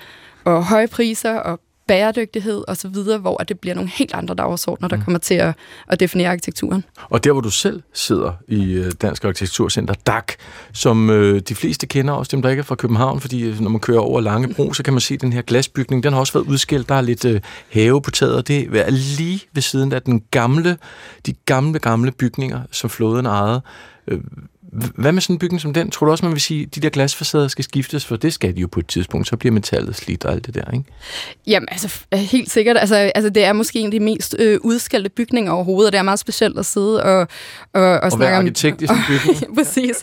og 0.45 0.65
høje 0.65 0.89
priser 0.89 1.35
og 1.35 1.61
bæredygtighed 1.87 2.65
og 2.69 2.77
så 2.77 2.89
videre, 2.89 3.19
hvor 3.19 3.37
det 3.37 3.61
bliver 3.61 3.75
nogle 3.75 3.91
helt 3.91 4.15
andre 4.15 4.35
dagsordner, 4.35 4.89
der 4.89 4.97
mm. 4.97 5.03
kommer 5.03 5.19
til 5.19 5.35
at, 5.35 5.55
at 5.89 6.01
definere 6.01 6.31
arkitekturen. 6.31 6.85
Og 7.11 7.25
der, 7.25 7.33
hvor 7.33 7.41
du 7.41 7.51
selv 7.51 7.83
sidder 7.93 8.33
i 8.49 8.73
øh, 8.73 8.93
Dansk 9.03 9.25
Arkitekturcenter, 9.25 9.95
DAC, 10.07 10.25
som 10.73 11.11
øh, 11.11 11.41
de 11.41 11.55
fleste 11.55 11.87
kender, 11.87 12.15
også 12.15 12.31
dem, 12.37 12.43
der 12.43 12.51
ikke 12.51 12.61
er 12.61 12.65
fra 12.65 12.75
København, 12.75 13.21
fordi 13.21 13.43
øh, 13.43 13.61
når 13.61 13.71
man 13.71 13.81
kører 13.81 14.01
over 14.01 14.21
Langebro, 14.21 14.73
så 14.73 14.83
kan 14.83 14.93
man 14.93 15.01
se 15.01 15.17
den 15.17 15.33
her 15.33 15.43
glasbygning, 15.43 16.03
den 16.03 16.13
har 16.13 16.21
også 16.21 16.33
været 16.33 16.47
udskilt, 16.47 16.89
der 16.89 16.95
er 16.95 17.01
lidt 17.01 17.25
øh, 17.25 17.41
have 17.71 18.03
på 18.03 18.11
taget, 18.11 18.37
og 18.37 18.49
det 18.49 18.77
er 18.77 18.91
lige 18.91 19.41
ved 19.53 19.63
siden 19.63 19.93
af 19.93 20.03
den 20.03 20.23
gamle, 20.31 20.79
de 21.27 21.33
gamle, 21.33 21.79
gamle 21.79 22.13
bygninger, 22.13 22.61
som 22.71 22.91
flåden 22.91 23.27
ejede. 23.27 23.63
Øh, 24.09 24.21
hvad 24.75 25.13
med 25.13 25.23
sådan 25.23 25.35
en 25.35 25.39
bygning 25.39 25.61
som 25.61 25.73
den? 25.73 25.91
Tror 25.91 26.07
du 26.07 26.11
også, 26.11 26.25
man 26.25 26.33
vil 26.33 26.41
sige, 26.41 26.63
at 26.63 26.75
de 26.75 26.81
der 26.81 26.89
glasfacader 26.89 27.49
skal 27.49 27.65
skiftes? 27.65 28.05
For 28.05 28.17
det 28.17 28.33
skal 28.33 28.57
de 28.57 28.61
jo 28.61 28.67
på 28.67 28.81
et 28.81 28.87
tidspunkt. 28.87 29.29
Så 29.29 29.37
bliver 29.37 29.53
metallet 29.53 29.97
slidt 29.97 30.25
og 30.25 30.33
alt 30.33 30.47
det 30.47 30.55
der, 30.55 30.71
ikke? 30.73 30.85
Jamen, 31.47 31.69
altså 31.71 32.01
helt 32.13 32.51
sikkert. 32.51 32.77
Altså, 32.79 32.97
altså 32.97 33.31
det 33.31 33.45
er 33.45 33.53
måske 33.53 33.79
en 33.79 33.85
af 33.85 33.91
de 33.91 34.01
mest 34.01 34.37
øh, 34.39 34.59
udskældte 34.63 35.11
bygninger 35.11 35.53
overhovedet, 35.53 35.87
og 35.89 35.93
det 35.93 35.99
er 35.99 36.03
meget 36.03 36.19
specielt 36.19 36.59
at 36.59 36.67
sidde 36.67 37.03
og, 37.03 37.29
og, 37.73 37.83
og, 37.83 38.01
og 38.01 38.13
snakke 38.13 38.37
om... 38.37 38.45
arkitekt 38.45 38.83
i 38.83 38.87
sådan 38.87 39.03
en 39.03 39.05
bygning. 39.25 39.55
Præcis. 39.57 39.97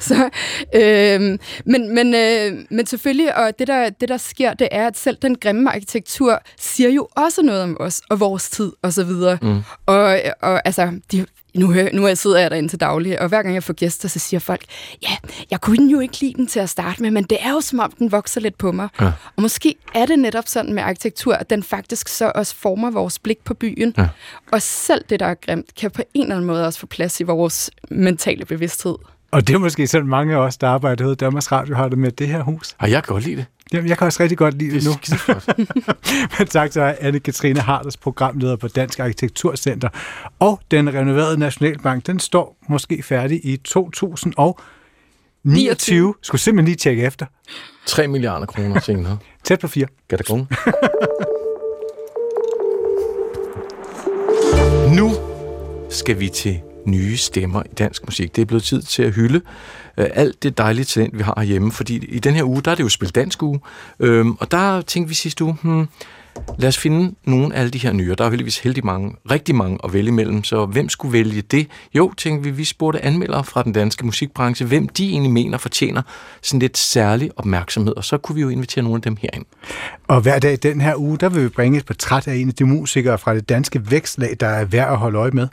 Så, 0.00 0.28
øh, 0.74 1.38
men, 1.64 1.94
men, 1.94 2.14
øh, 2.14 2.64
men 2.70 2.86
selvfølgelig, 2.86 3.36
og 3.36 3.58
det 3.58 3.66
der, 3.66 3.90
det 3.90 4.08
der 4.08 4.16
sker, 4.16 4.54
det 4.54 4.68
er, 4.70 4.86
at 4.86 4.98
selv 4.98 5.16
den 5.22 5.38
grimme 5.38 5.70
arkitektur 5.70 6.42
siger 6.60 6.90
jo 6.90 7.08
også 7.16 7.42
noget 7.42 7.62
om 7.62 7.76
os 7.80 8.02
og 8.08 8.20
vores 8.20 8.50
tid 8.50 8.72
og 8.82 8.92
så 8.92 9.04
videre. 9.04 9.38
Mm. 9.42 9.60
Og, 9.86 10.20
og 10.40 10.62
altså, 10.64 10.92
de, 11.12 11.26
nu, 11.54 11.74
nu 11.92 12.14
sidder 12.14 12.38
jeg 12.38 12.50
derinde 12.50 12.68
til 12.68 12.80
daglig, 12.80 13.20
og 13.20 13.28
hver 13.28 13.42
gang 13.42 13.54
jeg 13.54 13.62
får 13.62 13.74
gæster, 13.74 14.08
så 14.08 14.18
siger 14.18 14.40
folk, 14.40 14.64
ja, 15.02 15.16
jeg 15.50 15.60
kunne 15.60 15.92
jo 15.92 16.00
ikke 16.00 16.20
lide 16.20 16.34
den 16.34 16.46
til 16.46 16.60
at 16.60 16.70
starte 16.70 17.02
med, 17.02 17.10
men 17.10 17.24
det 17.24 17.38
er 17.40 17.50
jo 17.50 17.60
som 17.60 17.78
om, 17.78 17.92
den 17.98 18.12
vokser 18.12 18.40
lidt 18.40 18.58
på 18.58 18.72
mig. 18.72 18.88
Ja. 19.00 19.12
Og 19.36 19.42
måske 19.42 19.74
er 19.94 20.06
det 20.06 20.18
netop 20.18 20.44
sådan 20.46 20.74
med 20.74 20.82
arkitektur, 20.82 21.34
at 21.34 21.50
den 21.50 21.62
faktisk 21.62 22.08
så 22.08 22.32
også 22.34 22.54
former 22.54 22.90
vores 22.90 23.18
blik 23.18 23.38
på 23.44 23.54
byen. 23.54 23.94
Ja. 23.98 24.08
Og 24.52 24.62
selv 24.62 25.04
det, 25.10 25.20
der 25.20 25.26
er 25.26 25.34
grimt, 25.34 25.74
kan 25.74 25.90
på 25.90 26.02
en 26.14 26.22
eller 26.22 26.34
anden 26.34 26.46
måde 26.46 26.66
også 26.66 26.80
få 26.80 26.86
plads 26.86 27.20
i 27.20 27.22
vores 27.22 27.70
mentale 27.90 28.44
bevidsthed. 28.44 28.94
Og 29.30 29.48
det 29.48 29.54
er 29.54 29.58
måske 29.58 29.86
sådan 29.86 30.08
mange 30.08 30.34
af 30.34 30.38
os, 30.38 30.56
der 30.56 30.68
arbejder 30.68 31.04
hos 31.04 31.16
Danmarks 31.16 31.52
Radio, 31.52 31.74
har 31.74 31.88
det 31.88 31.98
med 31.98 32.12
det 32.12 32.28
her 32.28 32.42
hus. 32.42 32.76
Og 32.78 32.90
jeg 32.90 33.04
kan 33.04 33.12
godt 33.12 33.24
lide 33.24 33.36
det. 33.36 33.46
Jamen, 33.72 33.88
jeg 33.88 33.98
kan 33.98 34.06
også 34.06 34.22
rigtig 34.22 34.38
godt 34.38 34.58
lide 34.58 34.74
det, 34.74 34.82
det 34.82 34.90
nu. 34.90 34.96
Men 36.38 36.46
tak 36.46 36.70
til 36.70 36.80
Anne-Katrine 36.80 37.60
Harders, 37.60 37.96
programleder 37.96 38.56
på 38.56 38.68
Dansk 38.68 38.98
Arkitekturcenter. 38.98 39.88
Og 40.38 40.60
den 40.70 40.94
renoverede 40.94 41.38
Nationalbank, 41.38 42.06
den 42.06 42.18
står 42.18 42.56
måske 42.68 43.02
færdig 43.02 43.40
i 43.44 43.56
2029. 43.56 46.14
Skulle 46.22 46.40
simpelthen 46.40 46.66
lige 46.66 46.76
tjekke 46.76 47.02
efter. 47.02 47.26
3 47.86 48.08
milliarder 48.08 48.46
kroner 48.46 48.80
senere. 48.80 49.18
Tæt 49.44 49.58
på 49.58 49.68
fire. 49.68 49.86
Gadagong. 50.08 50.48
nu 54.98 55.10
skal 55.90 56.20
vi 56.20 56.28
til 56.28 56.60
nye 56.90 57.16
stemmer 57.16 57.62
i 57.62 57.74
dansk 57.78 58.04
musik. 58.06 58.36
Det 58.36 58.42
er 58.42 58.46
blevet 58.46 58.62
tid 58.62 58.82
til 58.82 59.02
at 59.02 59.12
hylde 59.12 59.40
øh, 59.96 60.06
alt 60.14 60.42
det 60.42 60.58
dejlige 60.58 60.84
talent, 60.84 61.18
vi 61.18 61.22
har 61.22 61.42
hjemme, 61.42 61.72
fordi 61.72 61.96
i 61.96 62.18
den 62.18 62.34
her 62.34 62.44
uge, 62.44 62.62
der 62.62 62.70
er 62.70 62.74
det 62.74 62.82
jo 62.82 62.88
Spil 62.88 63.08
Dansk 63.08 63.42
uge, 63.42 63.60
øh, 64.00 64.26
og 64.26 64.50
der 64.50 64.80
tænkte 64.80 65.08
vi 65.08 65.14
sidste 65.14 65.44
uge, 65.44 65.56
hmm, 65.62 65.88
lad 66.58 66.68
os 66.68 66.78
finde 66.78 67.14
nogle 67.24 67.54
af 67.54 67.60
alle 67.60 67.70
de 67.70 67.78
her 67.78 67.92
nye, 67.92 68.14
der 68.18 68.24
er 68.24 68.28
heldigvis 68.28 68.58
heldig 68.58 68.86
mange, 68.86 69.16
rigtig 69.30 69.54
mange 69.54 69.78
at 69.84 69.92
vælge 69.92 70.08
imellem, 70.08 70.44
så 70.44 70.66
hvem 70.66 70.88
skulle 70.88 71.12
vælge 71.12 71.42
det? 71.42 71.66
Jo, 71.94 72.12
tænkte 72.16 72.50
vi, 72.50 72.56
vi 72.56 72.64
spurgte 72.64 73.04
anmeldere 73.04 73.44
fra 73.44 73.62
den 73.62 73.72
danske 73.72 74.06
musikbranche, 74.06 74.66
hvem 74.66 74.88
de 74.88 75.10
egentlig 75.10 75.32
mener 75.32 75.58
fortjener 75.58 76.02
sådan 76.42 76.60
lidt 76.60 76.78
særlig 76.78 77.30
opmærksomhed, 77.36 77.96
og 77.96 78.04
så 78.04 78.18
kunne 78.18 78.34
vi 78.34 78.40
jo 78.40 78.48
invitere 78.48 78.84
nogle 78.84 78.96
af 78.96 79.02
dem 79.02 79.16
herind. 79.16 79.44
Og 80.08 80.20
hver 80.20 80.38
dag 80.38 80.58
den 80.62 80.80
her 80.80 80.96
uge, 80.96 81.18
der 81.18 81.28
vil 81.28 81.44
vi 81.44 81.48
bringe 81.48 81.78
et 81.78 81.86
portræt 81.86 82.28
af 82.28 82.34
en 82.34 82.48
af 82.48 82.54
de 82.54 82.64
musikere 82.64 83.18
fra 83.18 83.34
det 83.34 83.48
danske 83.48 83.90
vækstlag, 83.90 84.36
der 84.40 84.46
er 84.46 84.64
værd 84.64 84.92
at 84.92 84.96
holde 84.98 85.18
øje 85.18 85.30
med. 85.30 85.48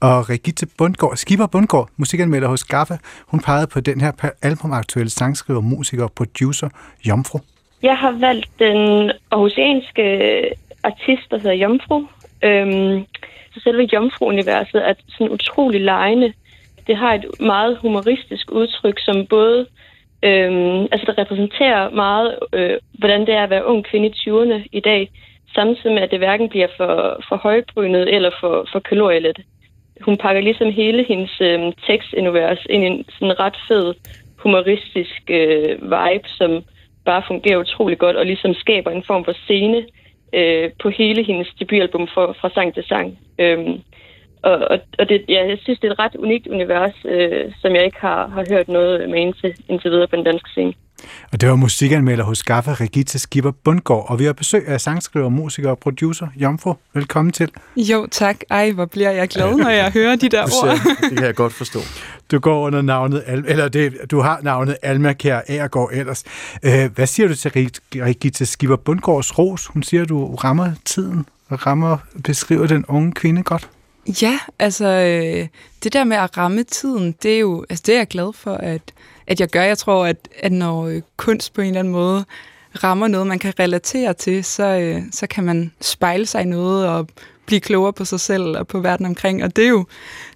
Og 0.00 0.30
Regitte 0.30 0.66
Bundgaard, 0.78 1.16
Skipper 1.16 1.46
Bundgaard, 1.46 1.88
musikanmelder 1.96 2.48
hos 2.48 2.64
Gaffa, 2.64 2.96
hun 3.26 3.40
pegede 3.40 3.66
på 3.66 3.80
den 3.80 4.00
her 4.00 4.12
albumaktuelle 4.42 5.10
sangskriver, 5.10 5.60
musiker 5.60 6.04
og 6.04 6.12
producer 6.12 6.68
Jomfru. 7.08 7.38
Jeg 7.82 7.96
har 7.96 8.10
valgt 8.10 8.48
den 8.58 9.12
aarhusianske 9.30 10.04
artist, 10.82 11.30
der 11.30 11.36
hedder 11.36 11.52
Jomfru. 11.52 11.98
Øhm, 12.44 13.04
så 13.52 13.60
selve 13.60 13.88
Jomfru-universet 13.92 14.88
er 14.88 14.94
sådan 15.08 15.32
utrolig 15.32 15.80
lejende. 15.80 16.32
Det 16.86 16.96
har 16.96 17.14
et 17.14 17.26
meget 17.40 17.78
humoristisk 17.78 18.50
udtryk, 18.50 18.98
som 18.98 19.26
både 19.26 19.66
øhm, 20.22 20.82
altså 20.92 21.04
det 21.06 21.18
repræsenterer 21.18 21.90
meget, 21.90 22.38
øh, 22.52 22.76
hvordan 22.92 23.20
det 23.20 23.34
er 23.34 23.42
at 23.42 23.50
være 23.50 23.66
ung 23.66 23.84
kvinde 23.84 24.08
i 24.08 24.14
20'erne 24.22 24.66
i 24.72 24.80
dag, 24.80 25.10
samtidig 25.54 25.94
med, 25.94 26.02
at 26.02 26.10
det 26.10 26.18
hverken 26.18 26.48
bliver 26.48 26.68
for, 26.76 27.20
for 27.28 27.36
højbrynet 27.36 28.14
eller 28.14 28.30
for, 28.40 28.68
for 28.72 28.78
kalorielet 28.78 29.36
hun 30.00 30.16
pakker 30.16 30.42
ligesom 30.42 30.70
hele 30.72 31.04
hendes 31.04 31.40
øh, 31.40 31.72
tekstunivers 31.86 32.66
ind 32.70 32.84
i 32.84 32.86
en 32.86 33.04
sådan 33.08 33.40
ret 33.40 33.56
fed, 33.68 33.94
humoristisk 34.36 35.22
øh, 35.28 35.82
vibe, 35.82 36.28
som 36.38 36.64
bare 37.04 37.22
fungerer 37.26 37.58
utrolig 37.58 37.98
godt, 37.98 38.16
og 38.16 38.26
ligesom 38.26 38.54
skaber 38.54 38.90
en 38.90 39.04
form 39.06 39.24
for 39.24 39.32
scene 39.32 39.86
øh, 40.32 40.70
på 40.82 40.88
hele 40.88 41.22
hendes 41.22 41.48
debutalbum 41.58 42.08
for, 42.14 42.36
fra 42.40 42.50
sang 42.50 42.74
til 42.74 42.84
sang. 42.84 43.18
Øhm, 43.38 43.80
og 44.42 44.52
og, 44.52 44.78
og 44.98 45.08
det, 45.08 45.24
ja, 45.28 45.46
jeg 45.48 45.58
synes, 45.62 45.78
det 45.78 45.88
er 45.88 45.92
et 45.92 45.98
ret 45.98 46.16
unikt 46.16 46.46
univers, 46.46 46.96
øh, 47.04 47.52
som 47.60 47.74
jeg 47.74 47.84
ikke 47.84 48.00
har, 48.00 48.26
har 48.28 48.44
hørt 48.50 48.68
noget 48.68 49.10
med 49.10 49.18
indtil, 49.18 49.54
indtil 49.68 49.90
videre 49.90 50.08
på 50.08 50.16
den 50.16 50.24
danske 50.24 50.50
scene. 50.50 50.74
Og 51.32 51.40
det 51.40 51.48
var 51.48 51.56
musikanmelder 51.56 52.24
hos 52.24 52.42
Gaffa 52.42 52.72
Regita 52.72 53.18
Skipper 53.18 53.50
Bundgaard, 53.50 54.06
og 54.08 54.18
vi 54.18 54.24
har 54.24 54.32
besøg 54.32 54.68
af 54.68 54.80
sangskriver, 54.80 55.28
musiker 55.28 55.70
og 55.70 55.78
producer 55.78 56.26
Jomfru. 56.36 56.74
Velkommen 56.94 57.32
til. 57.32 57.50
Jo, 57.76 58.06
tak. 58.10 58.36
Ej, 58.50 58.70
hvor 58.70 58.86
bliver 58.86 59.10
jeg 59.10 59.28
glad, 59.28 59.56
når 59.56 59.70
jeg 59.70 59.92
hører 59.92 60.16
de 60.16 60.28
der 60.28 60.42
ord. 60.42 60.78
det 61.00 61.18
kan 61.18 61.24
jeg 61.26 61.34
godt 61.34 61.52
forstå. 61.52 61.80
Du 62.30 62.38
går 62.38 62.66
under 62.66 62.82
navnet, 62.82 63.24
eller 63.26 63.68
det, 63.68 63.94
du 64.10 64.20
har 64.20 64.40
navnet 64.42 64.76
Alma 64.82 65.12
Kjær 65.12 65.40
Agergaard 65.48 65.90
ellers. 65.92 66.24
Øh, 66.62 66.94
hvad 66.94 67.06
siger 67.06 67.28
du 67.28 67.34
til 67.34 67.50
Regita 67.94 68.44
Skipper 68.44 68.76
Bundgaards 68.76 69.38
ros? 69.38 69.66
Hun 69.66 69.82
siger, 69.82 70.02
at 70.02 70.08
du 70.08 70.34
rammer 70.34 70.72
tiden 70.84 71.26
og 71.48 71.66
rammer, 71.66 71.98
beskriver 72.24 72.66
den 72.66 72.84
unge 72.88 73.12
kvinde 73.12 73.42
godt. 73.42 73.68
Ja, 74.22 74.38
altså 74.58 74.86
øh, 74.86 75.48
det 75.82 75.92
der 75.92 76.04
med 76.04 76.16
at 76.16 76.38
ramme 76.38 76.62
tiden, 76.62 77.14
det 77.22 77.34
er 77.34 77.38
jo, 77.38 77.64
altså 77.70 77.82
det 77.86 77.94
er 77.94 77.98
jeg 77.98 78.08
glad 78.08 78.32
for, 78.34 78.54
at, 78.54 78.92
at 79.26 79.40
jeg 79.40 79.48
gør. 79.48 79.62
Jeg 79.62 79.78
tror, 79.78 80.06
at, 80.06 80.28
at 80.38 80.52
når 80.52 80.86
øh, 80.86 81.02
kunst 81.16 81.52
på 81.52 81.60
en 81.60 81.66
eller 81.66 81.80
anden 81.80 81.92
måde 81.92 82.24
rammer 82.84 83.08
noget, 83.08 83.26
man 83.26 83.38
kan 83.38 83.54
relatere 83.60 84.14
til, 84.14 84.44
så, 84.44 84.64
øh, 84.64 85.02
så 85.12 85.26
kan 85.26 85.44
man 85.44 85.72
spejle 85.80 86.26
sig 86.26 86.42
i 86.42 86.44
noget 86.44 86.88
og 86.88 87.08
blive 87.46 87.60
klogere 87.60 87.92
på 87.92 88.04
sig 88.04 88.20
selv 88.20 88.58
og 88.58 88.66
på 88.66 88.80
verden 88.80 89.06
omkring. 89.06 89.44
Og 89.44 89.56
det 89.56 89.64
er 89.64 89.68
jo 89.68 89.86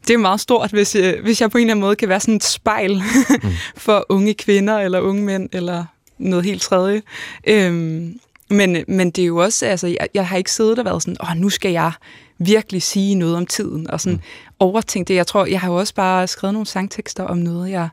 det 0.08 0.14
er 0.14 0.18
meget 0.18 0.40
stort, 0.40 0.70
hvis 0.70 0.94
jeg, 0.94 1.18
hvis 1.22 1.40
jeg 1.40 1.50
på 1.50 1.58
en 1.58 1.62
eller 1.62 1.72
anden 1.72 1.80
måde 1.80 1.96
kan 1.96 2.08
være 2.08 2.20
sådan 2.20 2.34
et 2.34 2.44
spejl 2.44 3.02
mm. 3.42 3.50
for 3.76 4.06
unge 4.08 4.34
kvinder 4.34 4.78
eller 4.78 5.00
unge 5.00 5.22
mænd 5.22 5.48
eller 5.52 5.84
noget 6.18 6.44
helt 6.44 6.62
tredje. 6.62 7.02
Øhm, 7.46 8.20
men, 8.50 8.84
men 8.88 9.10
det 9.10 9.22
er 9.22 9.26
jo 9.26 9.36
også, 9.36 9.66
altså, 9.66 9.86
jeg, 9.86 10.08
jeg 10.14 10.28
har 10.28 10.36
ikke 10.36 10.52
siddet 10.52 10.78
og 10.78 10.84
været 10.84 11.02
sådan, 11.02 11.16
åh, 11.22 11.36
nu 11.36 11.48
skal 11.48 11.72
jeg 11.72 11.92
virkelig 12.38 12.82
sige 12.82 13.14
noget 13.14 13.36
om 13.36 13.46
tiden, 13.46 13.90
og 13.90 14.00
sådan 14.00 14.16
mm. 14.16 14.22
overtænke 14.58 15.08
det. 15.08 15.14
Jeg 15.14 15.26
tror, 15.26 15.46
jeg 15.46 15.60
har 15.60 15.68
jo 15.68 15.74
også 15.74 15.94
bare 15.94 16.26
skrevet 16.26 16.54
nogle 16.54 16.66
sangtekster 16.66 17.24
om 17.24 17.38
noget, 17.38 17.70
jeg, 17.70 17.88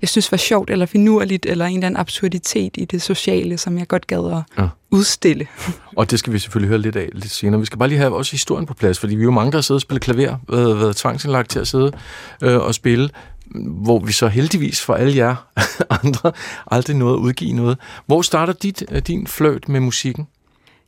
jeg 0.00 0.08
synes 0.08 0.32
var 0.32 0.38
sjovt, 0.38 0.70
eller 0.70 0.86
finurligt, 0.86 1.46
eller 1.46 1.64
en 1.64 1.74
eller 1.74 1.86
anden 1.86 2.00
absurditet 2.00 2.76
i 2.76 2.84
det 2.84 3.02
sociale, 3.02 3.58
som 3.58 3.78
jeg 3.78 3.88
godt 3.88 4.06
gad 4.06 4.32
at 4.32 4.62
ja. 4.62 4.68
udstille. 4.90 5.46
Og 5.96 6.10
det 6.10 6.18
skal 6.18 6.32
vi 6.32 6.38
selvfølgelig 6.38 6.68
høre 6.68 6.78
lidt 6.78 6.96
af 6.96 7.08
lidt 7.12 7.30
senere. 7.30 7.60
Vi 7.60 7.66
skal 7.66 7.78
bare 7.78 7.88
lige 7.88 7.98
have 7.98 8.14
også 8.14 8.32
historien 8.32 8.66
på 8.66 8.74
plads, 8.74 8.98
fordi 8.98 9.14
vi 9.14 9.20
er 9.20 9.24
jo 9.24 9.30
mange, 9.30 9.52
der 9.52 9.58
har 9.58 9.62
siddet 9.62 9.78
og 9.78 9.82
spillet 9.82 10.02
klaver, 10.02 10.36
været, 10.48 10.78
været 10.78 10.96
tvangsindlagt 10.96 11.50
til 11.50 11.58
at 11.58 11.68
sidde 11.68 11.92
øh, 12.42 12.58
og 12.58 12.74
spille, 12.74 13.10
hvor 13.54 13.98
vi 13.98 14.12
så 14.12 14.28
heldigvis 14.28 14.80
for 14.80 14.94
alle 14.94 15.16
jer 15.16 15.36
andre 16.04 16.32
aldrig 16.70 16.96
nåede 16.96 17.14
at 17.14 17.20
udgive 17.20 17.52
noget. 17.52 17.78
Hvor 18.06 18.22
starter 18.22 18.52
dit, 18.52 18.84
øh, 18.90 19.02
din 19.02 19.26
fløjt 19.26 19.68
med 19.68 19.80
musikken? 19.80 20.26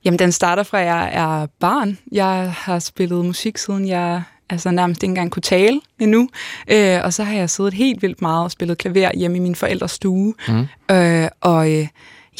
Jamen, 0.05 0.19
den 0.19 0.33
starter 0.33 0.63
fra, 0.63 0.81
at 0.81 0.87
jeg 0.87 1.11
er 1.13 1.47
barn. 1.61 1.99
Jeg 2.13 2.55
har 2.57 2.79
spillet 2.79 3.25
musik, 3.25 3.59
siden 3.59 3.89
jeg 3.89 4.23
altså 4.51 4.71
nærmest 4.71 5.03
ikke 5.03 5.11
engang 5.11 5.31
kunne 5.31 5.43
tale 5.43 5.81
endnu. 5.99 6.29
Øh, 6.69 6.99
og 7.05 7.13
så 7.13 7.25
har 7.25 7.35
jeg 7.35 7.51
siddet 7.51 7.75
helt 7.75 8.03
vildt 8.03 8.23
meget 8.23 8.45
og 8.45 8.51
spillet 8.51 8.79
klaver 8.79 9.11
hjemme 9.17 9.37
i 9.37 9.41
min 9.41 9.55
forældres 9.55 9.91
stue. 9.91 10.35
Mm. 10.49 10.95
Øh, 10.95 11.29
og 11.41 11.73
øh, 11.73 11.87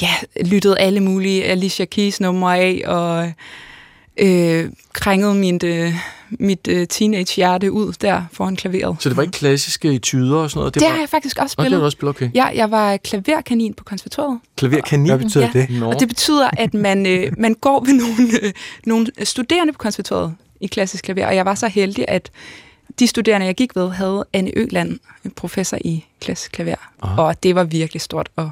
ja, 0.03 0.11
lyttet 0.45 0.77
alle 0.79 1.01
mulige 1.01 1.45
Alicia 1.45 1.85
Keys 1.85 2.21
numre 2.21 2.59
af, 2.59 2.83
og 2.87 3.33
øh, 4.17 4.71
krænget 4.93 5.37
min, 5.37 5.61
øh, 5.65 5.95
mit 6.31 6.69
øh, 6.69 6.87
teenage-hjerte 6.87 7.73
ud 7.73 7.93
der 7.93 8.23
foran 8.33 8.57
klaveret. 8.57 8.97
Så 9.01 9.09
det 9.09 9.17
var 9.17 9.23
ikke 9.23 9.33
klassiske 9.33 9.93
etuder 9.93 10.37
og 10.37 10.51
sådan 10.51 10.59
noget? 10.59 10.75
Det, 10.75 10.81
det 10.81 10.87
var... 10.87 10.93
har 10.93 11.01
jeg 11.01 11.09
faktisk 11.09 11.39
også 11.39 11.53
spillet. 11.53 11.67
Okay, 11.67 11.75
det 11.75 11.81
har 11.81 11.85
også 11.85 11.97
spillet, 11.97 12.17
okay. 12.17 12.31
Ja, 12.35 12.45
jeg 12.45 12.71
var 12.71 12.97
klaverkanin 12.97 13.75
på 13.75 13.85
konservatoriet. 13.85 14.39
Klaverkanin? 14.57 15.07
Hvad 15.07 15.19
betyder 15.19 15.49
ja. 15.55 15.67
det? 15.69 15.83
Og 15.83 16.01
det 16.01 16.09
betyder, 16.09 16.51
at 16.53 16.75
man, 16.75 17.07
øh, 17.07 17.33
man 17.39 17.55
går 17.55 17.85
ved 17.85 17.93
nogle, 17.93 18.39
øh, 18.43 18.53
nogle 18.87 19.07
studerende 19.25 19.73
på 19.73 19.79
konservatoriet 19.79 20.35
i 20.61 20.67
klassisk 20.67 21.05
klaver, 21.05 21.27
og 21.27 21.37
jeg 21.37 21.45
var 21.45 21.55
så 21.55 21.69
heldig, 21.69 22.05
at 22.09 22.31
de 22.99 23.07
studerende, 23.07 23.47
jeg 23.47 23.55
gik 23.55 23.77
ved, 23.77 23.91
havde 23.91 24.25
Anne 24.33 24.51
Øland, 24.57 24.99
professor 25.37 25.79
i 25.85 26.05
klassisk 26.21 26.53
klaver. 26.53 26.77
Aha. 27.03 27.23
Og 27.23 27.43
det 27.43 27.55
var 27.55 27.65
virkelig 27.65 28.01
stort 28.01 28.29
at 28.37 28.47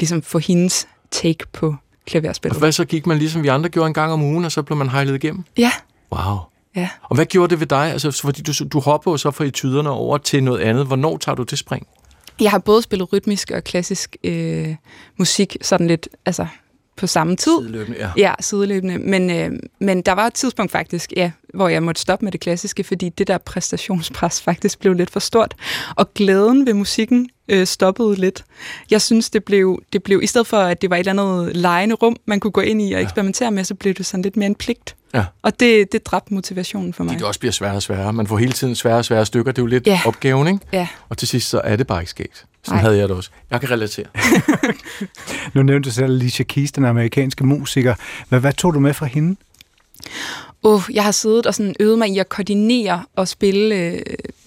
ligesom 0.00 0.22
få 0.22 0.38
hendes 0.38 0.88
take 1.10 1.46
på 1.52 1.76
klaverspillet. 2.06 2.56
Og 2.56 2.58
hvad 2.58 2.72
så 2.72 2.84
gik 2.84 3.06
man 3.06 3.18
ligesom 3.18 3.42
vi 3.42 3.48
andre 3.48 3.68
gjorde 3.68 3.86
en 3.86 3.94
gang 3.94 4.12
om 4.12 4.22
ugen, 4.22 4.44
og 4.44 4.52
så 4.52 4.62
blev 4.62 4.76
man 4.76 4.88
hejlet 4.88 5.14
igennem? 5.14 5.44
Ja. 5.58 5.72
Wow. 6.12 6.38
Ja. 6.76 6.88
Og 7.02 7.14
hvad 7.14 7.26
gjorde 7.26 7.50
det 7.50 7.60
ved 7.60 7.66
dig? 7.66 7.92
Altså, 7.92 8.10
fordi 8.10 8.42
du, 8.42 8.52
du 8.72 8.80
hopper 8.80 9.10
jo 9.10 9.16
så 9.16 9.30
fra 9.30 9.44
etyderne 9.44 9.90
over 9.90 10.18
til 10.18 10.44
noget 10.44 10.60
andet. 10.60 10.86
Hvornår 10.86 11.16
tager 11.16 11.36
du 11.36 11.42
det 11.42 11.58
spring? 11.58 11.86
Jeg 12.40 12.50
har 12.50 12.58
både 12.58 12.82
spillet 12.82 13.12
rytmisk 13.12 13.50
og 13.50 13.64
klassisk 13.64 14.16
øh, 14.24 14.76
musik, 15.16 15.56
sådan 15.62 15.86
lidt, 15.86 16.08
altså 16.26 16.46
på 16.96 17.06
samme 17.06 17.36
tid. 17.36 17.58
Sideløbende, 17.60 17.98
ja. 17.98 18.10
Ja, 18.16 18.34
sideløbende. 18.40 18.98
Men, 18.98 19.30
øh, 19.30 19.50
men 19.80 20.02
der 20.02 20.12
var 20.12 20.26
et 20.26 20.34
tidspunkt 20.34 20.72
faktisk, 20.72 21.12
ja, 21.16 21.30
hvor 21.54 21.68
jeg 21.68 21.82
måtte 21.82 22.00
stoppe 22.00 22.24
med 22.24 22.32
det 22.32 22.40
klassiske, 22.40 22.84
fordi 22.84 23.08
det 23.08 23.26
der 23.26 23.38
præstationspres 23.38 24.42
faktisk 24.42 24.80
blev 24.80 24.92
lidt 24.92 25.10
for 25.10 25.20
stort. 25.20 25.54
Og 25.96 26.14
glæden 26.14 26.66
ved 26.66 26.74
musikken 26.74 27.30
øh, 27.48 27.66
stoppede 27.66 28.14
lidt. 28.14 28.44
Jeg 28.90 29.02
synes, 29.02 29.30
det 29.30 29.44
blev, 29.44 29.82
det 29.92 30.02
blev, 30.02 30.20
i 30.22 30.26
stedet 30.26 30.46
for 30.46 30.58
at 30.58 30.82
det 30.82 30.90
var 30.90 30.96
et 30.96 31.08
eller 31.08 31.22
andet 31.22 31.56
lejende 31.56 31.94
rum, 31.94 32.16
man 32.26 32.40
kunne 32.40 32.50
gå 32.50 32.60
ind 32.60 32.82
i 32.82 32.92
og 32.92 33.02
eksperimentere 33.02 33.50
med, 33.50 33.64
så 33.64 33.74
blev 33.74 33.94
det 33.94 34.06
sådan 34.06 34.22
lidt 34.22 34.36
mere 34.36 34.46
en 34.46 34.54
pligt. 34.54 34.96
Ja. 35.14 35.24
Og 35.42 35.60
det, 35.60 35.92
det 35.92 36.06
dræbte 36.06 36.34
motivationen 36.34 36.92
for 36.92 37.04
mig. 37.04 37.18
Det 37.18 37.22
også 37.22 37.40
bliver 37.40 37.52
sværere 37.52 37.76
og 37.76 37.82
sværere. 37.82 38.12
Man 38.12 38.26
får 38.26 38.36
hele 38.36 38.52
tiden 38.52 38.74
sværere 38.74 38.98
og 38.98 39.04
sværere 39.04 39.26
stykker. 39.26 39.52
Det 39.52 39.58
er 39.58 39.62
jo 39.62 39.66
lidt 39.66 39.86
ja. 39.86 40.00
opgaven, 40.06 40.48
ikke? 40.48 40.60
Ja. 40.72 40.88
Og 41.08 41.18
til 41.18 41.28
sidst 41.28 41.48
så 41.48 41.60
er 41.64 41.76
det 41.76 41.86
bare 41.86 42.02
ikke 42.02 42.10
sket. 42.10 42.44
Sådan 42.64 42.78
Ej. 42.78 42.82
havde 42.82 42.98
jeg 42.98 43.08
det 43.08 43.16
også. 43.16 43.30
Jeg 43.50 43.60
kan 43.60 43.70
relatere. 43.70 44.06
nu 45.54 45.62
nævnte 45.62 45.88
du 45.88 45.94
selv 45.94 46.12
Alicia 46.12 46.44
Keys, 46.44 46.72
den 46.72 46.84
amerikanske 46.84 47.46
musiker. 47.46 47.94
Hvad, 48.28 48.40
hvad 48.40 48.52
tog 48.52 48.74
du 48.74 48.80
med 48.80 48.94
fra 48.94 49.06
hende? 49.06 49.36
Uh, 50.62 50.82
jeg 50.92 51.04
har 51.04 51.10
siddet 51.10 51.46
og 51.46 51.54
sådan 51.54 51.74
øvet 51.80 51.98
mig 51.98 52.08
i 52.08 52.18
at 52.18 52.28
koordinere 52.28 53.02
og 53.16 53.28
spille, 53.28 53.74
øh, 53.74 54.02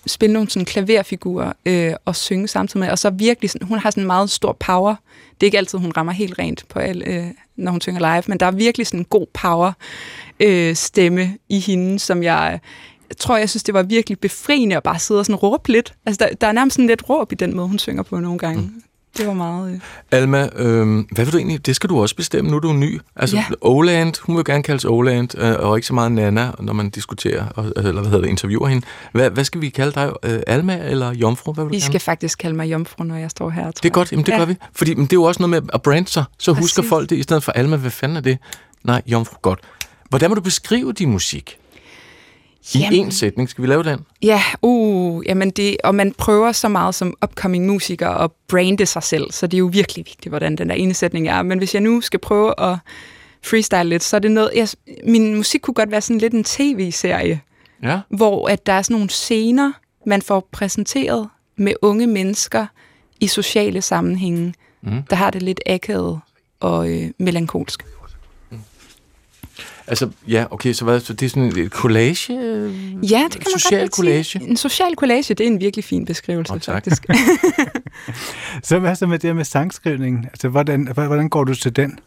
spille 0.07 0.33
nogle 0.33 0.49
sådan 0.49 0.65
klaverfigurer 0.65 1.53
øh, 1.65 1.93
og 2.05 2.15
synge 2.15 2.47
samtidig 2.47 2.79
med. 2.79 2.89
Og 2.89 2.99
så 2.99 3.09
virkelig, 3.09 3.49
sådan, 3.49 3.67
hun 3.67 3.79
har 3.79 3.91
sådan 3.91 4.03
en 4.03 4.07
meget 4.07 4.29
stor 4.29 4.57
power. 4.59 4.95
Det 5.31 5.43
er 5.43 5.47
ikke 5.47 5.57
altid, 5.57 5.79
hun 5.79 5.93
rammer 5.97 6.13
helt 6.13 6.39
rent, 6.39 6.63
på 6.69 6.79
al, 6.79 7.03
øh, 7.05 7.25
når 7.55 7.71
hun 7.71 7.81
synger 7.81 7.99
live, 7.99 8.23
men 8.27 8.39
der 8.39 8.45
er 8.45 8.51
virkelig 8.51 8.87
sådan 8.87 8.99
en 8.99 9.05
god 9.05 9.27
power 9.33 9.71
øh, 10.39 10.75
stemme 10.75 11.37
i 11.49 11.59
hende, 11.59 11.99
som 11.99 12.23
jeg, 12.23 12.59
jeg 13.09 13.17
tror, 13.17 13.37
jeg 13.37 13.49
synes, 13.49 13.63
det 13.63 13.73
var 13.73 13.83
virkelig 13.83 14.19
befriende 14.19 14.77
at 14.77 14.83
bare 14.83 14.99
sidde 14.99 15.19
og 15.19 15.25
sådan 15.25 15.35
råbe 15.35 15.71
lidt. 15.71 15.93
Altså, 16.05 16.25
der, 16.25 16.35
der 16.35 16.47
er 16.47 16.51
nærmest 16.51 16.75
sådan 16.75 16.87
lidt 16.87 17.09
råb 17.09 17.31
i 17.31 17.35
den 17.35 17.55
måde, 17.55 17.67
hun 17.67 17.79
synger 17.79 18.03
på 18.03 18.19
nogle 18.19 18.39
gange. 18.39 18.61
Mm. 18.61 18.83
Det 19.17 19.27
var 19.27 19.33
meget... 19.33 19.73
Øh. 19.73 19.79
Alma, 20.11 20.49
øh, 20.55 21.03
hvad 21.11 21.25
vil 21.25 21.33
du 21.33 21.37
egentlig... 21.37 21.65
Det 21.65 21.75
skal 21.75 21.89
du 21.89 22.01
også 22.01 22.15
bestemme, 22.15 22.51
nu 22.51 22.57
er 22.57 22.61
du 22.61 22.73
ny. 22.73 22.99
Altså, 23.15 23.35
ja. 23.37 23.45
Oland, 23.61 24.13
hun 24.21 24.35
vil 24.35 24.45
gerne 24.45 24.63
kaldes 24.63 24.85
Oland, 24.85 25.37
øh, 25.37 25.55
og 25.59 25.77
ikke 25.77 25.87
så 25.87 25.93
meget 25.93 26.11
Nana, 26.11 26.51
når 26.59 26.73
man 26.73 26.89
diskuterer, 26.89 27.45
og, 27.49 27.65
eller 27.75 27.91
hvad 27.91 28.03
hedder 28.03 28.21
det, 28.21 28.29
interviewer 28.29 28.67
hende. 28.67 28.85
Hvad, 29.11 29.29
hvad 29.29 29.43
skal 29.43 29.61
vi 29.61 29.69
kalde 29.69 29.91
dig? 29.91 30.11
Øh, 30.23 30.39
Alma 30.47 30.77
eller 30.77 31.13
Jomfru? 31.13 31.53
Hvad 31.53 31.63
vil 31.63 31.71
du 31.71 31.77
I 31.77 31.79
skal 31.79 31.99
faktisk 31.99 32.39
kalde 32.39 32.55
mig 32.55 32.71
Jomfru, 32.71 33.03
når 33.03 33.15
jeg 33.15 33.31
står 33.31 33.49
her, 33.49 33.63
tror 33.63 33.71
Det 33.71 33.85
er 33.85 33.89
godt, 33.89 34.11
jamen 34.11 34.25
det 34.25 34.31
ja. 34.31 34.37
gør 34.37 34.45
vi. 34.45 34.55
Fordi 34.73 34.95
men 34.95 35.05
det 35.05 35.13
er 35.13 35.17
jo 35.17 35.23
også 35.23 35.47
noget 35.47 35.63
med 35.63 35.69
at 35.73 35.81
brande 35.81 36.09
sig, 36.09 36.23
så 36.37 36.53
Præcis. 36.53 36.63
husker 36.63 36.83
folk 36.83 37.09
det, 37.09 37.15
i 37.15 37.23
stedet 37.23 37.43
for 37.43 37.51
Alma, 37.51 37.75
hvad 37.75 37.91
fanden 37.91 38.17
er 38.17 38.21
det? 38.21 38.37
Nej, 38.83 39.01
Jomfru, 39.05 39.35
godt. 39.41 39.59
Hvordan 40.09 40.29
må 40.29 40.35
du 40.35 40.41
beskrive 40.41 40.93
din 40.93 41.11
musik? 41.11 41.57
I 42.73 42.79
jamen, 42.79 43.07
én 43.07 43.11
sætning. 43.11 43.49
Skal 43.49 43.61
vi 43.61 43.67
lave 43.67 43.83
den? 43.83 43.99
Ja, 44.21 44.41
uh, 44.61 45.25
jamen 45.25 45.49
det, 45.49 45.77
og 45.83 45.95
man 45.95 46.13
prøver 46.17 46.51
så 46.51 46.67
meget 46.67 46.95
som 46.95 47.13
upcoming 47.23 47.65
musiker 47.65 48.09
at 48.09 48.31
brande 48.47 48.85
sig 48.85 49.03
selv, 49.03 49.31
så 49.31 49.47
det 49.47 49.57
er 49.57 49.59
jo 49.59 49.69
virkelig 49.73 50.05
vigtigt, 50.05 50.31
hvordan 50.31 50.55
den 50.55 50.69
der 50.69 50.75
ene 50.75 50.93
sætning 50.93 51.27
er. 51.27 51.41
Men 51.41 51.57
hvis 51.57 51.73
jeg 51.73 51.81
nu 51.81 52.01
skal 52.01 52.19
prøve 52.19 52.59
at 52.59 52.77
freestyle 53.43 53.83
lidt, 53.83 54.03
så 54.03 54.15
er 54.15 54.19
det 54.19 54.31
noget... 54.31 54.51
Jeg, 54.55 54.67
min 55.03 55.35
musik 55.35 55.61
kunne 55.61 55.73
godt 55.73 55.91
være 55.91 56.01
sådan 56.01 56.17
lidt 56.17 56.33
en 56.33 56.43
tv-serie, 56.43 57.41
ja. 57.83 57.99
hvor 58.09 58.47
at 58.47 58.65
der 58.65 58.73
er 58.73 58.81
sådan 58.81 58.95
nogle 58.95 59.09
scener, 59.09 59.71
man 60.05 60.21
får 60.21 60.47
præsenteret 60.51 61.29
med 61.55 61.73
unge 61.81 62.07
mennesker 62.07 62.65
i 63.19 63.27
sociale 63.27 63.81
sammenhænge, 63.81 64.53
mm. 64.81 65.03
der 65.09 65.15
har 65.15 65.29
det 65.29 65.43
lidt 65.43 65.59
akavet 65.65 66.19
og 66.59 66.89
øh, 66.89 67.11
melankolsk. 67.17 67.83
Altså, 69.87 70.09
ja, 70.27 70.45
okay, 70.51 70.73
så, 70.73 70.83
hvad, 70.85 70.99
så 70.99 71.13
det 71.13 71.25
er 71.25 71.29
sådan 71.29 71.57
en 71.57 71.69
collage? 71.69 72.33
Ja, 72.33 73.23
det 73.23 73.31
kan 73.31 73.51
man 73.53 73.59
social 73.59 73.81
godt 73.81 73.91
collage. 73.91 74.23
Sige. 74.23 74.49
En 74.49 74.57
social 74.57 74.95
collage, 74.95 75.33
det 75.33 75.39
er 75.39 75.47
en 75.47 75.59
virkelig 75.59 75.83
fin 75.83 76.05
beskrivelse, 76.05 76.53
oh, 76.53 76.59
faktisk. 76.59 77.05
så 78.63 78.79
hvad 78.79 78.95
så 78.95 79.07
med 79.07 79.19
det 79.19 79.35
med 79.35 79.45
sangskrivningen? 79.45 80.25
Altså, 80.25 80.47
hvordan, 80.47 80.87
hvordan 80.93 81.29
går 81.29 81.43
du 81.43 81.55
til 81.55 81.75
den? 81.75 81.99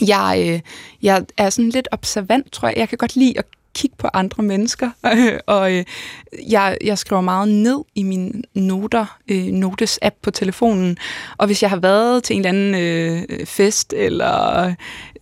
Jeg, 0.00 0.44
øh, 0.48 0.60
jeg 1.02 1.24
er 1.36 1.50
sådan 1.50 1.70
lidt 1.70 1.88
observant, 1.92 2.52
tror 2.52 2.68
jeg. 2.68 2.76
Jeg 2.76 2.88
kan 2.88 2.98
godt 2.98 3.16
lide 3.16 3.38
at 3.38 3.44
kigge 3.74 3.96
på 3.98 4.08
andre 4.14 4.42
mennesker, 4.42 4.90
og 5.46 5.72
øh, 5.72 5.84
jeg, 6.48 6.76
jeg 6.84 6.98
skriver 6.98 7.22
meget 7.22 7.48
ned 7.48 7.78
i 7.94 8.02
mine 8.02 8.32
noter, 8.54 9.18
øh, 9.30 9.46
notes-app 9.46 10.14
på 10.22 10.30
telefonen, 10.30 10.96
og 11.36 11.46
hvis 11.46 11.62
jeg 11.62 11.70
har 11.70 11.76
været 11.76 12.22
til 12.24 12.36
en 12.36 12.40
eller 12.40 12.48
anden 12.48 12.74
øh, 12.74 13.46
fest, 13.46 13.92
eller 13.96 14.64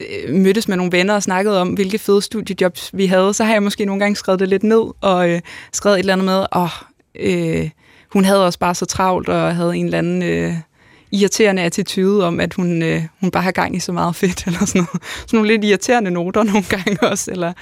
øh, 0.00 0.34
mødtes 0.34 0.68
med 0.68 0.76
nogle 0.76 0.92
venner 0.92 1.14
og 1.14 1.22
snakket 1.22 1.58
om, 1.58 1.68
hvilke 1.68 1.98
fede 1.98 2.22
studiejobs 2.22 2.90
vi 2.92 3.06
havde, 3.06 3.34
så 3.34 3.44
har 3.44 3.52
jeg 3.52 3.62
måske 3.62 3.84
nogle 3.84 4.00
gange 4.00 4.16
skrevet 4.16 4.40
det 4.40 4.48
lidt 4.48 4.62
ned, 4.62 4.84
og 5.00 5.30
øh, 5.30 5.40
skrevet 5.72 5.96
et 5.96 5.98
eller 5.98 6.12
andet 6.12 6.24
med, 6.24 6.46
åh, 6.56 6.68
øh, 7.14 7.70
hun 8.12 8.24
havde 8.24 8.46
også 8.46 8.58
bare 8.58 8.74
så 8.74 8.86
travlt, 8.86 9.28
og 9.28 9.56
havde 9.56 9.76
en 9.76 9.84
eller 9.84 9.98
anden... 9.98 10.22
Øh, 10.22 10.54
irriterende 11.12 11.62
attitude 11.62 12.26
om, 12.26 12.40
at 12.40 12.54
hun, 12.54 12.82
øh, 12.82 13.02
hun 13.20 13.30
bare 13.30 13.42
har 13.42 13.50
gang 13.50 13.76
i 13.76 13.80
så 13.80 13.92
meget 13.92 14.16
fedt, 14.16 14.44
eller 14.46 14.64
sådan 14.64 14.80
noget. 14.80 15.02
Sådan 15.02 15.36
nogle 15.36 15.48
lidt 15.48 15.64
irriterende 15.64 16.10
noter 16.10 16.42
nogle 16.42 16.64
gange 16.68 17.02
også, 17.02 17.30
eller 17.30 17.52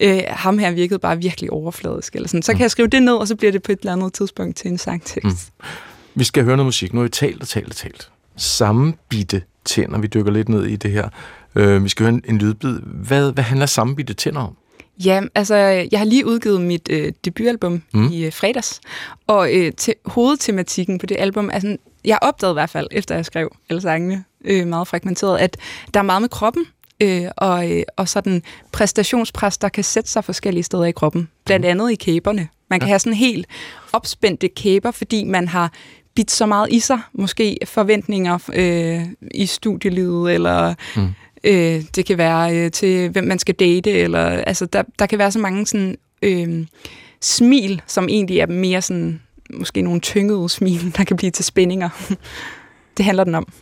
øh, 0.00 0.22
ham 0.28 0.58
her 0.58 0.70
virkede 0.70 0.98
bare 0.98 1.18
virkelig 1.18 1.50
overfladisk. 1.50 2.14
Eller 2.14 2.28
sådan. 2.28 2.42
Så 2.42 2.52
kan 2.52 2.60
jeg 2.60 2.70
skrive 2.70 2.88
det 2.88 3.02
ned, 3.02 3.14
og 3.14 3.28
så 3.28 3.36
bliver 3.36 3.52
det 3.52 3.62
på 3.62 3.72
et 3.72 3.78
eller 3.78 3.92
andet 3.92 4.12
tidspunkt 4.12 4.56
til 4.56 4.70
en 4.70 4.78
sangtekst. 4.78 5.52
Mm. 5.58 5.66
Vi 6.14 6.24
skal 6.24 6.44
høre 6.44 6.56
noget 6.56 6.66
musik. 6.66 6.92
Nu 6.92 7.00
har 7.00 7.02
vi 7.02 7.08
talt 7.08 7.42
og 7.42 7.48
talt 7.48 7.68
og 7.68 7.76
talt. 7.76 8.10
Sammenbitte 8.36 9.42
tænder. 9.64 9.98
Vi 9.98 10.06
dykker 10.06 10.32
lidt 10.32 10.48
ned 10.48 10.64
i 10.66 10.76
det 10.76 10.90
her. 10.90 11.08
Øh, 11.54 11.84
vi 11.84 11.88
skal 11.88 12.04
høre 12.04 12.14
en, 12.14 12.22
en 12.28 12.38
lydbid. 12.38 12.78
Hvad, 12.80 13.32
hvad 13.32 13.44
handler 13.44 13.66
sammenbitte 13.66 14.14
tænder 14.14 14.40
om? 14.40 14.56
Ja, 15.04 15.22
altså, 15.34 15.54
jeg 15.56 16.00
har 16.00 16.04
lige 16.04 16.26
udgivet 16.26 16.60
mit 16.60 16.88
øh, 16.90 17.12
debutalbum 17.24 17.82
mm. 17.94 18.08
i 18.12 18.24
øh, 18.24 18.32
fredags, 18.32 18.80
og 19.26 19.54
øh, 19.54 19.72
til, 19.72 19.94
hovedtematikken 20.06 20.98
på 20.98 21.06
det 21.06 21.16
album 21.20 21.50
er 21.52 21.58
sådan, 21.58 21.78
jeg 22.04 22.18
opdagede 22.22 22.52
i 22.52 22.54
hvert 22.54 22.70
fald, 22.70 22.86
efter 22.90 23.14
jeg 23.14 23.24
skrev 23.24 23.56
alle 23.70 23.80
sangene, 23.80 24.24
øh, 24.44 24.66
meget 24.66 24.88
fragmenteret, 24.88 25.38
at 25.38 25.56
der 25.94 26.00
er 26.00 26.04
meget 26.04 26.22
med 26.22 26.28
kroppen, 26.28 26.64
øh, 27.00 27.24
og, 27.36 27.70
øh, 27.70 27.82
og 27.96 28.08
sådan 28.08 28.42
præstationspres, 28.72 29.58
der 29.58 29.68
kan 29.68 29.84
sætte 29.84 30.10
sig 30.10 30.24
forskellige 30.24 30.62
steder 30.62 30.84
i 30.84 30.92
kroppen. 30.92 31.28
Blandt 31.44 31.64
mhm. 31.64 31.70
andet 31.70 31.92
i 31.92 31.94
kæberne. 31.94 32.48
Man 32.70 32.80
kan 32.80 32.86
ja. 32.86 32.90
have 32.90 32.98
sådan 32.98 33.14
helt 33.14 33.46
opspændte 33.92 34.48
kæber, 34.48 34.90
fordi 34.90 35.24
man 35.24 35.48
har 35.48 35.72
bidt 36.14 36.30
så 36.30 36.46
meget 36.46 36.72
i 36.72 36.80
sig, 36.80 37.00
måske 37.12 37.58
forventninger 37.64 38.38
øh, 38.52 39.06
i 39.34 39.46
studielivet, 39.46 40.34
eller 40.34 40.74
mm. 40.96 41.08
øh, 41.44 41.82
det 41.96 42.06
kan 42.06 42.18
være 42.18 42.56
øh, 42.56 42.70
til, 42.70 43.08
hvem 43.08 43.24
man 43.24 43.38
skal 43.38 43.54
date, 43.54 43.90
eller 43.90 44.20
altså, 44.20 44.66
der, 44.66 44.82
der 44.98 45.06
kan 45.06 45.18
være 45.18 45.32
så 45.32 45.38
mange 45.38 45.66
sådan, 45.66 45.96
øh, 46.22 46.66
smil, 47.20 47.82
som 47.86 48.08
egentlig 48.08 48.38
er 48.38 48.46
mere 48.46 48.82
sådan, 48.82 49.20
måske 49.54 49.82
nogle 49.82 50.00
tyngede 50.00 50.48
smil, 50.48 50.92
der 50.96 51.04
kan 51.04 51.16
blive 51.16 51.30
til 51.30 51.44
spændinger. 51.44 51.88
det 52.96 53.04
handler 53.04 53.24
den 53.24 53.34
om. 53.34 53.52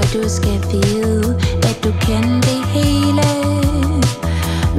og 0.00 0.06
du 0.12 0.28
skal 0.28 0.60
vide, 0.72 1.36
at 1.62 1.76
du 1.84 1.92
kan 2.06 2.24
det 2.46 2.60
hele. 2.74 3.28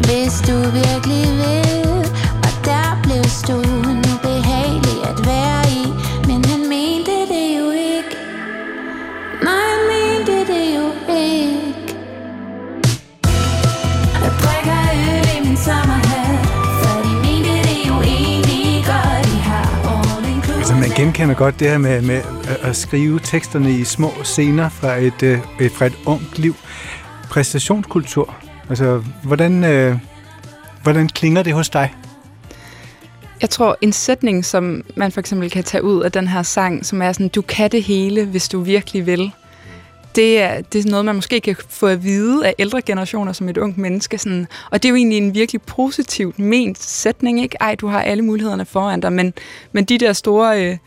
Hvis 0.06 0.34
du 0.48 0.56
virkelig 0.80 1.31
genkender 21.22 21.46
godt 21.46 21.60
det 21.60 21.70
her 21.70 21.78
med, 21.78 22.02
med 22.02 22.22
at 22.62 22.76
skrive 22.76 23.20
teksterne 23.24 23.72
i 23.72 23.84
små 23.84 24.12
scener 24.24 24.70
fra 24.70 24.96
et, 24.96 25.24
øh, 25.24 25.40
et, 25.60 25.72
fra 25.72 25.86
et 25.86 25.98
ungt 26.06 26.40
liv. 26.40 26.56
Præstationskultur. 27.30 28.36
Altså, 28.70 29.04
hvordan, 29.24 29.64
øh, 29.64 29.98
hvordan 30.84 31.10
klinger 31.10 31.44
det 31.44 31.54
hos 31.54 31.70
dig? 31.70 31.96
Jeg 33.42 33.50
tror, 33.50 33.78
en 33.82 33.94
sætning, 33.94 34.46
som 34.46 34.84
man 34.96 35.12
for 35.12 35.20
eksempel 35.20 35.50
kan 35.50 35.64
tage 35.64 35.84
ud 35.84 36.04
af 36.04 36.12
den 36.12 36.28
her 36.28 36.44
sang, 36.44 36.86
som 36.86 37.02
er 37.02 37.12
sådan, 37.12 37.30
du 37.30 37.42
kan 37.42 37.72
det 37.72 37.84
hele, 37.84 38.26
hvis 38.26 38.50
du 38.50 38.62
virkelig 38.62 39.06
vil 39.06 39.32
det 40.16 40.42
er, 40.42 40.62
det 40.62 40.86
er 40.86 40.90
noget, 40.90 41.06
man 41.06 41.16
måske 41.16 41.42
kan 41.42 41.56
få 41.70 41.88
at 41.88 42.04
vide 42.04 42.48
af 42.48 42.56
ældre 42.60 42.82
generationer 42.82 43.34
som 43.34 43.50
et 43.50 43.58
ungt 43.58 43.78
menneske. 43.78 44.18
Sådan, 44.18 44.48
og 44.72 44.84
det 44.84 44.90
er 44.90 44.90
jo 44.90 44.96
egentlig 44.96 45.18
en 45.18 45.34
virkelig 45.36 45.62
positivt 45.62 46.40
ment 46.40 46.84
sætning. 46.84 47.42
Ikke? 47.42 47.58
Ej, 47.60 47.76
du 47.76 47.88
har 47.88 48.02
alle 48.02 48.24
mulighederne 48.24 48.66
foran 48.66 49.00
dig, 49.00 49.14
men, 49.14 49.34
men 49.72 49.84
de 49.84 49.98
der 49.98 50.14
store 50.14 50.66
øh, 50.66 50.78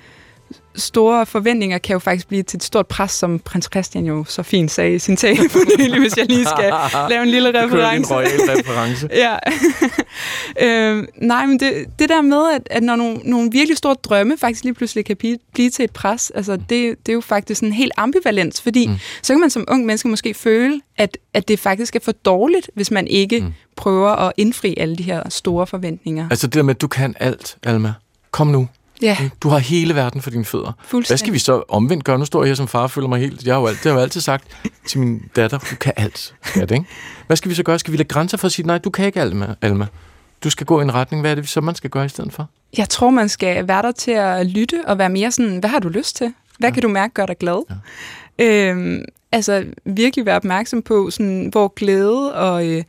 store 0.76 1.26
forventninger 1.26 1.78
kan 1.78 1.92
jo 1.92 1.98
faktisk 1.98 2.28
blive 2.28 2.42
til 2.42 2.56
et 2.56 2.62
stort 2.62 2.86
pres, 2.86 3.10
som 3.10 3.38
prins 3.38 3.68
Christian 3.72 4.06
jo 4.06 4.24
så 4.28 4.42
fint 4.42 4.70
sagde 4.70 4.94
i 4.94 4.98
sin 4.98 5.16
tale 5.16 5.48
for 5.50 5.78
nylig, 5.78 6.00
hvis 6.00 6.16
jeg 6.16 6.26
lige 6.26 6.44
skal 6.44 6.72
lave 7.10 7.22
en 7.22 7.28
lille 7.28 7.48
reference. 7.48 8.12
en 8.12 8.18
royal 8.18 8.40
reference. 8.58 9.08
ja. 9.24 9.36
øh, 10.66 11.04
nej, 11.16 11.46
men 11.46 11.60
det, 11.60 11.84
det 11.98 12.08
der 12.08 12.22
med, 12.22 12.54
at, 12.54 12.62
at 12.70 12.82
når 12.82 12.96
nogle, 12.96 13.16
nogle 13.24 13.50
virkelig 13.52 13.76
store 13.76 13.94
drømme 13.94 14.38
faktisk 14.38 14.64
lige 14.64 14.74
pludselig 14.74 15.04
kan 15.04 15.16
blive, 15.16 15.38
blive 15.52 15.70
til 15.70 15.84
et 15.84 15.90
pres, 15.90 16.30
altså 16.30 16.56
det, 16.56 16.70
det 16.70 17.08
er 17.08 17.12
jo 17.12 17.20
faktisk 17.20 17.62
en 17.62 17.72
helt 17.72 17.92
ambivalens, 17.96 18.60
fordi 18.60 18.86
mm. 18.86 18.94
så 19.22 19.32
kan 19.32 19.40
man 19.40 19.50
som 19.50 19.64
ung 19.68 19.86
menneske 19.86 20.08
måske 20.08 20.34
føle, 20.34 20.80
at, 20.96 21.18
at 21.34 21.48
det 21.48 21.58
faktisk 21.58 21.96
er 21.96 22.00
for 22.00 22.12
dårligt, 22.12 22.70
hvis 22.74 22.90
man 22.90 23.06
ikke 23.06 23.40
mm. 23.40 23.52
prøver 23.76 24.10
at 24.10 24.32
indfri 24.36 24.74
alle 24.76 24.96
de 24.96 25.02
her 25.02 25.28
store 25.28 25.66
forventninger. 25.66 26.28
Altså 26.30 26.46
det 26.46 26.54
der 26.54 26.62
med, 26.62 26.74
at 26.74 26.80
du 26.80 26.88
kan 26.88 27.14
alt, 27.20 27.56
Alma. 27.62 27.92
Kom 28.30 28.46
nu. 28.46 28.68
Ja. 29.02 29.16
Du 29.40 29.48
har 29.48 29.58
hele 29.58 29.94
verden 29.94 30.22
for 30.22 30.30
dine 30.30 30.44
fødder. 30.44 30.72
Hvad 30.90 31.16
skal 31.16 31.32
vi 31.32 31.38
så 31.38 31.62
omvendt 31.68 32.04
gøre? 32.04 32.18
Nu 32.18 32.24
står 32.24 32.42
jeg 32.42 32.48
her 32.48 32.54
som 32.54 32.68
far 32.68 32.82
og 32.82 32.90
føler 32.90 33.08
mig 33.08 33.20
helt... 33.20 33.44
Jeg 33.44 33.54
har 33.54 33.60
jo, 33.60 33.66
alt, 33.66 33.82
det 33.82 33.92
har 33.92 33.98
jo 33.98 34.02
altid 34.02 34.20
sagt 34.20 34.44
til 34.86 35.00
min 35.00 35.22
datter, 35.36 35.58
du 35.58 35.76
kan 35.76 35.92
alt. 35.96 36.34
Skat, 36.42 36.70
ikke? 36.70 36.84
Hvad 37.26 37.36
skal 37.36 37.50
vi 37.50 37.54
så 37.54 37.62
gøre? 37.62 37.78
Skal 37.78 37.92
vi 37.92 37.96
lægge 37.96 38.14
grænser 38.14 38.36
for 38.36 38.46
at 38.46 38.52
sige, 38.52 38.66
nej, 38.66 38.78
du 38.78 38.90
kan 38.90 39.06
ikke, 39.06 39.20
Alma. 39.20 39.54
Alma. 39.62 39.86
Du 40.44 40.50
skal 40.50 40.66
gå 40.66 40.80
i 40.80 40.82
en 40.82 40.94
retning. 40.94 41.20
Hvad 41.20 41.30
er 41.30 41.34
det 41.34 41.48
så, 41.48 41.60
man 41.60 41.74
skal 41.74 41.90
gøre 41.90 42.04
i 42.04 42.08
stedet 42.08 42.32
for? 42.32 42.48
Jeg 42.78 42.88
tror, 42.88 43.10
man 43.10 43.28
skal 43.28 43.68
være 43.68 43.82
der 43.82 43.92
til 43.92 44.10
at 44.10 44.46
lytte 44.46 44.82
og 44.86 44.98
være 44.98 45.08
mere 45.08 45.32
sådan, 45.32 45.58
hvad 45.58 45.70
har 45.70 45.78
du 45.78 45.88
lyst 45.88 46.16
til? 46.16 46.34
Hvad 46.58 46.68
ja. 46.70 46.74
kan 46.74 46.82
du 46.82 46.88
mærke 46.88 47.14
gør 47.14 47.26
dig 47.26 47.38
glad? 47.38 47.64
Ja. 47.70 47.74
Øhm, 48.38 49.04
altså 49.32 49.64
virkelig 49.84 50.26
være 50.26 50.36
opmærksom 50.36 50.82
på, 50.82 51.10
sådan, 51.10 51.48
hvor 51.52 51.74
glæde 51.74 52.34
og... 52.34 52.66
Øh, 52.66 52.84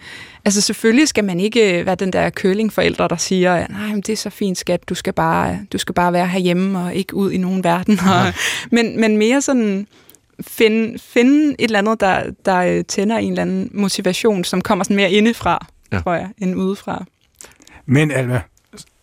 altså 0.45 0.61
selvfølgelig 0.61 1.07
skal 1.07 1.23
man 1.23 1.39
ikke 1.39 1.85
være 1.85 1.95
den 1.95 2.13
der 2.13 2.29
curlingforældre, 2.29 3.07
der 3.07 3.17
siger, 3.17 3.67
nej, 3.67 3.87
men 3.87 4.01
det 4.01 4.09
er 4.09 4.17
så 4.17 4.29
fint, 4.29 4.57
skat, 4.57 4.89
du 4.89 4.95
skal 4.95 5.13
bare, 5.13 5.59
du 5.73 5.77
skal 5.77 5.95
bare 5.95 6.13
være 6.13 6.27
herhjemme 6.27 6.79
og 6.79 6.95
ikke 6.95 7.15
ud 7.15 7.31
i 7.31 7.37
nogen 7.37 7.63
verden. 7.63 7.99
Og, 7.99 8.33
men, 8.71 8.99
men 8.99 9.17
mere 9.17 9.41
sådan 9.41 9.87
finde, 10.41 10.99
finde 10.99 11.49
et 11.59 11.63
eller 11.63 11.79
andet, 11.79 11.99
der, 11.99 12.23
der 12.45 12.57
øh, 12.57 12.83
tænder 12.83 13.17
en 13.17 13.29
eller 13.29 13.41
anden 13.41 13.69
motivation, 13.73 14.43
som 14.43 14.61
kommer 14.61 14.83
sådan 14.83 14.95
mere 14.95 15.11
indefra, 15.11 15.67
ja. 15.91 15.99
tror 15.99 16.13
jeg, 16.13 16.29
end 16.37 16.55
udefra. 16.55 17.05
Men 17.85 18.11
Alma, 18.11 18.41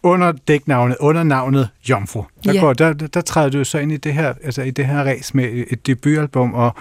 under 0.03 0.32
dæknavnet, 0.32 0.96
under 1.00 1.22
navnet 1.22 1.68
Jomfru, 1.88 2.24
der, 2.44 2.53
ja. 2.53 2.61
går, 2.61 2.72
der, 2.72 2.92
der, 2.92 3.07
der 3.07 3.20
træder 3.20 3.50
du 3.50 3.64
så 3.64 3.78
ind 3.78 3.92
i 3.92 3.96
det 3.96 4.14
her, 4.14 4.34
altså 4.44 4.62
i 4.62 4.70
det 4.70 4.86
her 4.86 5.05
race 5.05 5.36
med 5.36 5.64
et 5.70 5.86
debutalbum, 5.86 6.55
og 6.55 6.74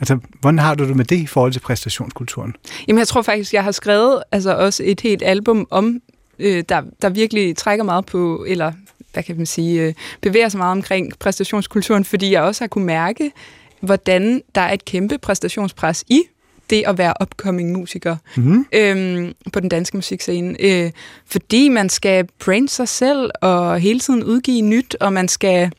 Altså, 0.00 0.18
hvordan 0.40 0.58
har 0.58 0.74
du 0.74 0.88
det 0.88 0.96
med 0.96 1.04
det 1.04 1.16
i 1.16 1.26
forhold 1.26 1.52
til 1.52 1.60
præstationskulturen? 1.60 2.54
Jamen, 2.88 2.98
jeg 2.98 3.08
tror 3.08 3.22
faktisk, 3.22 3.54
jeg 3.54 3.64
har 3.64 3.72
skrevet 3.72 4.22
altså 4.32 4.56
også 4.56 4.82
et 4.86 5.00
helt 5.00 5.22
album 5.22 5.66
om, 5.70 6.00
øh, 6.38 6.64
der, 6.68 6.82
der 7.02 7.08
virkelig 7.08 7.56
trækker 7.56 7.84
meget 7.84 8.06
på, 8.06 8.44
eller 8.48 8.72
hvad 9.12 9.22
kan 9.22 9.36
man 9.36 9.46
sige, 9.46 9.82
øh, 9.82 9.94
bevæger 10.20 10.48
sig 10.48 10.58
meget 10.58 10.72
omkring 10.72 11.12
præstationskulturen, 11.18 12.04
fordi 12.04 12.32
jeg 12.32 12.42
også 12.42 12.64
har 12.64 12.68
kunne 12.68 12.84
mærke, 12.84 13.32
hvordan 13.80 14.42
der 14.54 14.60
er 14.60 14.72
et 14.72 14.84
kæmpe 14.84 15.18
præstationspres 15.18 16.04
i 16.08 16.22
det 16.70 16.84
at 16.86 16.98
være 16.98 17.14
upcoming 17.22 17.72
musiker 17.72 18.16
mm-hmm. 18.36 18.66
øhm, 18.72 19.32
på 19.52 19.60
den 19.60 19.68
danske 19.68 19.96
musikscene. 19.96 20.56
Øh, 20.60 20.90
fordi 21.26 21.68
man 21.68 21.88
skal 21.88 22.28
brande 22.44 22.68
sig 22.68 22.88
selv 22.88 23.30
og 23.40 23.80
hele 23.80 24.00
tiden 24.00 24.24
udgive 24.24 24.62
nyt, 24.62 24.96
og 25.00 25.12
man 25.12 25.28
skal 25.28 25.70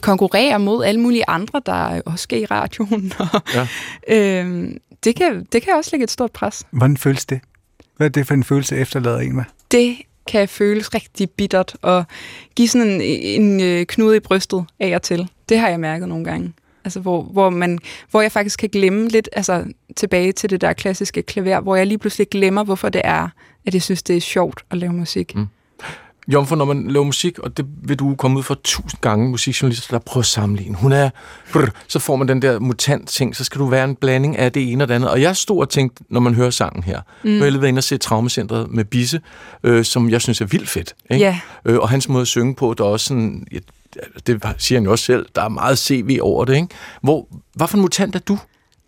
konkurrere 0.00 0.58
mod 0.58 0.84
alle 0.84 1.00
mulige 1.00 1.24
andre, 1.28 1.62
der 1.66 2.00
også 2.06 2.22
skal 2.22 2.42
i 2.42 2.44
radioen. 2.44 3.12
Og, 3.18 3.42
ja. 3.54 3.66
øhm, 4.08 4.78
det, 5.04 5.16
kan, 5.16 5.46
det 5.52 5.62
kan 5.62 5.72
også 5.76 5.90
lægge 5.92 6.04
et 6.04 6.10
stort 6.10 6.32
pres. 6.32 6.66
Hvordan 6.70 6.96
føles 6.96 7.26
det? 7.26 7.40
Hvad 7.96 8.06
er 8.06 8.10
det 8.10 8.26
for 8.26 8.34
en 8.34 8.44
følelse, 8.44 8.76
efterlader 8.76 9.18
en 9.18 9.36
med? 9.36 9.44
Det 9.70 9.96
kan 10.26 10.48
føles 10.48 10.94
rigtig 10.94 11.30
bittert 11.30 11.76
og 11.82 12.04
give 12.56 12.68
sådan 12.68 12.90
en, 12.90 13.00
en 13.42 13.60
øh, 13.60 13.86
knude 13.86 14.16
i 14.16 14.20
brystet 14.20 14.64
af 14.80 14.94
og 14.94 15.02
til. 15.02 15.28
Det 15.48 15.58
har 15.58 15.68
jeg 15.68 15.80
mærket 15.80 16.08
nogle 16.08 16.24
gange. 16.24 16.52
Altså, 16.86 17.00
hvor, 17.00 17.22
hvor, 17.22 17.50
man, 17.50 17.78
hvor 18.10 18.20
jeg 18.20 18.32
faktisk 18.32 18.58
kan 18.58 18.68
glemme 18.68 19.08
lidt, 19.08 19.28
altså 19.32 19.64
tilbage 19.96 20.32
til 20.32 20.50
det 20.50 20.60
der 20.60 20.72
klassiske 20.72 21.22
klaver, 21.22 21.60
hvor 21.60 21.76
jeg 21.76 21.86
lige 21.86 21.98
pludselig 21.98 22.28
glemmer, 22.28 22.64
hvorfor 22.64 22.88
det 22.88 23.00
er, 23.04 23.28
at 23.66 23.74
jeg 23.74 23.82
synes, 23.82 24.02
det 24.02 24.16
er 24.16 24.20
sjovt 24.20 24.64
at 24.70 24.78
lave 24.78 24.92
musik. 24.92 25.36
Mm. 25.36 25.46
Jomfru, 26.28 26.56
når 26.56 26.64
man 26.64 26.90
laver 26.90 27.04
musik, 27.04 27.38
og 27.38 27.56
det 27.56 27.66
vil 27.82 27.98
du 27.98 28.14
komme 28.14 28.38
ud 28.38 28.42
for 28.42 28.54
tusind 28.64 29.00
gange, 29.00 29.30
musikjournalister, 29.30 29.90
der 29.90 29.98
prøver 29.98 30.22
at 30.22 30.26
sammenligne. 30.26 30.76
Hun 30.76 30.92
er, 30.92 31.10
brr, 31.52 31.68
så 31.88 31.98
får 31.98 32.16
man 32.16 32.28
den 32.28 32.42
der 32.42 32.58
mutant-ting, 32.58 33.36
så 33.36 33.44
skal 33.44 33.58
du 33.58 33.66
være 33.66 33.84
en 33.84 33.94
blanding 33.96 34.38
af 34.38 34.52
det 34.52 34.72
ene 34.72 34.84
og 34.84 34.88
det 34.88 34.94
andet. 34.94 35.10
Og 35.10 35.22
jeg 35.22 35.36
stod 35.36 35.60
og 35.60 35.68
tænkte, 35.68 36.04
når 36.08 36.20
man 36.20 36.34
hører 36.34 36.50
sangen 36.50 36.82
her, 36.82 37.00
mm. 37.24 37.30
nu 37.30 37.38
har 37.38 37.44
jeg 37.44 37.60
været 37.60 37.68
inde 37.68 37.78
og 37.78 37.84
se 37.84 37.98
Traumacentret 37.98 38.70
med 38.70 38.84
Bisse, 38.84 39.20
øh, 39.62 39.84
som 39.84 40.10
jeg 40.10 40.20
synes 40.20 40.40
er 40.40 40.44
vildt 40.44 40.68
fedt. 40.68 40.94
Ikke? 41.10 41.24
Yeah. 41.24 41.36
Øh, 41.64 41.78
og 41.78 41.88
hans 41.88 42.08
måde 42.08 42.22
at 42.22 42.28
synge 42.28 42.54
på, 42.54 42.74
der 42.78 42.84
er 42.84 42.88
også 42.88 43.06
sådan, 43.06 43.46
ja, 43.52 43.58
det 44.26 44.42
siger 44.58 44.78
han 44.78 44.84
jo 44.84 44.90
også 44.90 45.04
selv, 45.04 45.26
der 45.34 45.42
er 45.42 45.48
meget 45.48 45.78
CV 45.78 46.18
over 46.22 46.44
det. 46.44 46.54
Ikke? 46.54 46.68
Hvor, 47.02 47.28
hvad 47.54 47.68
for 47.68 47.76
en 47.76 47.82
mutant 47.82 48.14
er 48.14 48.18
du? 48.18 48.38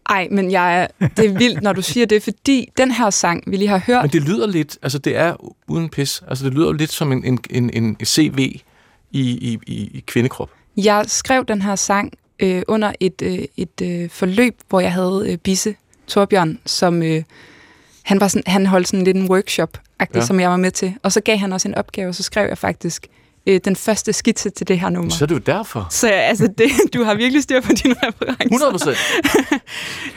Ej, 0.08 0.28
men 0.30 0.50
jeg 0.50 0.82
er, 0.82 1.06
det 1.16 1.26
er 1.26 1.38
vildt, 1.38 1.62
når 1.62 1.72
du 1.72 1.82
siger 1.82 2.06
det, 2.06 2.22
fordi 2.22 2.68
den 2.76 2.90
her 2.90 3.10
sang, 3.10 3.42
vi 3.46 3.56
lige 3.56 3.68
har 3.68 3.82
hørt... 3.86 4.02
Men 4.02 4.10
det 4.10 4.22
lyder 4.22 4.46
lidt, 4.46 4.78
altså 4.82 4.98
det 4.98 5.16
er 5.16 5.54
uden 5.68 5.88
pis, 5.88 6.22
altså 6.28 6.44
det 6.44 6.54
lyder 6.54 6.72
lidt 6.72 6.92
som 6.92 7.12
en, 7.12 7.24
en, 7.24 7.38
en, 7.50 7.70
en 7.74 7.96
CV 8.04 8.38
i, 8.38 8.62
i, 9.12 9.58
i, 9.66 9.90
i 9.94 10.04
kvindekrop. 10.06 10.50
Jeg 10.76 11.04
skrev 11.06 11.44
den 11.44 11.62
her 11.62 11.76
sang 11.76 12.12
øh, 12.40 12.62
under 12.68 12.92
et, 13.00 13.22
øh, 13.22 13.38
et 13.56 13.80
øh, 13.82 14.10
forløb, 14.10 14.54
hvor 14.68 14.80
jeg 14.80 14.92
havde 14.92 15.24
øh, 15.28 15.38
Bisse 15.38 15.74
Torbjørn, 16.06 16.58
som... 16.66 17.02
Øh, 17.02 17.22
han, 18.08 18.20
var 18.20 18.28
sådan, 18.28 18.42
han 18.46 18.66
holdt 18.66 18.88
sådan 18.88 19.04
lidt 19.04 19.16
en 19.16 19.30
workshop, 19.30 19.78
ja. 20.14 20.20
som 20.20 20.40
jeg 20.40 20.50
var 20.50 20.56
med 20.56 20.70
til. 20.70 20.94
Og 21.02 21.12
så 21.12 21.20
gav 21.20 21.36
han 21.36 21.52
også 21.52 21.68
en 21.68 21.74
opgave, 21.74 22.08
og 22.08 22.14
så 22.14 22.22
skrev 22.22 22.48
jeg 22.48 22.58
faktisk 22.58 23.06
øh, 23.48 23.60
den 23.64 23.76
første 23.76 24.12
skitse 24.12 24.50
til 24.50 24.68
det 24.68 24.80
her 24.80 24.88
nummer. 24.88 25.10
Så 25.10 25.24
er 25.24 25.26
det 25.26 25.34
jo 25.34 25.40
derfor. 25.40 25.86
Så 25.90 26.08
altså, 26.08 26.48
det, 26.58 26.70
du 26.94 27.04
har 27.04 27.14
virkelig 27.14 27.42
styr 27.42 27.60
på 27.60 27.72
dine 27.72 27.94
referencer. 28.02 28.44
100 28.44 28.72
procent. 28.72 28.96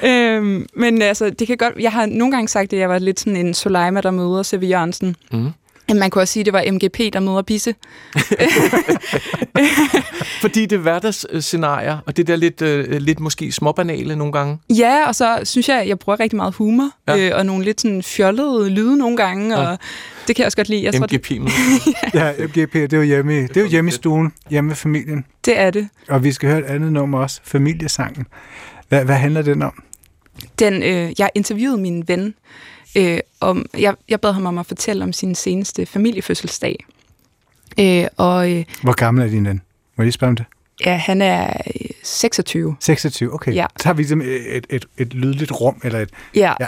øhm, 0.09 0.67
men 0.73 1.01
altså, 1.01 1.29
det 1.29 1.47
kan 1.47 1.57
godt... 1.57 1.73
Jeg 1.79 1.91
har 1.91 2.05
nogle 2.05 2.31
gange 2.31 2.47
sagt, 2.47 2.73
at 2.73 2.79
jeg 2.79 2.89
var 2.89 2.99
lidt 2.99 3.19
sådan 3.19 3.35
en 3.35 3.53
Soleima, 3.53 4.01
der 4.01 4.11
møder 4.11 4.43
Sevi 4.43 4.67
Jørgensen. 4.67 5.15
Mm. 5.31 5.51
Man 5.95 6.09
kunne 6.09 6.21
også 6.21 6.31
sige, 6.31 6.41
at 6.41 6.45
det 6.45 6.53
var 6.53 6.63
MGP, 6.71 7.13
der 7.13 7.19
møder 7.19 7.41
Bisse. 7.41 7.75
Fordi 10.41 10.65
det 10.65 10.75
er 10.75 10.79
hverdagsscenarier, 10.79 11.97
og 12.05 12.17
det 12.17 12.27
der 12.27 12.35
lidt, 12.35 12.61
øh, 12.61 12.91
lidt 12.91 13.19
måske 13.19 13.51
småbanale 13.51 14.15
nogle 14.15 14.33
gange. 14.33 14.59
Ja, 14.69 15.07
og 15.07 15.15
så 15.15 15.39
synes 15.43 15.69
jeg, 15.69 15.81
at 15.81 15.87
jeg 15.87 15.99
bruger 15.99 16.19
rigtig 16.19 16.37
meget 16.37 16.53
humor, 16.53 16.89
ja. 17.07 17.17
øh, 17.17 17.37
og 17.37 17.45
nogle 17.45 17.65
lidt 17.65 17.81
sådan 17.81 18.03
fjollede 18.03 18.69
lyde 18.69 18.97
nogle 18.97 19.17
gange, 19.17 19.59
ja. 19.59 19.67
og 19.67 19.77
det 20.27 20.35
kan 20.35 20.43
jeg 20.43 20.45
også 20.45 20.57
godt 20.57 20.69
lide. 20.69 20.83
Jeg 20.83 20.93
MGP. 21.01 21.27
Tror, 21.27 21.35
det... 21.35 22.13
ja. 22.13 22.27
ja, 22.27 22.47
MGP, 22.47 22.73
det 22.73 22.93
er 22.93 22.97
jo 22.97 23.03
hjemme, 23.03 23.47
det 23.47 23.57
er 23.57 23.61
jo 23.61 23.67
hjemme 23.67 23.89
i 23.89 23.91
stuen, 23.91 24.31
hjemme 24.49 24.67
med 24.67 24.75
familien. 24.75 25.25
Det 25.45 25.59
er 25.59 25.69
det. 25.69 25.87
Og 26.09 26.23
vi 26.23 26.31
skal 26.31 26.49
høre 26.49 26.59
et 26.59 26.65
andet 26.65 26.93
nummer 26.93 27.19
også, 27.19 27.41
familiesangen. 27.43 28.27
Hvad, 28.89 29.05
hvad 29.05 29.15
handler 29.15 29.41
den 29.41 29.61
om? 29.61 29.83
Den, 30.59 30.83
øh, 30.83 31.11
jeg 31.19 31.29
interviewede 31.35 31.81
min 31.81 32.03
ven, 32.07 32.33
øh, 32.97 33.19
om, 33.39 33.65
jeg, 33.77 33.95
jeg 34.09 34.21
bad 34.21 34.33
ham 34.33 34.45
om 34.45 34.57
at 34.57 34.65
fortælle 34.65 35.03
om 35.03 35.13
sin 35.13 35.35
seneste 35.35 35.85
familiefødselsdag. 35.85 36.85
Øh, 37.79 38.05
og, 38.17 38.51
øh, 38.51 38.65
Hvor 38.81 38.93
gammel 38.93 39.23
er 39.23 39.29
din 39.29 39.45
ven? 39.45 39.61
Må 39.97 40.01
jeg 40.01 40.05
lige 40.05 40.11
spørge 40.13 40.29
om 40.29 40.35
det? 40.35 40.45
Ja, 40.85 40.97
han 40.97 41.21
er 41.21 41.53
26. 42.03 42.75
26, 42.79 43.33
okay. 43.33 43.53
Ja. 43.53 43.65
Så 43.79 43.87
har 43.87 43.93
vi 43.93 44.01
ligesom 44.01 44.21
et, 44.21 44.67
et, 44.69 44.85
et, 44.97 45.13
lydligt 45.13 45.51
rum, 45.51 45.81
eller 45.83 45.99
et... 45.99 46.09
Ja. 46.35 46.53
ja. 46.59 46.67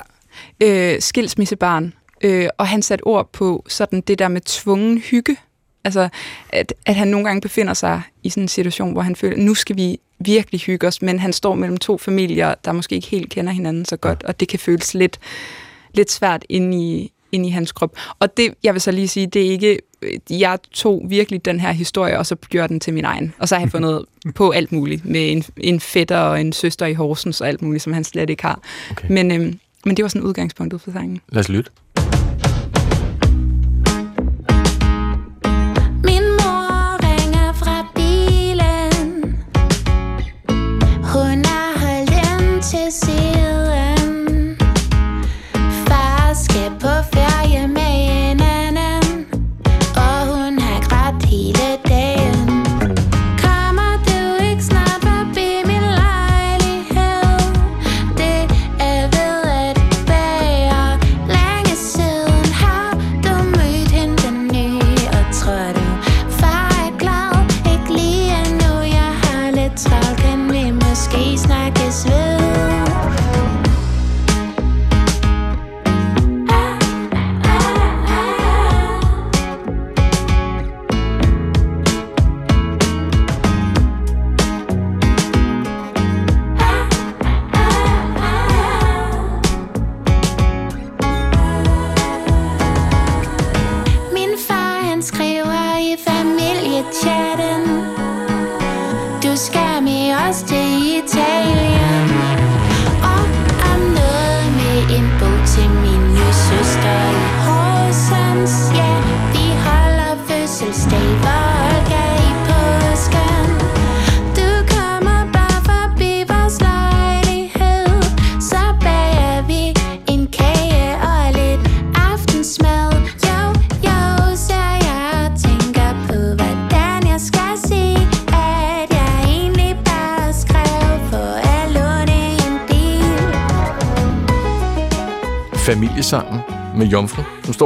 Øh, 0.63 1.01
skilsmissebarn. 1.01 1.93
Øh, 2.21 2.47
og 2.57 2.67
han 2.67 2.81
satte 2.81 3.03
ord 3.03 3.29
på 3.31 3.65
sådan 3.67 4.01
det 4.01 4.19
der 4.19 4.27
med 4.27 4.41
tvungen 4.41 4.97
hygge. 4.97 5.37
Altså, 5.83 6.09
at, 6.49 6.73
at 6.85 6.95
han 6.95 7.07
nogle 7.07 7.25
gange 7.25 7.41
befinder 7.41 7.73
sig 7.73 8.01
i 8.23 8.29
sådan 8.29 8.43
en 8.43 8.47
situation, 8.47 8.91
hvor 8.91 9.01
han 9.01 9.15
føler, 9.15 9.37
nu 9.37 9.53
skal 9.53 9.77
vi 9.77 9.99
virkelig 10.19 10.61
hygge 10.61 10.87
os, 10.87 11.01
men 11.01 11.19
han 11.19 11.33
står 11.33 11.55
mellem 11.55 11.77
to 11.77 11.97
familier, 11.97 12.55
der 12.65 12.71
måske 12.71 12.95
ikke 12.95 13.07
helt 13.07 13.29
kender 13.29 13.51
hinanden 13.51 13.85
så 13.85 13.97
godt, 13.97 14.19
ja. 14.23 14.27
og 14.27 14.39
det 14.39 14.47
kan 14.47 14.59
føles 14.59 14.93
lidt, 14.93 15.19
lidt 15.93 16.11
svært 16.11 16.45
ind 16.49 16.75
i, 16.75 17.12
ind 17.33 17.45
i 17.45 17.49
hans 17.49 17.71
krop. 17.71 17.95
Og 18.19 18.37
det, 18.37 18.53
jeg 18.63 18.73
vil 18.73 18.81
så 18.81 18.91
lige 18.91 19.07
sige, 19.07 19.27
det 19.27 19.45
er 19.47 19.51
ikke, 19.51 19.79
jeg 20.29 20.59
tog 20.71 21.05
virkelig 21.09 21.45
den 21.45 21.59
her 21.59 21.71
historie, 21.71 22.19
og 22.19 22.25
så 22.25 22.35
gjorde 22.35 22.67
den 22.67 22.79
til 22.79 22.93
min 22.93 23.05
egen. 23.05 23.33
Og 23.39 23.49
så 23.49 23.55
har 23.55 23.61
jeg 23.61 23.71
fundet 23.71 24.05
på 24.35 24.51
alt 24.51 24.71
muligt, 24.71 25.05
med 25.05 25.31
en, 25.31 25.43
en 25.57 25.79
fætter 25.79 26.17
og 26.17 26.41
en 26.41 26.53
søster 26.53 26.85
i 26.85 26.93
Horsens 26.93 27.41
og 27.41 27.47
alt 27.47 27.61
muligt, 27.61 27.83
som 27.83 27.93
han 27.93 28.03
slet 28.03 28.29
ikke 28.29 28.43
har. 28.43 28.61
Okay. 28.91 29.07
Men, 29.09 29.31
øhm, 29.31 29.59
men 29.85 29.97
det 29.97 30.03
var 30.03 30.09
sådan 30.09 30.21
udgangspunktet 30.21 30.81
for 30.81 30.91
sangen. 30.91 31.21
Lad 31.29 31.39
os 31.39 31.49
lytte. 31.49 31.71
skates 71.03 71.45
like 71.47 71.73
it's 71.79 72.05
real 72.05 72.42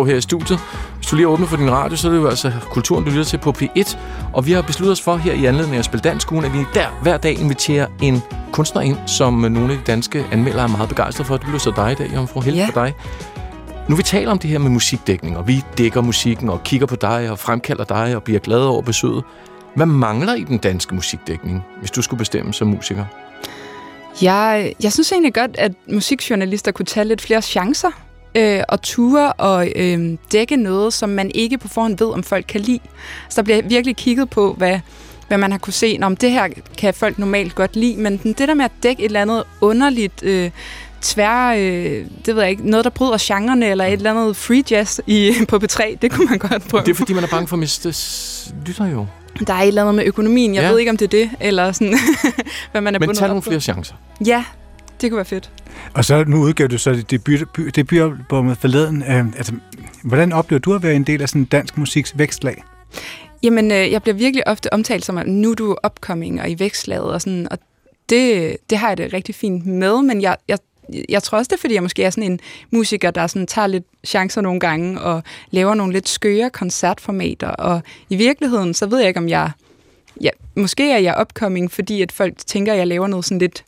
her 0.07 0.15
i 0.15 0.21
studiet. 0.21 0.59
Hvis 0.97 1.07
du 1.07 1.15
lige 1.15 1.27
åbner 1.27 1.47
for 1.47 1.57
din 1.57 1.71
radio, 1.71 1.97
så 1.97 2.07
er 2.07 2.11
det 2.11 2.19
jo 2.19 2.27
altså 2.27 2.51
kulturen, 2.71 3.03
du 3.05 3.09
lytter 3.09 3.23
til 3.23 3.37
på 3.37 3.55
P1. 3.61 3.97
Og 4.33 4.45
vi 4.45 4.51
har 4.51 4.61
besluttet 4.61 4.91
os 4.91 5.01
for 5.01 5.15
her 5.17 5.33
i 5.33 5.45
anledning 5.45 5.75
af 5.77 5.83
Spil 5.85 5.99
Dansk 6.03 6.31
Ugen, 6.31 6.45
at 6.45 6.53
vi 6.53 6.59
der 6.73 6.87
hver 7.01 7.17
dag 7.17 7.39
inviterer 7.39 7.87
en 8.01 8.21
kunstner 8.51 8.81
ind, 8.81 8.97
som 9.07 9.33
nogle 9.33 9.71
af 9.73 9.77
de 9.77 9.83
danske 9.87 10.25
anmeldere 10.31 10.63
er 10.63 10.67
meget 10.67 10.89
begejstrede 10.89 11.27
for. 11.27 11.37
Det 11.37 11.45
bliver 11.45 11.59
så 11.59 11.73
dig 11.75 11.91
i 11.91 11.95
dag, 11.95 12.13
Jomfru. 12.15 12.41
Held 12.41 12.55
Ja. 12.55 12.65
for 12.65 12.71
dig. 12.71 12.93
Nu 13.89 13.95
vi 13.95 14.03
taler 14.03 14.31
om 14.31 14.39
det 14.39 14.49
her 14.49 14.59
med 14.59 14.69
musikdækning, 14.69 15.37
og 15.37 15.47
vi 15.47 15.63
dækker 15.77 16.01
musikken 16.01 16.49
og 16.49 16.63
kigger 16.63 16.87
på 16.87 16.95
dig 16.95 17.29
og 17.31 17.39
fremkalder 17.39 17.83
dig 17.83 18.15
og 18.15 18.23
bliver 18.23 18.39
glade 18.39 18.69
over 18.69 18.81
besøget. 18.81 19.23
Hvad 19.75 19.85
mangler 19.85 20.33
i 20.33 20.43
den 20.43 20.57
danske 20.57 20.95
musikdækning, 20.95 21.63
hvis 21.79 21.91
du 21.91 22.01
skulle 22.01 22.17
bestemme 22.17 22.53
som 22.53 22.67
musiker? 22.67 23.05
Jeg, 24.21 24.73
jeg 24.83 24.93
synes 24.93 25.11
egentlig 25.11 25.33
godt, 25.33 25.51
at 25.57 25.71
musikjournalister 25.93 26.71
kunne 26.71 26.85
tage 26.85 27.05
lidt 27.05 27.21
flere 27.21 27.41
chancer 27.41 27.89
øh, 28.35 28.61
og 28.69 28.81
ture 28.81 29.33
og 29.33 29.67
øh, 29.75 30.17
dække 30.31 30.55
noget, 30.55 30.93
som 30.93 31.09
man 31.09 31.31
ikke 31.35 31.57
på 31.57 31.67
forhånd 31.67 31.97
ved, 31.97 32.07
om 32.13 32.23
folk 32.23 32.45
kan 32.47 32.61
lide. 32.61 32.79
Så 33.29 33.35
der 33.35 33.43
bliver 33.43 33.61
virkelig 33.61 33.95
kigget 33.95 34.29
på, 34.29 34.53
hvad, 34.57 34.79
hvad 35.27 35.37
man 35.37 35.51
har 35.51 35.57
kunne 35.57 35.73
se. 35.73 35.97
Men 35.99 36.15
det 36.15 36.31
her 36.31 36.47
kan 36.77 36.93
folk 36.93 37.19
normalt 37.19 37.55
godt 37.55 37.75
lide, 37.75 37.97
men 37.97 38.17
det 38.17 38.37
der 38.39 38.53
med 38.53 38.65
at 38.65 38.71
dække 38.83 39.01
et 39.01 39.05
eller 39.05 39.21
andet 39.21 39.43
underligt... 39.61 40.23
Øh, 40.23 40.49
tvær, 41.01 41.53
øh, 41.57 42.05
det 42.25 42.35
ved 42.35 42.41
jeg 42.41 42.49
ikke, 42.49 42.69
noget, 42.69 42.83
der 42.83 42.89
bryder 42.89 43.17
genrerne, 43.21 43.65
eller 43.67 43.85
et 43.85 43.93
eller 43.93 44.11
andet 44.11 44.35
free 44.35 44.63
jazz 44.71 44.99
i, 45.07 45.33
på 45.49 45.55
P3, 45.63 45.97
det 46.01 46.11
kunne 46.11 46.27
man 46.29 46.37
godt 46.39 46.69
prøve. 46.69 46.83
Det 46.83 46.91
er 46.91 46.95
fordi, 46.95 47.13
man 47.13 47.23
er 47.23 47.27
bange 47.27 47.47
for 47.47 47.55
at 47.55 47.59
miste 47.59 47.89
lytter 48.65 48.85
jo. 48.87 49.05
Der 49.47 49.53
er 49.53 49.61
et 49.61 49.67
eller 49.67 49.81
andet 49.81 49.95
med 49.95 50.05
økonomien, 50.05 50.55
jeg 50.55 50.61
Ja. 50.63 50.69
ved 50.69 50.79
ikke, 50.79 50.91
om 50.91 50.97
det 50.97 51.05
er 51.05 51.09
det, 51.09 51.29
eller 51.39 51.71
sådan, 51.71 51.93
hvad 52.71 52.81
man 52.81 52.95
er 52.95 52.99
Men 52.99 53.07
bundet 53.07 53.17
tag 53.19 53.27
nogle 53.27 53.41
flere 53.43 53.59
chancer. 53.61 53.93
Ja, 54.25 54.43
det 55.01 55.11
kunne 55.11 55.17
være 55.17 55.25
fedt. 55.25 55.51
Og 55.93 56.05
så 56.05 56.23
nu 56.27 56.37
udgav 56.37 56.67
du 56.67 56.77
så 56.77 56.93
dit 56.93 57.11
debut, 57.11 57.39
debutalbummet 57.75 58.57
forleden. 58.57 59.03
Øh, 59.03 59.25
altså, 59.25 59.53
hvordan 60.03 60.33
oplever 60.33 60.59
du 60.59 60.73
at 60.73 60.83
være 60.83 60.95
en 60.95 61.03
del 61.03 61.21
af 61.21 61.29
sådan 61.29 61.45
dansk 61.45 61.77
musiks 61.77 62.17
vækstlag? 62.17 62.63
Jamen, 63.43 63.71
øh, 63.71 63.91
jeg 63.91 64.01
bliver 64.01 64.15
virkelig 64.15 64.47
ofte 64.47 64.73
omtalt 64.73 65.05
som, 65.05 65.17
at 65.17 65.27
nu 65.27 65.51
er 65.51 65.55
du 65.55 65.75
upcoming 65.85 66.41
og 66.41 66.49
i 66.49 66.59
vækstlaget 66.59 67.13
og 67.13 67.21
sådan, 67.21 67.47
og 67.51 67.57
det, 68.09 68.57
det 68.69 68.77
har 68.77 68.87
jeg 68.87 68.97
det 68.97 69.13
rigtig 69.13 69.35
fint 69.35 69.65
med, 69.65 70.01
men 70.01 70.21
jeg, 70.21 70.37
jeg, 70.47 70.57
jeg 71.09 71.23
tror 71.23 71.37
også, 71.37 71.49
det 71.49 71.55
er, 71.55 71.61
fordi 71.61 71.73
jeg 71.73 71.83
måske 71.83 72.03
er 72.03 72.09
sådan 72.09 72.31
en 72.31 72.39
musiker, 72.71 73.11
der 73.11 73.27
sådan 73.27 73.47
tager 73.47 73.67
lidt 73.67 73.83
chancer 74.05 74.41
nogle 74.41 74.59
gange 74.59 75.01
og 75.01 75.23
laver 75.51 75.73
nogle 75.73 75.93
lidt 75.93 76.09
skøre 76.09 76.49
koncertformater, 76.49 77.47
og 77.47 77.81
i 78.09 78.15
virkeligheden, 78.15 78.73
så 78.73 78.85
ved 78.85 78.99
jeg 78.99 79.07
ikke, 79.07 79.19
om 79.19 79.29
jeg... 79.29 79.51
Ja, 80.21 80.29
måske 80.55 80.91
er 80.91 80.97
jeg 80.97 81.17
upcoming, 81.21 81.71
fordi 81.71 82.01
at 82.01 82.11
folk 82.11 82.33
tænker, 82.45 82.73
at 82.73 82.79
jeg 82.79 82.87
laver 82.87 83.07
noget 83.07 83.25
sådan 83.25 83.39
lidt, 83.39 83.63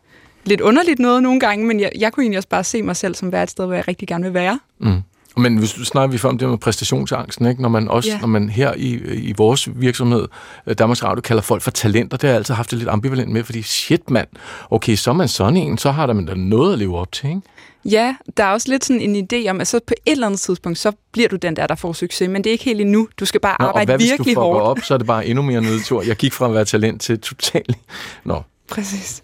lidt 0.50 0.62
underligt 0.62 1.00
noget 1.00 1.24
nogle 1.24 1.39
gange, 1.39 1.66
men 1.66 1.80
jeg, 1.80 1.91
jeg 2.00 2.12
kunne 2.14 2.24
egentlig 2.24 2.38
også 2.38 2.50
bare 2.50 2.64
se 2.64 2.82
mig 2.82 2.95
selv 2.95 3.16
som 3.16 3.32
være 3.32 3.43
et 3.43 3.50
sted, 3.50 3.66
hvor 3.66 3.76
jeg 3.76 3.88
rigtig 3.88 4.08
gerne 4.08 4.24
vil 4.24 4.34
være. 4.34 4.60
Mm. 4.80 5.02
Men 5.38 5.58
hvis 5.58 5.74
du 5.74 5.86
snakker 5.86 6.12
vi 6.12 6.18
før 6.18 6.30
om 6.30 6.38
det 6.38 6.50
med 6.50 6.58
præstationsangsten, 6.58 7.45
ikke? 7.45 7.62
Når 7.62 7.70
man 7.70 7.88
også, 7.88 8.10
Ja. 8.10 8.20
når 8.20 8.28
man 8.28 8.50
her 8.50 8.74
i, 8.78 8.93
i 9.14 9.34
vores 9.38 9.70
virksomhed, 9.76 10.28
øh, 10.68 10.76
Danmarks 10.80 11.04
Radio, 11.04 11.22
kalder 11.22 11.41
folk 11.41 11.62
for 11.62 11.72
talenter, 11.72 12.18
det 12.18 12.22
har 12.28 12.30
jeg 12.30 12.38
altid 12.38 12.54
haft 12.54 12.72
det 12.72 12.78
lidt 12.80 12.89
ambivalent 12.89 13.32
med, 13.32 13.43
fordi 13.43 13.62
shit 13.62 14.10
mand, 14.10 14.28
okay, 14.70 14.95
så 14.95 15.10
er 15.10 15.14
man 15.14 15.28
sådan 15.28 15.58
en, 15.58 15.78
så 15.78 15.91
har 15.91 16.06
der 16.06 16.14
man 16.14 16.26
da 16.26 16.34
noget 16.34 16.74
at 16.74 16.80
leve 16.80 16.97
op 16.97 17.12
til, 17.12 17.30
ikke? 17.30 17.41
Ja, 17.86 18.16
der 18.38 18.43
er 18.43 18.52
også 18.52 18.70
lidt 18.70 18.86
sådan 18.86 19.02
en 19.02 19.28
idé 19.34 19.50
om, 19.50 19.62
at 19.62 19.68
så 19.68 19.80
på 19.88 19.93
et 20.06 20.12
eller 20.12 20.28
andet 20.28 20.39
tidspunkt, 20.39 20.78
så 20.78 20.91
bliver 21.12 21.30
du 21.30 21.36
den 21.36 21.56
der, 21.56 21.68
der 21.68 21.76
får 21.76 21.93
succes, 21.93 22.30
men 22.30 22.43
det 22.43 22.50
er 22.50 22.52
ikke 22.52 22.66
helt 22.66 22.82
endnu. 22.82 23.08
Du 23.20 23.26
skal 23.26 23.41
bare 23.41 23.56
Nå, 23.60 23.64
og 23.66 23.70
arbejde 23.70 23.86
hvad 23.86 23.97
hvis 24.18 24.28
du 24.36 24.39
hårdt. 24.41 24.62
op, 24.64 24.80
så 24.84 24.93
er 24.93 24.97
det 24.97 25.08
bare 25.08 25.26
endnu 25.28 25.41
mere 25.41 25.62
nedtur. 25.62 26.02
Jeg 26.04 26.16
gik 26.16 26.34
fra 26.34 26.45
at 26.47 26.54
være 26.54 26.66
talent 26.66 27.02
til 27.02 27.20
totalt... 27.20 27.78
Nå, 28.26 28.41
Præcis. 28.72 29.24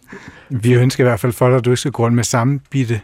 Vi 0.49 0.73
ønsker 0.73 1.03
i 1.03 1.07
hvert 1.07 1.19
fald 1.19 1.33
for 1.33 1.47
dig, 1.49 1.57
at 1.57 1.65
du 1.65 1.69
ikke 1.69 1.77
skal 1.79 1.91
gå 1.91 2.03
rundt 2.03 2.15
med 2.15 2.23
samme 2.23 2.59
bitte 2.69 3.01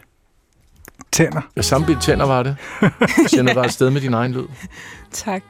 tænder. 1.12 1.40
jeg 1.56 1.64
sammenbidt 1.64 2.02
tænder 2.02 2.26
var 2.26 2.42
det. 2.42 2.56
Jeg 2.80 2.90
sender 3.26 3.52
dig 3.54 3.64
afsted 3.64 3.90
med 3.90 4.00
din 4.00 4.14
egen 4.14 4.32
lyd. 4.32 4.44
Tak. 5.12 5.42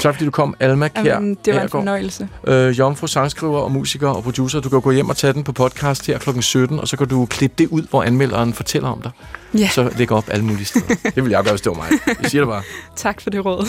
Tak 0.00 0.14
fordi 0.14 0.24
du 0.24 0.30
kom, 0.30 0.54
Alma 0.60 0.88
Kjær. 0.88 1.04
Jamen, 1.04 1.36
det 1.44 1.54
var 1.54 1.60
en 1.60 1.68
fornøjelse. 1.68 2.28
øh, 2.46 2.78
jomfru, 2.78 3.06
sangskriver 3.06 3.58
og 3.58 3.72
musiker 3.72 4.08
og 4.08 4.22
producer. 4.22 4.60
Du 4.60 4.68
kan 4.68 4.80
gå 4.80 4.90
hjem 4.90 5.08
og 5.08 5.16
tage 5.16 5.32
den 5.32 5.44
på 5.44 5.52
podcast 5.52 6.06
her 6.06 6.18
kl. 6.18 6.40
17, 6.40 6.80
og 6.80 6.88
så 6.88 6.96
kan 6.96 7.08
du 7.08 7.26
klippe 7.26 7.54
det 7.58 7.68
ud, 7.68 7.82
hvor 7.90 8.02
anmelderen 8.02 8.54
fortæller 8.54 8.88
om 8.88 9.02
dig. 9.02 9.10
Ja, 9.54 9.68
Så 9.68 9.90
lægger 9.96 10.16
op 10.16 10.24
alle 10.30 10.44
mulige 10.44 10.64
steder. 10.64 10.94
det 11.14 11.24
vil 11.24 11.30
jeg 11.30 11.42
gøre, 11.44 11.52
hvis 11.52 11.60
det 11.60 11.70
var 11.70 11.76
mig. 11.76 11.88
Jeg 12.22 12.30
siger 12.30 12.42
det 12.42 12.48
bare. 12.48 12.62
tak 12.96 13.20
for 13.20 13.30
det 13.30 13.44
råd. 13.44 13.66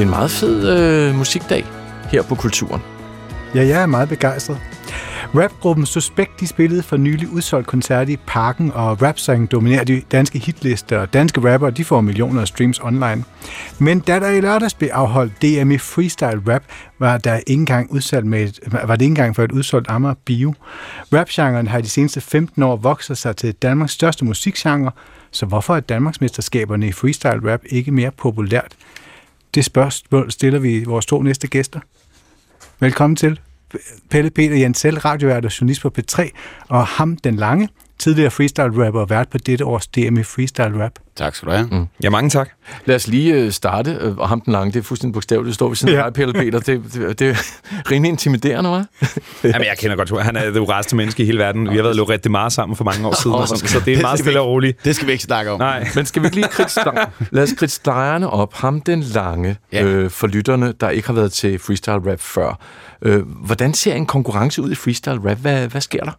Er 0.00 0.04
en 0.04 0.10
meget 0.10 0.30
fed 0.30 0.78
øh, 0.78 1.14
musikdag 1.14 1.66
her 2.10 2.22
på 2.22 2.34
Kulturen. 2.34 2.82
Ja, 3.54 3.66
jeg 3.66 3.82
er 3.82 3.86
meget 3.86 4.08
begejstret. 4.08 4.60
Rapgruppen 5.34 5.86
Suspekt 5.86 6.40
de 6.40 6.46
spillede 6.46 6.82
for 6.82 6.96
nylig 6.96 7.28
udsolgt 7.28 7.66
koncert 7.66 8.08
i 8.08 8.16
Parken, 8.26 8.72
og 8.74 9.02
rapsangen 9.02 9.46
dominerer 9.46 9.84
de 9.84 10.02
danske 10.12 10.38
hitlister, 10.38 10.98
og 10.98 11.12
danske 11.12 11.52
rapper 11.52 11.70
de 11.70 11.84
får 11.84 12.00
millioner 12.00 12.40
af 12.40 12.48
streams 12.48 12.80
online. 12.80 13.24
Men 13.78 14.00
da 14.00 14.20
der 14.20 14.28
i 14.28 14.40
lørdags 14.40 14.74
blev 14.74 14.90
afholdt 14.92 15.42
DM 15.42 15.70
i 15.70 15.78
Freestyle 15.78 16.42
Rap, 16.48 16.62
var, 16.98 17.18
der 17.18 17.36
ikke 17.36 17.52
engang 17.52 17.92
udsolgt 17.92 18.26
med 18.26 18.42
et, 18.42 18.58
var 18.66 18.96
det 18.96 19.02
ikke 19.02 19.10
engang 19.10 19.36
for 19.36 19.42
et 19.42 19.52
udsolgt 19.52 19.90
Amager 19.90 20.14
Bio. 20.24 20.54
Rapgenren 21.12 21.68
har 21.68 21.80
de 21.80 21.88
seneste 21.88 22.20
15 22.20 22.62
år 22.62 22.76
vokset 22.76 23.18
sig 23.18 23.36
til 23.36 23.52
Danmarks 23.52 23.92
største 23.92 24.24
musikgenre, 24.24 24.90
så 25.30 25.46
hvorfor 25.46 25.76
er 25.76 25.80
Danmarksmesterskaberne 25.80 26.88
i 26.88 26.92
freestyle 26.92 27.52
rap 27.52 27.60
ikke 27.70 27.92
mere 27.92 28.10
populært? 28.10 28.76
Det 29.54 29.64
spørgsmål 29.64 30.30
stiller 30.30 30.58
vi 30.58 30.84
vores 30.84 31.06
to 31.06 31.22
næste 31.22 31.48
gæster. 31.48 31.80
Velkommen 32.80 33.16
til 33.16 33.40
Pelle 34.10 34.30
Peter 34.30 34.56
Jensel, 34.56 34.98
radiovært 34.98 35.44
og 35.44 35.60
journalist 35.60 35.82
på 35.82 35.92
P3, 35.98 36.28
og 36.68 36.86
ham 36.86 37.16
den 37.16 37.36
lange, 37.36 37.68
tidligere 38.00 38.30
freestyle 38.30 38.86
rapper 38.86 39.00
og 39.00 39.10
vært 39.10 39.28
på 39.28 39.38
dette 39.38 39.64
års 39.64 39.86
DM 39.86 40.16
i 40.18 40.22
freestyle 40.22 40.84
rap. 40.84 40.92
Tak 41.16 41.34
skal 41.34 41.48
du 41.48 41.52
have. 41.54 41.68
Mm. 41.72 41.86
Ja, 42.02 42.10
mange 42.10 42.30
tak. 42.30 42.50
Lad 42.84 42.96
os 42.96 43.08
lige 43.08 43.34
øh, 43.34 43.50
starte, 43.52 43.98
øh, 44.00 44.16
og 44.16 44.28
ham 44.28 44.40
den 44.40 44.52
lange, 44.52 44.72
det 44.72 44.78
er 44.78 44.82
fuldstændig 44.82 45.12
bogstaveligt, 45.14 45.46
det 45.46 45.54
står 45.54 45.68
ved 45.68 45.76
siden 45.76 45.94
Ja. 45.94 46.10
Pelle 46.10 46.32
Peter. 46.34 46.58
Det, 46.60 46.82
det, 46.94 47.18
det 47.18 47.28
er 47.30 47.36
rimelig 47.90 48.08
intimiderende, 48.08 48.70
hva'? 48.80 49.06
Jamen, 49.44 49.66
jeg 49.66 49.76
kender 49.78 49.96
godt, 49.96 50.22
han 50.22 50.36
er 50.36 50.50
det 50.50 50.68
rareste 50.68 50.96
menneske 50.96 51.22
i 51.22 51.26
hele 51.26 51.38
verden. 51.38 51.70
Vi 51.70 51.76
har 51.76 51.82
været 51.82 51.96
Lorette 51.96 52.24
de 52.24 52.28
Mar 52.28 52.48
sammen 52.48 52.76
for 52.76 52.84
mange 52.84 53.06
år 53.06 53.22
siden, 53.22 53.36
og 53.36 53.48
sådan, 53.48 53.68
så 53.68 53.80
det 53.84 53.98
er 53.98 54.02
meget 54.02 54.18
stille 54.18 54.40
og 54.40 54.46
roligt. 54.46 54.84
Det 54.84 54.96
skal 54.96 55.06
vi 55.06 55.12
ikke 55.12 55.24
snakke 55.24 55.50
om. 55.50 55.58
Nej. 55.60 55.88
Men 55.94 56.06
skal 56.06 56.22
vi 56.22 56.26
ikke 56.26 56.36
lige 56.36 56.48
kridte 56.48 56.80
Lad 57.32 57.42
os 57.42 57.52
kridte 57.58 57.74
stregerne 57.74 58.30
op. 58.30 58.54
Ham 58.54 58.80
den 58.80 59.00
lange, 59.00 59.56
Ja. 59.72 59.84
øh, 59.84 60.10
for 60.10 60.26
lytterne, 60.26 60.72
der 60.80 60.90
ikke 60.90 61.06
har 61.08 61.14
været 61.14 61.32
til 61.32 61.58
freestyle 61.58 62.10
rap 62.12 62.20
før. 62.20 62.58
Øh, 63.02 63.22
hvordan 63.44 63.74
ser 63.74 63.94
en 63.94 64.06
konkurrence 64.06 64.62
ud 64.62 64.70
i 64.70 64.74
freestyle 64.74 65.30
rap? 65.30 65.38
Hvad, 65.38 65.68
hvad 65.68 65.80
sker 65.80 66.04
der? 66.04 66.12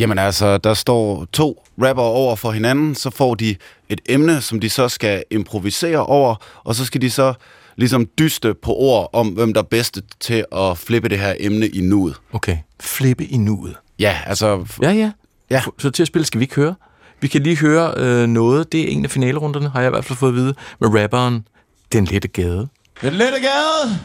Jamen 0.00 0.18
altså, 0.18 0.58
der 0.58 0.74
står 0.74 1.26
to 1.32 1.64
rapper 1.82 2.02
over 2.02 2.36
for 2.36 2.50
hinanden, 2.50 2.94
så 2.94 3.10
får 3.10 3.34
de 3.34 3.56
et 3.88 4.00
emne, 4.08 4.40
som 4.40 4.60
de 4.60 4.70
så 4.70 4.88
skal 4.88 5.24
improvisere 5.30 6.06
over, 6.06 6.34
og 6.64 6.74
så 6.74 6.84
skal 6.84 7.00
de 7.02 7.10
så 7.10 7.34
ligesom 7.76 8.06
dyste 8.18 8.54
på 8.54 8.74
ord 8.74 9.10
om, 9.12 9.28
hvem 9.28 9.54
der 9.54 9.60
er 9.60 9.66
bedst 9.66 10.00
til 10.20 10.44
at 10.52 10.78
flippe 10.78 11.08
det 11.08 11.18
her 11.18 11.34
emne 11.40 11.68
i 11.68 11.80
nuet. 11.80 12.14
Okay, 12.32 12.56
flippe 12.80 13.24
i 13.24 13.36
nuet. 13.36 13.76
Ja, 13.98 14.16
altså... 14.26 14.66
Ja, 14.82 14.90
ja. 14.90 15.10
Ja. 15.50 15.62
Så 15.78 15.90
til 15.90 16.02
at 16.02 16.06
spille 16.06 16.26
skal 16.26 16.38
vi 16.38 16.44
ikke 16.44 16.54
høre. 16.54 16.74
Vi 17.20 17.28
kan 17.28 17.42
lige 17.42 17.56
høre 17.56 17.94
øh, 17.96 18.26
noget. 18.26 18.72
Det 18.72 18.80
er 18.80 18.88
en 18.88 19.04
af 19.04 19.10
finalerunderne, 19.10 19.68
har 19.68 19.80
jeg 19.80 19.88
i 19.88 19.90
hvert 19.90 20.04
fald 20.04 20.18
fået 20.18 20.30
at 20.30 20.34
vide, 20.34 20.54
med 20.80 21.02
rapperen 21.02 21.46
Den 21.92 22.04
Lette 22.04 22.28
Gade. 22.28 22.68
Den 23.02 23.12
lette 23.12 23.40
gade. 23.40 23.98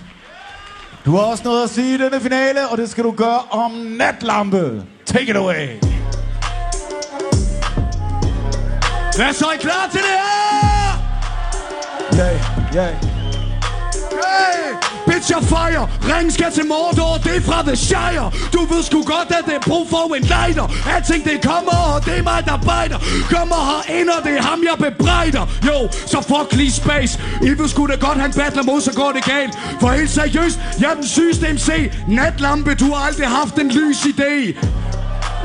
Du 1.06 1.12
har 1.12 1.24
også 1.24 1.44
noget 1.44 1.64
at 1.64 1.70
sige 1.70 1.96
i 1.96 1.98
denne 1.98 2.22
finale, 2.22 2.70
og 2.70 2.78
det 2.78 2.90
skal 2.90 3.04
du 3.04 3.12
gøre 3.12 3.40
om 3.50 3.72
natlampe. 3.72 4.84
Take 5.18 5.30
it 5.30 5.36
away. 5.36 5.68
Så, 9.12 9.46
er 9.46 9.54
I 9.54 9.58
klar 9.58 9.90
til 9.92 10.00
det 10.00 10.10
her? 10.10 10.98
Yeah, 12.20 12.76
yeah. 12.76 12.94
Hey, 14.24 14.76
bitch, 15.08 15.32
jeg 15.32 15.44
fejrer. 15.44 15.88
Ringen 16.12 16.32
skal 16.32 16.52
til 16.52 16.66
Mordor, 16.66 17.18
det 17.24 17.36
er 17.36 17.42
fra 17.42 17.62
The 17.62 17.76
Shire. 17.76 18.32
Du 18.54 18.60
ved 18.74 18.84
sgu 18.84 19.04
godt, 19.04 19.32
at 19.40 19.46
det 19.46 19.56
er 19.56 19.60
brug 19.60 19.90
for 19.90 20.16
en 20.16 20.22
lighter. 20.22 20.68
Alting 20.96 21.24
det 21.24 21.42
kommer, 21.44 21.78
og 21.96 22.06
det 22.06 22.18
er 22.18 22.24
mig, 22.24 22.44
der 22.46 22.58
bejder. 22.58 23.00
Kommer 23.36 23.60
herind, 23.72 24.10
og 24.10 24.24
det 24.24 24.38
er 24.38 24.42
ham, 24.42 24.60
jeg 24.70 24.92
bebrejder. 24.92 25.44
Jo, 25.68 25.78
så 25.92 26.18
fuck 26.22 26.54
lige 26.54 26.72
space. 26.72 27.20
I 27.42 27.50
ved 27.60 27.68
sgu 27.68 27.88
da 27.88 27.96
godt, 27.96 28.18
han 28.18 28.34
battler 28.34 28.64
mod, 28.64 28.82
så 28.82 28.94
går 28.94 29.12
det 29.12 29.24
galt. 29.24 29.54
For 29.80 29.88
helt 29.88 30.10
seriøst, 30.10 30.60
jeg 30.82 30.90
er 30.92 30.96
den 30.96 31.08
sygeste 31.08 31.54
MC. 31.54 31.92
Natlampe, 32.08 32.76
du 32.76 32.86
har 32.94 33.08
aldrig 33.08 33.28
haft 33.28 33.56
en 33.60 33.70
lys 33.72 34.02
idé. 34.12 34.34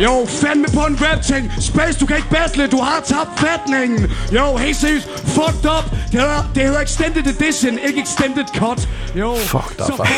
Jo, 0.00 0.26
fandme 0.28 0.66
på 0.74 0.80
en 0.80 0.96
rap-ting 1.00 1.52
Space, 1.60 2.00
du 2.00 2.06
kan 2.06 2.16
ikke 2.16 2.30
battle, 2.30 2.66
du 2.66 2.76
har 2.76 3.00
tabt 3.04 3.40
fatningen 3.40 4.10
Jo, 4.34 4.56
helt 4.56 4.76
seriøst, 4.76 5.08
fucked 5.08 5.70
up 5.78 5.90
Det 5.90 6.20
hedder, 6.20 6.50
det 6.54 6.62
hedder 6.62 6.80
Extended 6.80 7.26
Edition, 7.26 7.78
ikke 7.86 8.00
Extended 8.00 8.44
Cut 8.56 8.88
Jo, 9.16 9.34
Fucked 9.34 9.80
up, 9.80 9.86
så 9.86 10.08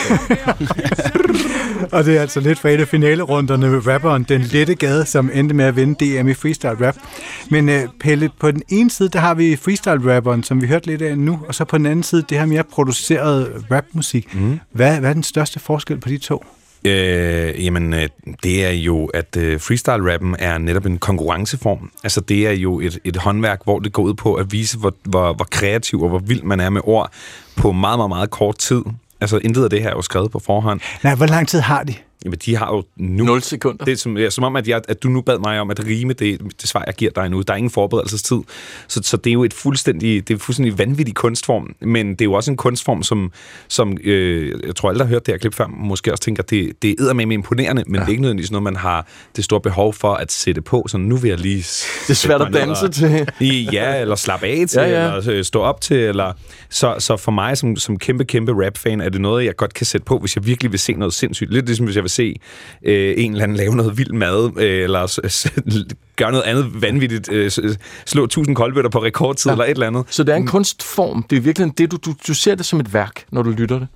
Og 1.96 2.04
det 2.04 2.16
er 2.16 2.20
altså 2.20 2.40
lidt 2.40 2.58
fra 2.58 2.68
et 2.68 2.80
af 2.80 2.88
finalerunderne 2.88 3.70
med 3.70 3.86
rapperen 3.86 4.22
Den 4.22 4.40
Lette 4.40 4.74
Gade, 4.74 5.06
som 5.06 5.30
endte 5.34 5.54
med 5.54 5.64
at 5.64 5.76
vinde 5.76 5.94
DM 6.22 6.28
i 6.28 6.34
freestyle 6.34 6.86
rap. 6.86 6.96
Men 7.50 7.68
uh, 7.68 7.74
Pelle, 8.00 8.30
på 8.40 8.50
den 8.50 8.62
ene 8.68 8.90
side, 8.90 9.08
der 9.08 9.18
har 9.18 9.34
vi 9.34 9.56
freestyle 9.56 10.16
rapperen, 10.16 10.42
som 10.42 10.62
vi 10.62 10.66
hørte 10.66 10.86
lidt 10.86 11.02
af 11.02 11.18
nu, 11.18 11.40
og 11.48 11.54
så 11.54 11.64
på 11.64 11.78
den 11.78 11.86
anden 11.86 12.02
side, 12.02 12.24
det 12.28 12.38
her 12.38 12.46
mere 12.46 12.64
produceret 12.64 13.64
rapmusik. 13.70 14.34
Mm. 14.34 14.60
Hvad, 14.72 15.00
hvad 15.00 15.10
er 15.10 15.14
den 15.14 15.22
største 15.22 15.60
forskel 15.60 16.00
på 16.00 16.08
de 16.08 16.18
to? 16.18 16.44
Øh, 16.86 17.64
jamen, 17.64 17.94
øh, 17.94 18.08
det 18.42 18.64
er 18.64 18.70
jo, 18.70 19.06
at 19.06 19.36
øh, 19.36 19.60
freestyle-rappen 19.60 20.36
er 20.38 20.58
netop 20.58 20.86
en 20.86 20.98
konkurrenceform. 20.98 21.90
Altså, 22.04 22.20
det 22.20 22.46
er 22.46 22.52
jo 22.52 22.80
et, 22.80 22.98
et 23.04 23.16
håndværk, 23.16 23.60
hvor 23.64 23.78
det 23.78 23.92
går 23.92 24.02
ud 24.02 24.14
på 24.14 24.34
at 24.34 24.52
vise, 24.52 24.78
hvor, 24.78 24.94
hvor, 25.02 25.32
hvor 25.32 25.44
kreativ 25.50 26.02
og 26.02 26.08
hvor 26.08 26.18
vild 26.18 26.42
man 26.42 26.60
er 26.60 26.70
med 26.70 26.80
ord 26.84 27.12
på 27.56 27.72
meget, 27.72 27.98
meget, 27.98 28.08
meget 28.08 28.30
kort 28.30 28.58
tid. 28.58 28.82
Altså, 29.20 29.38
intet 29.38 29.64
af 29.64 29.70
det 29.70 29.82
her 29.82 29.88
er 29.88 29.94
jo 29.94 30.02
skrevet 30.02 30.30
på 30.30 30.38
forhånd. 30.38 30.80
Nej, 31.02 31.14
hvor 31.14 31.26
lang 31.26 31.48
tid 31.48 31.60
har 31.60 31.82
de? 31.82 31.94
Jamen, 32.24 32.38
de 32.44 32.56
har 32.56 32.74
jo 32.74 32.84
nu... 32.96 33.24
0 33.24 33.42
sekunder. 33.42 33.84
Det 33.84 33.92
er 33.92 33.96
som, 33.96 34.18
ja, 34.18 34.30
som 34.30 34.44
om, 34.44 34.56
at, 34.56 34.68
jeg, 34.68 34.82
at 34.88 35.02
du 35.02 35.08
nu 35.08 35.20
bad 35.20 35.38
mig 35.38 35.60
om 35.60 35.70
at 35.70 35.86
rime 35.86 36.12
det, 36.12 36.40
det 36.60 36.68
svar, 36.68 36.84
jeg 36.86 36.94
giver 36.94 37.10
dig 37.10 37.28
nu. 37.28 37.42
Der 37.42 37.52
er 37.52 37.56
ingen 37.56 37.70
forberedelsestid. 37.70 38.38
Så, 38.88 39.00
så 39.02 39.16
det 39.16 39.30
er 39.30 39.34
jo 39.34 39.44
et 39.44 39.54
fuldstændig, 39.54 40.28
det 40.28 40.34
er 40.34 40.38
fuldstændig 40.38 40.78
vanvittig 40.78 41.14
kunstform, 41.14 41.74
men 41.80 42.10
det 42.10 42.20
er 42.20 42.24
jo 42.24 42.32
også 42.32 42.50
en 42.50 42.56
kunstform, 42.56 43.02
som, 43.02 43.32
som 43.68 43.96
øh, 44.04 44.60
jeg 44.66 44.76
tror, 44.76 44.88
alle, 44.88 44.98
der 44.98 45.04
har 45.04 45.10
hørt 45.10 45.26
det 45.26 45.32
her 45.32 45.38
klip 45.38 45.54
før, 45.54 45.66
måske 45.66 46.12
også 46.12 46.22
tænker, 46.22 46.42
at 46.42 46.50
det, 46.50 46.82
det 46.82 47.00
er 47.00 47.12
med 47.12 47.26
imponerende, 47.32 47.84
men 47.86 47.94
ja. 47.94 48.00
det 48.00 48.06
er 48.06 48.10
ikke 48.10 48.22
nødvendigvis 48.22 48.50
noget, 48.50 48.62
man 48.62 48.76
har 48.76 49.06
det 49.36 49.44
store 49.44 49.60
behov 49.60 49.94
for 49.94 50.14
at 50.14 50.32
sætte 50.32 50.62
på. 50.62 50.84
Så 50.88 50.98
nu 50.98 51.16
vil 51.16 51.28
jeg 51.28 51.38
lige... 51.38 51.56
Det 51.56 52.10
er 52.10 52.14
svært 52.14 52.42
at 52.42 52.52
danse 52.52 52.88
til. 52.88 53.28
Ja, 53.72 54.00
eller 54.00 54.14
slappe 54.14 54.46
af 54.46 54.64
til, 54.68 54.78
Ja, 54.78 54.88
ja. 54.88 55.16
eller 55.16 55.30
øh, 55.30 55.44
stå 55.44 55.60
op 55.60 55.80
til, 55.80 55.96
eller... 55.96 56.32
Så, 56.70 56.94
så 56.98 57.16
for 57.16 57.32
mig 57.32 57.58
som, 57.58 57.76
som 57.76 57.98
kæmpe, 57.98 58.24
kæmpe 58.24 58.66
rap-fan, 58.66 59.00
er 59.00 59.08
det 59.08 59.20
noget, 59.20 59.44
jeg 59.44 59.56
godt 59.56 59.74
kan 59.74 59.86
sætte 59.86 60.04
på, 60.04 60.18
hvis 60.18 60.36
jeg 60.36 60.46
virkelig 60.46 60.72
vil 60.72 60.80
se 60.80 60.92
noget 60.92 61.14
sindssygt. 61.14 61.52
Lidt 61.52 61.66
ligesom 61.66 61.86
hvis 61.86 61.96
jeg 61.96 62.04
vil 62.04 62.10
se 62.14 62.34
øh, 62.84 63.14
en 63.16 63.30
eller 63.32 63.44
anden 63.44 63.56
lave 63.56 63.76
noget 63.76 63.98
vild 63.98 64.12
mad, 64.12 64.50
øh, 64.60 64.82
eller 64.84 65.06
s- 65.06 65.46
gøre 66.16 66.30
noget 66.32 66.44
andet 66.44 66.82
vanvittigt, 66.82 67.32
øh, 67.32 67.50
slå 68.06 68.24
1000 68.24 68.56
koldbøtter 68.56 68.90
på 68.90 69.02
rekordtid, 69.04 69.50
ja. 69.50 69.54
eller 69.54 69.64
et 69.64 69.70
eller 69.70 69.86
andet. 69.86 70.04
Så 70.10 70.22
det 70.24 70.32
er 70.32 70.36
en 70.36 70.46
kunstform. 70.46 71.22
Det 71.30 71.36
er 71.36 71.40
virkelig 71.40 71.78
det, 71.78 71.90
du, 71.92 71.96
du, 72.04 72.14
du 72.28 72.34
ser 72.34 72.54
det 72.54 72.66
som 72.66 72.80
et 72.80 72.94
værk, 72.94 73.24
når 73.30 73.42
du 73.42 73.50
lytter 73.50 73.78
det. 73.78 73.88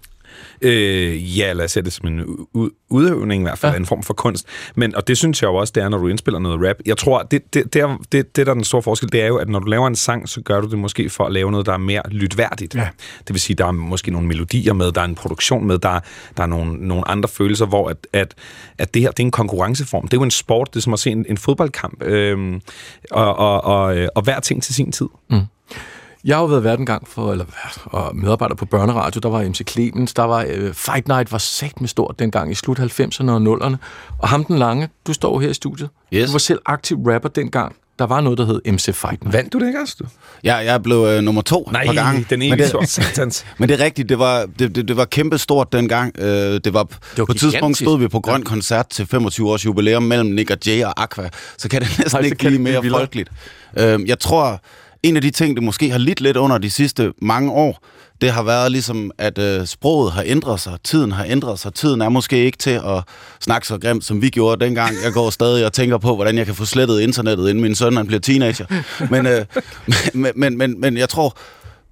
Øh, 0.62 1.38
ja, 1.38 1.52
lad 1.52 1.64
os 1.64 1.70
sætte 1.70 1.84
det 1.84 1.92
som 1.92 2.08
en 2.08 2.46
udøvning 2.88 3.42
i 3.42 3.44
hvert 3.44 3.58
fald, 3.58 3.72
ja. 3.72 3.78
en 3.78 3.86
form 3.86 4.02
for 4.02 4.14
kunst. 4.14 4.46
Men, 4.74 4.94
og 4.94 5.08
det 5.08 5.18
synes 5.18 5.42
jeg 5.42 5.48
jo 5.48 5.54
også, 5.54 5.72
det 5.74 5.82
er, 5.82 5.88
når 5.88 5.98
du 5.98 6.08
indspiller 6.08 6.38
noget 6.38 6.68
rap. 6.68 6.76
Jeg 6.86 6.96
tror, 6.96 7.22
det, 7.22 7.54
det, 7.54 7.74
det, 7.74 7.82
er, 7.82 7.98
det, 8.12 8.36
det 8.36 8.46
der 8.46 8.52
er 8.52 8.54
den 8.54 8.64
store 8.64 8.82
forskel, 8.82 9.12
det 9.12 9.22
er 9.22 9.26
jo, 9.26 9.36
at 9.36 9.48
når 9.48 9.58
du 9.58 9.66
laver 9.66 9.86
en 9.86 9.96
sang, 9.96 10.28
så 10.28 10.40
gør 10.40 10.60
du 10.60 10.70
det 10.70 10.78
måske 10.78 11.10
for 11.10 11.24
at 11.24 11.32
lave 11.32 11.50
noget, 11.50 11.66
der 11.66 11.72
er 11.72 11.78
mere 11.78 12.02
lytværdigt. 12.10 12.74
Ja. 12.74 12.88
Det 13.18 13.34
vil 13.34 13.40
sige, 13.40 13.56
der 13.56 13.66
er 13.66 13.70
måske 13.70 14.10
nogle 14.10 14.28
melodier 14.28 14.72
med, 14.72 14.92
der 14.92 15.00
er 15.00 15.04
en 15.04 15.14
produktion 15.14 15.66
med, 15.66 15.78
der, 15.78 16.00
der 16.36 16.42
er 16.42 16.46
nogle, 16.46 16.72
nogle 16.88 17.08
andre 17.08 17.28
følelser, 17.28 17.66
hvor 17.66 17.88
at, 17.88 18.06
at, 18.12 18.34
at 18.78 18.94
det 18.94 19.02
her, 19.02 19.10
det 19.10 19.20
er 19.20 19.24
en 19.24 19.30
konkurrenceform. 19.30 20.02
Det 20.02 20.12
er 20.12 20.20
jo 20.20 20.24
en 20.24 20.30
sport, 20.30 20.68
det 20.74 20.76
er 20.76 20.82
som 20.82 20.92
at 20.92 20.98
se 20.98 21.10
en, 21.10 21.26
en 21.28 21.38
fodboldkamp. 21.38 22.02
Øhm, 22.02 22.60
og, 23.10 23.36
og, 23.36 23.64
og, 23.64 23.96
øh, 23.96 24.08
og 24.14 24.22
hver 24.22 24.40
ting 24.40 24.62
til 24.62 24.74
sin 24.74 24.92
tid. 24.92 25.08
Jeg 26.24 26.36
har 26.36 26.42
jo 26.42 26.46
været 26.46 26.64
vært 26.64 26.78
en 26.78 26.86
gang 26.86 27.08
for, 27.08 27.32
eller 27.32 27.44
vært, 27.44 27.78
og 27.84 28.16
medarbejder 28.16 28.54
på 28.54 28.64
børneradio, 28.64 29.18
der 29.18 29.28
var 29.28 29.48
MC 29.48 29.70
Clemens, 29.70 30.14
der 30.14 30.22
var 30.22 30.44
øh, 30.48 30.74
Fight 30.74 31.08
Night 31.08 31.32
var 31.32 31.38
sat 31.38 31.80
med 31.80 31.88
stort 31.88 32.18
dengang 32.18 32.50
i 32.52 32.54
slut 32.54 32.78
90'erne 32.78 33.30
og 33.30 33.58
0'erne. 33.62 33.76
Og 34.18 34.28
ham 34.28 34.44
den 34.44 34.58
lange, 34.58 34.88
du 35.06 35.12
står 35.12 35.40
her 35.40 35.48
i 35.48 35.54
studiet. 35.54 35.88
Yes. 36.14 36.26
Du 36.26 36.32
var 36.32 36.38
selv 36.38 36.58
aktiv 36.66 36.98
rapper 37.06 37.28
dengang. 37.28 37.76
Der 37.98 38.06
var 38.06 38.20
noget, 38.20 38.38
der 38.38 38.46
hed 38.46 38.60
MC 38.72 38.84
Fight 38.94 39.22
Night. 39.24 39.32
Vandt 39.32 39.52
du 39.52 39.58
det 39.58 39.66
ikke 39.66 39.80
også, 39.80 39.96
du? 39.98 40.04
Jeg, 40.44 40.62
jeg 40.64 40.82
blev 40.82 40.96
øh, 40.96 41.22
nummer 41.22 41.42
to 41.42 41.68
Nej, 41.72 41.86
på 41.86 41.92
gang. 41.92 42.30
den 42.30 42.42
ene 42.42 42.56
men 42.56 42.58
det, 42.58 42.88
satans. 42.88 43.46
men 43.58 43.68
det 43.68 43.80
er 43.80 43.84
rigtigt, 43.84 44.08
det 44.08 44.18
var, 44.18 44.46
det, 44.58 44.74
det, 44.76 44.88
det 44.88 44.96
var 44.96 45.04
kæmpe 45.04 45.38
stort 45.38 45.72
dengang. 45.72 46.12
Øh, 46.18 46.26
det 46.26 46.74
var, 46.74 46.82
det 46.84 46.94
var 47.18 47.24
på 47.24 47.32
et 47.32 47.38
tidspunkt 47.38 47.76
stod 47.78 47.98
vi 47.98 48.08
på 48.08 48.20
Grøn 48.20 48.42
Koncert 48.42 48.88
til 48.88 49.06
25 49.06 49.50
års 49.50 49.64
jubilæum 49.66 50.02
mellem 50.02 50.30
Nick 50.30 50.50
og 50.50 50.56
Jay 50.66 50.84
og 50.84 51.02
Aqua. 51.02 51.28
Så 51.58 51.68
kan 51.68 51.80
det 51.80 51.88
næsten 51.98 52.18
Nej, 52.18 52.24
ikke 52.24 52.36
blive 52.36 52.58
mere 52.58 52.90
folkeligt. 52.90 53.30
Øh, 53.76 54.08
jeg 54.08 54.18
tror, 54.18 54.60
en 55.02 55.16
af 55.16 55.22
de 55.22 55.30
ting, 55.30 55.56
det 55.56 55.64
måske 55.64 55.90
har 55.90 55.98
lidt 55.98 56.20
lidt 56.20 56.36
under 56.36 56.58
de 56.58 56.70
sidste 56.70 57.12
mange 57.22 57.52
år, 57.52 57.78
det 58.20 58.30
har 58.30 58.42
været 58.42 58.72
ligesom, 58.72 59.10
at 59.18 59.38
øh, 59.38 59.66
sproget 59.66 60.12
har 60.12 60.22
ændret 60.26 60.60
sig, 60.60 60.72
tiden 60.84 61.12
har 61.12 61.24
ændret 61.28 61.58
sig. 61.58 61.74
Tiden 61.74 62.00
er 62.00 62.08
måske 62.08 62.44
ikke 62.44 62.58
til 62.58 62.70
at 62.70 63.02
snakke 63.40 63.66
så 63.66 63.78
grimt, 63.78 64.04
som 64.04 64.22
vi 64.22 64.28
gjorde 64.28 64.64
dengang. 64.64 64.94
Jeg 65.04 65.12
går 65.12 65.30
stadig 65.30 65.66
og 65.66 65.72
tænker 65.72 65.98
på, 65.98 66.14
hvordan 66.14 66.38
jeg 66.38 66.46
kan 66.46 66.54
få 66.54 66.64
slettet 66.64 67.00
internettet, 67.00 67.48
inden 67.48 67.62
min 67.62 67.74
søn 67.74 67.96
han 67.96 68.06
bliver 68.06 68.20
teenager. 68.20 68.66
Men, 69.10 69.26
øh, 69.26 69.44
men, 70.14 70.32
men, 70.36 70.58
men, 70.58 70.80
men 70.80 70.96
jeg 70.96 71.08
tror, 71.08 71.36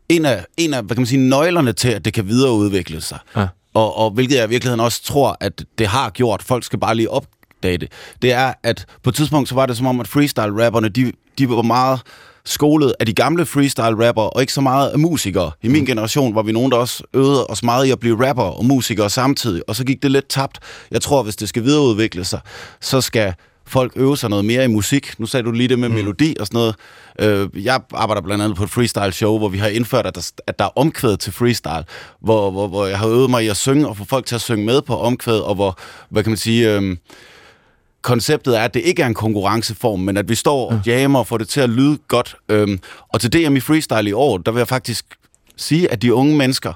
en 0.08 0.24
af, 0.24 0.44
en 0.56 0.74
af 0.74 0.82
hvad 0.82 0.96
kan 0.96 1.00
man 1.00 1.06
sige, 1.06 1.28
nøglerne 1.28 1.72
til, 1.72 1.88
at 1.88 2.04
det 2.04 2.12
kan 2.12 2.28
videreudvikle 2.28 3.00
sig, 3.00 3.18
Ja. 3.36 3.46
og, 3.74 3.96
og 3.98 4.10
hvilket 4.10 4.36
jeg 4.36 4.44
i 4.46 4.48
virkeligheden 4.48 4.80
også 4.80 5.02
tror, 5.04 5.36
at 5.40 5.64
det 5.78 5.86
har 5.86 6.10
gjort, 6.10 6.42
folk 6.42 6.64
skal 6.64 6.78
bare 6.78 6.94
lige 6.94 7.10
opdage 7.10 7.78
det, 7.78 7.88
det 8.22 8.32
er, 8.32 8.52
at 8.62 8.84
på 9.02 9.10
et 9.10 9.16
tidspunkt, 9.16 9.48
så 9.48 9.54
var 9.54 9.66
det 9.66 9.76
som 9.76 9.86
om, 9.86 10.00
at 10.00 10.08
freestyle-rapperne, 10.08 10.88
de, 10.88 11.12
de 11.38 11.48
var 11.50 11.62
meget 11.62 12.00
skolet 12.46 12.94
af 13.00 13.06
de 13.06 13.12
gamle 13.12 13.46
freestyle-rapper, 13.46 14.22
og 14.22 14.40
ikke 14.40 14.52
så 14.52 14.60
meget 14.60 14.88
af 14.88 14.98
musikere. 14.98 15.50
I 15.62 15.68
min 15.68 15.86
generation 15.86 16.34
var 16.34 16.42
vi 16.42 16.52
nogen, 16.52 16.72
der 16.72 16.78
også 16.78 17.02
øvede 17.14 17.46
os 17.46 17.62
meget 17.62 17.86
i 17.86 17.90
at 17.90 18.00
blive 18.00 18.28
rapper 18.28 18.42
og 18.42 18.64
musikere 18.64 19.10
samtidig, 19.10 19.62
og 19.68 19.76
så 19.76 19.84
gik 19.84 20.02
det 20.02 20.10
lidt 20.10 20.28
tabt. 20.28 20.58
Jeg 20.90 21.02
tror, 21.02 21.22
hvis 21.22 21.36
det 21.36 21.48
skal 21.48 21.64
videreudvikle 21.64 22.24
sig, 22.24 22.40
så 22.80 23.00
skal 23.00 23.34
folk 23.66 23.92
øve 23.96 24.16
sig 24.16 24.30
noget 24.30 24.44
mere 24.44 24.64
i 24.64 24.68
musik. 24.68 25.14
Nu 25.18 25.26
sagde 25.26 25.44
du 25.44 25.50
lige 25.50 25.68
det 25.68 25.78
med 25.78 25.88
mm. 25.88 25.94
melodi 25.94 26.36
og 26.40 26.46
sådan 26.46 26.58
noget. 26.58 26.74
Øh, 27.54 27.64
jeg 27.64 27.80
arbejder 27.94 28.22
blandt 28.22 28.44
andet 28.44 28.56
på 28.56 28.64
et 28.64 28.70
freestyle 28.70 29.12
show, 29.12 29.38
hvor 29.38 29.48
vi 29.48 29.58
har 29.58 29.68
indført, 29.68 30.06
at 30.06 30.14
der, 30.14 30.30
at 30.46 30.58
der 30.58 30.64
er 30.64 30.78
omkvæd 30.78 31.16
til 31.16 31.32
freestyle, 31.32 31.84
hvor, 32.20 32.50
hvor, 32.50 32.68
hvor 32.68 32.86
jeg 32.86 32.98
har 32.98 33.08
øvet 33.08 33.30
mig 33.30 33.44
i 33.44 33.48
at 33.48 33.56
synge 33.56 33.88
og 33.88 33.96
få 33.96 34.04
folk 34.04 34.26
til 34.26 34.34
at 34.34 34.40
synge 34.40 34.66
med 34.66 34.82
på 34.82 34.98
omkvæd, 34.98 35.38
og 35.38 35.54
hvor, 35.54 35.78
hvad 36.10 36.22
kan 36.22 36.30
man 36.30 36.36
sige, 36.36 36.74
øh, 36.74 36.96
konceptet 38.06 38.58
er, 38.58 38.60
at 38.60 38.74
det 38.74 38.80
ikke 38.80 39.02
er 39.02 39.06
en 39.06 39.14
konkurrenceform, 39.14 40.00
men 40.00 40.16
at 40.16 40.28
vi 40.28 40.34
står 40.34 40.70
og 40.70 40.80
jammer 40.86 41.18
og 41.18 41.26
får 41.26 41.38
det 41.38 41.48
til 41.48 41.60
at 41.60 41.70
lyde 41.70 41.98
godt. 42.08 42.36
Øhm, 42.48 42.78
og 43.08 43.20
til 43.20 43.32
DM 43.32 43.56
i 43.56 43.60
freestyle 43.60 44.10
i 44.10 44.12
år, 44.12 44.38
der 44.38 44.52
vil 44.52 44.60
jeg 44.60 44.68
faktisk 44.68 45.04
sige, 45.56 45.92
at 45.92 46.02
de 46.02 46.14
unge 46.14 46.36
mennesker, 46.36 46.72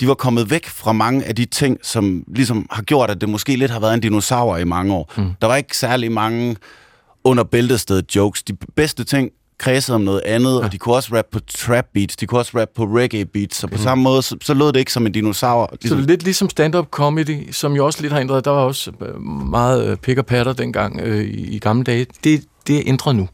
de 0.00 0.08
var 0.08 0.14
kommet 0.14 0.50
væk 0.50 0.66
fra 0.66 0.92
mange 0.92 1.24
af 1.24 1.36
de 1.36 1.44
ting, 1.44 1.78
som 1.82 2.24
ligesom 2.34 2.66
har 2.70 2.82
gjort, 2.82 3.10
at 3.10 3.20
det 3.20 3.28
måske 3.28 3.56
lidt 3.56 3.70
har 3.70 3.80
været 3.80 3.94
en 3.94 4.00
dinosaur 4.00 4.56
i 4.56 4.64
mange 4.64 4.94
år. 4.94 5.12
Mm. 5.16 5.30
Der 5.40 5.46
var 5.46 5.56
ikke 5.56 5.76
særlig 5.76 6.12
mange 6.12 6.56
under 7.24 7.44
bæltestedet 7.44 8.16
jokes. 8.16 8.42
De 8.42 8.56
bedste 8.76 9.04
ting 9.04 9.30
kredsede 9.58 9.94
om 9.94 10.00
noget 10.00 10.20
andet, 10.24 10.58
ja. 10.58 10.64
og 10.64 10.72
de 10.72 10.78
kunne 10.78 10.94
også 10.94 11.16
rappe 11.16 11.30
på 11.32 11.40
trap 11.58 11.86
beats, 11.94 12.16
de 12.16 12.26
kunne 12.26 12.40
også 12.40 12.58
rappe 12.58 12.74
på 12.76 12.84
reggae 12.84 13.24
beats, 13.24 13.56
så 13.56 13.66
på 13.66 13.78
samme 13.78 14.04
måde, 14.04 14.22
så, 14.22 14.36
så 14.42 14.54
lød 14.54 14.66
det 14.66 14.76
ikke 14.76 14.92
som 14.92 15.06
en 15.06 15.12
dinosaur. 15.12 15.68
Så 15.72 15.78
Ligesom, 15.82 15.98
lidt 15.98 16.22
ligesom 16.22 16.50
stand-up 16.50 16.86
comedy, 16.90 17.52
som 17.52 17.72
jo 17.72 17.86
også 17.86 18.02
lidt 18.02 18.12
har 18.12 18.20
ændret. 18.20 18.44
Der 18.44 18.50
var 18.50 18.62
også 18.62 18.90
øh, 19.00 19.20
meget 19.50 19.86
øh, 19.86 19.96
pik 19.96 20.18
og 20.18 20.26
patter 20.26 20.52
dengang 20.52 21.00
øh, 21.00 21.24
i, 21.24 21.56
i 21.56 21.58
gamle 21.58 21.84
dage. 21.84 22.06
Det, 22.24 22.44
det 22.66 22.76
er 22.76 22.82
ændret 22.86 23.16
nu. 23.16 23.28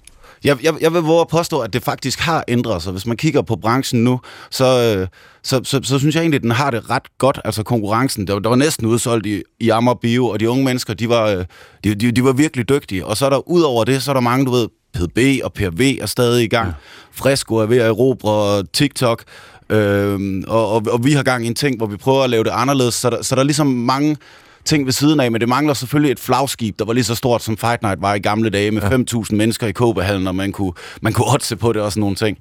Jeg, 0.44 0.64
jeg, 0.64 0.74
jeg 0.80 0.92
vil 0.94 1.02
våge 1.02 1.20
at 1.20 1.28
påstå, 1.28 1.60
at 1.60 1.72
det 1.72 1.82
faktisk 1.82 2.20
har 2.20 2.44
ændret 2.48 2.82
sig. 2.82 2.92
Hvis 2.92 3.06
man 3.06 3.16
kigger 3.16 3.42
på 3.42 3.56
branchen 3.56 4.04
nu, 4.04 4.20
så, 4.50 4.96
øh, 4.98 5.08
så, 5.42 5.60
så, 5.64 5.80
så 5.82 5.98
synes 5.98 6.14
jeg 6.14 6.20
egentlig, 6.20 6.38
at 6.38 6.42
den 6.42 6.50
har 6.50 6.70
det 6.70 6.90
ret 6.90 7.18
godt. 7.18 7.40
Altså 7.44 7.62
konkurrencen, 7.62 8.26
der, 8.26 8.38
der 8.38 8.48
var 8.48 8.56
næsten 8.56 8.86
udsolgt 8.86 9.26
i, 9.26 9.42
i 9.60 9.68
Amager 9.68 9.94
Bio, 9.94 10.26
og 10.26 10.40
de 10.40 10.50
unge 10.50 10.64
mennesker, 10.64 10.94
de 10.94 11.08
var, 11.08 11.26
øh, 11.26 11.44
de, 11.84 11.94
de, 11.94 12.12
de 12.12 12.24
var 12.24 12.32
virkelig 12.32 12.68
dygtige. 12.68 13.06
Og 13.06 13.16
så 13.16 13.26
er 13.26 13.30
der 13.30 13.48
ud 13.48 13.62
over 13.62 13.84
det, 13.84 14.02
så 14.02 14.10
er 14.10 14.14
der 14.14 14.20
mange, 14.20 14.46
du 14.46 14.50
ved, 14.50 14.68
PDB 14.92 15.44
og 15.44 15.52
PRV 15.52 15.80
er 16.00 16.06
stadig 16.06 16.44
i 16.44 16.48
gang. 16.48 16.68
Ja. 16.68 16.72
Fresco 17.12 17.54
er 17.54 17.66
ved 17.66 17.78
at 17.78 17.86
erobre 17.86 18.64
TikTok. 18.72 19.24
Øhm, 19.70 20.44
og, 20.46 20.72
og, 20.72 20.86
og 20.90 21.04
vi 21.04 21.12
har 21.12 21.22
gang 21.22 21.44
i 21.44 21.46
en 21.46 21.54
ting, 21.54 21.76
hvor 21.76 21.86
vi 21.86 21.96
prøver 21.96 22.24
at 22.24 22.30
lave 22.30 22.44
det 22.44 22.50
anderledes. 22.50 22.94
Så 22.94 23.10
der, 23.10 23.22
så 23.22 23.34
der 23.34 23.40
er 23.40 23.44
ligesom 23.44 23.66
mange 23.66 24.16
ting 24.64 24.86
ved 24.86 24.92
siden 24.92 25.20
af, 25.20 25.32
men 25.32 25.40
det 25.40 25.48
mangler 25.48 25.74
selvfølgelig 25.74 26.12
et 26.12 26.20
flagskib, 26.20 26.78
der 26.78 26.84
var 26.84 26.92
lige 26.92 27.04
så 27.04 27.14
stort 27.14 27.42
som 27.42 27.56
Fight 27.56 27.82
Night 27.82 28.02
var 28.02 28.14
i 28.14 28.18
gamle 28.18 28.50
dage, 28.50 28.70
med 28.70 28.82
ja. 28.82 28.88
5.000 29.20 29.36
mennesker 29.36 29.66
i 29.66 29.72
Kåbehallen, 29.72 30.26
og 30.26 30.34
man 30.34 30.52
kunne, 30.52 30.72
man 31.02 31.12
kunne 31.12 31.32
oddse 31.32 31.56
på 31.56 31.72
det 31.72 31.82
og 31.82 31.92
sådan 31.92 32.00
nogle 32.00 32.16
ting. 32.16 32.38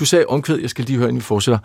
Du 0.00 0.04
sagde 0.04 0.24
omkvæd, 0.26 0.58
jeg 0.58 0.70
skal 0.70 0.84
lige 0.84 0.96
høre, 0.96 1.08
inden 1.08 1.20
vi 1.20 1.24
fortsætter. 1.24 1.58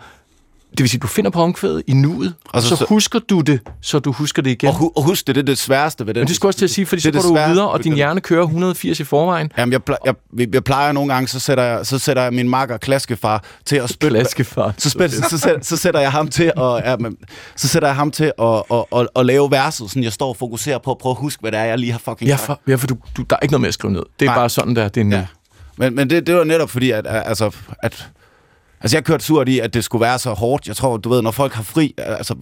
Det 0.70 0.80
vil 0.80 0.88
sige, 0.88 1.00
du 1.00 1.06
finder 1.06 1.30
på 1.30 1.42
omkvædet 1.42 1.82
i 1.86 1.92
nuet, 1.92 2.34
og 2.48 2.62
så- 2.62 2.68
så, 2.68 2.76
så 2.76 2.78
så- 2.78 2.86
husker 2.88 3.18
du 3.18 3.40
det, 3.40 3.60
så 3.82 3.98
du 3.98 4.12
husker 4.12 4.42
det 4.42 4.50
igen. 4.50 4.68
Og, 4.68 4.74
hu- 4.74 4.92
og 4.96 5.02
husk 5.02 5.26
det, 5.26 5.34
det 5.34 5.40
er 5.42 5.46
det 5.46 5.58
sværeste 5.58 6.06
ved 6.06 6.14
den. 6.14 6.20
Men 6.20 6.28
det 6.28 6.36
skulle 6.36 6.50
også 6.50 6.58
til 6.58 6.64
at 6.66 6.70
sige, 6.70 6.86
fordi 6.86 7.02
så 7.02 7.10
det 7.10 7.18
er 7.18 7.22
går 7.22 7.36
det 7.36 7.46
du 7.46 7.50
videre, 7.52 7.68
og 7.68 7.84
din 7.84 7.92
hjerne 7.94 8.20
kører 8.20 8.42
180 8.44 9.00
i 9.00 9.04
forvejen. 9.04 9.52
Jamen, 9.58 9.72
jeg, 9.72 9.80
ple- 9.90 9.96
jeg, 10.38 10.54
jeg 10.54 10.64
plejer 10.64 10.92
nogle 10.92 11.12
gange, 11.14 11.28
så 11.28 11.40
sætter 11.40 11.64
jeg, 11.64 11.86
så 11.86 11.98
sætter 11.98 12.22
jeg 12.22 12.32
min 12.32 12.48
makker 12.48 12.76
klaskefar 12.76 13.44
til 13.64 13.76
at 13.76 13.90
spille... 13.90 14.18
Klaskefar. 14.18 14.74
Så, 14.78 14.90
spil, 14.90 15.10
så, 15.10 15.22
så, 15.30 15.38
sætter, 15.38 15.60
så 15.62 15.76
sætter 15.76 16.00
jeg 16.00 16.12
ham 16.12 16.28
til 16.28 16.52
at, 16.56 16.62
ja, 16.84 16.96
men, 16.96 17.16
så 17.56 17.68
sætter 17.68 17.88
jeg 17.88 17.96
ham 17.96 18.10
til 18.10 18.32
at, 18.38 18.62
at, 18.72 18.84
at, 18.96 19.08
at, 19.16 19.26
lave 19.26 19.50
verset, 19.50 19.90
sådan 19.90 20.02
jeg 20.04 20.12
står 20.12 20.28
og 20.28 20.36
fokuserer 20.36 20.78
på 20.78 20.90
at 20.90 20.98
prøve 20.98 21.10
at 21.10 21.18
huske, 21.18 21.40
hvad 21.40 21.52
det 21.52 21.60
er, 21.60 21.64
jeg 21.64 21.78
lige 21.78 21.92
har 21.92 21.98
fucking 21.98 22.28
Ja, 22.28 22.36
for, 22.36 22.60
ja, 22.68 22.74
for 22.74 22.86
du, 22.86 22.96
du, 23.16 23.22
der 23.30 23.36
er 23.36 23.40
ikke 23.42 23.52
noget 23.52 23.60
med 23.60 23.68
at 23.68 23.74
skrive 23.74 23.92
ned. 23.92 24.02
Det 24.20 24.26
er 24.26 24.30
Nej. 24.30 24.38
bare 24.38 24.48
sådan 24.48 24.76
der, 24.76 24.88
det 24.88 25.00
er 25.00 25.04
nu. 25.04 25.16
Ja. 25.16 25.26
Men, 25.78 25.94
men 25.94 26.10
det, 26.10 26.26
det 26.26 26.34
var 26.34 26.44
netop 26.44 26.70
fordi, 26.70 26.90
at- 26.90 27.06
altså, 27.06 27.50
at 27.82 28.08
Altså, 28.80 28.96
jeg 28.96 29.04
kørte 29.04 29.24
surt 29.24 29.48
i, 29.48 29.58
at 29.58 29.74
det 29.74 29.84
skulle 29.84 30.02
være 30.02 30.18
så 30.18 30.32
hårdt. 30.32 30.68
Jeg 30.68 30.76
tror, 30.76 30.96
du 30.96 31.08
ved, 31.08 31.22
når 31.22 31.30
folk 31.30 31.52
har 31.52 31.62
fri, 31.62 31.94
altså, 31.98 32.34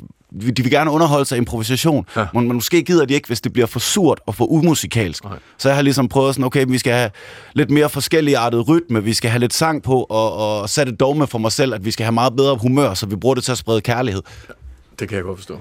de 0.57 0.63
vil 0.63 0.71
gerne 0.71 0.91
underholde 0.91 1.25
sig 1.25 1.37
i 1.37 1.39
improvisation, 1.39 2.07
ja. 2.17 2.27
men, 2.35 2.49
men 2.49 2.55
måske 2.55 2.83
gider 2.83 3.05
de 3.05 3.15
ikke, 3.15 3.27
hvis 3.27 3.41
det 3.41 3.53
bliver 3.53 3.67
for 3.67 3.79
surt 3.79 4.21
og 4.27 4.35
for 4.35 4.45
umusikalsk. 4.45 5.25
Nej. 5.25 5.39
Så 5.59 5.69
jeg 5.69 5.77
har 5.77 5.83
ligesom 5.83 6.09
prøvet 6.09 6.35
sådan, 6.35 6.45
okay, 6.45 6.65
vi 6.69 6.79
skal 6.79 6.93
have 6.93 7.11
lidt 7.55 7.71
mere 7.71 7.89
forskellige 7.89 8.39
artet 8.39 8.69
rytme, 8.69 9.05
vi 9.05 9.13
skal 9.13 9.31
have 9.31 9.41
lidt 9.41 9.55
sang 9.55 9.83
på, 9.83 10.03
og, 10.03 10.61
og 10.61 10.71
sætte 10.71 10.93
et 10.93 11.01
dogme 11.01 11.27
for 11.27 11.39
mig 11.39 11.53
selv, 11.53 11.75
at 11.75 11.85
vi 11.85 11.91
skal 11.91 12.05
have 12.05 12.13
meget 12.13 12.37
bedre 12.37 12.57
humør, 12.57 12.95
så 12.95 13.07
vi 13.07 13.17
bruger 13.17 13.35
det 13.35 13.45
til 13.45 13.53
at 13.53 13.59
sprede 13.59 13.81
kærlighed. 13.81 14.23
Det 14.99 15.09
kan 15.09 15.17
jeg 15.17 15.25
godt 15.25 15.39
forstå. 15.39 15.61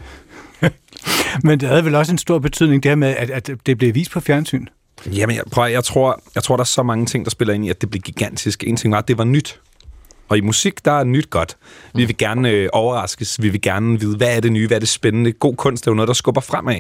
Men 1.43 1.59
det 1.59 1.69
havde 1.69 1.86
vel 1.86 1.95
også 1.95 2.11
en 2.11 2.17
stor 2.17 2.39
betydning, 2.39 2.84
det 2.84 2.89
her 2.89 2.95
med, 2.95 3.15
at, 3.17 3.30
at 3.30 3.49
det 3.65 3.78
blev 3.78 3.95
vist 3.95 4.11
på 4.11 4.19
fjernsyn. 4.19 4.65
Jamen, 5.05 5.36
jeg, 5.36 5.43
prøv, 5.51 5.71
jeg, 5.71 5.84
tror, 5.84 6.21
jeg 6.36 6.43
tror, 6.43 6.55
der 6.55 6.61
er 6.61 6.65
så 6.65 6.84
mange 6.84 7.05
ting, 7.05 7.26
der 7.26 7.32
spiller 7.32 7.53
ind 7.53 7.65
i, 7.65 7.69
at 7.69 7.82
det 7.82 7.89
blev 7.89 8.01
gigantisk. 8.01 8.63
En 8.67 8.78
ting 8.78 8.91
var, 8.93 8.97
at 8.97 9.07
det 9.07 9.17
var 9.17 9.23
nyt. 9.23 9.59
Og 10.28 10.38
i 10.38 10.41
musik, 10.41 10.86
der 10.86 10.91
er 10.91 11.03
nyt 11.03 11.30
godt. 11.30 11.57
Vi 11.95 12.05
vil 12.05 12.17
gerne 12.17 12.49
øh, 12.49 12.69
overraskes. 12.73 13.41
Vi 13.41 13.49
vil 13.49 13.61
gerne 13.61 13.99
vide, 13.99 14.17
hvad 14.17 14.36
er 14.36 14.39
det 14.39 14.51
nye, 14.51 14.67
hvad 14.67 14.78
er 14.78 14.80
det 14.80 14.89
spændende. 14.89 15.32
God 15.32 15.55
kunst 15.55 15.88
er 15.88 15.91
jo 15.91 15.95
noget, 15.95 16.07
der 16.07 16.13
skubber 16.13 16.41
fremad. 16.41 16.80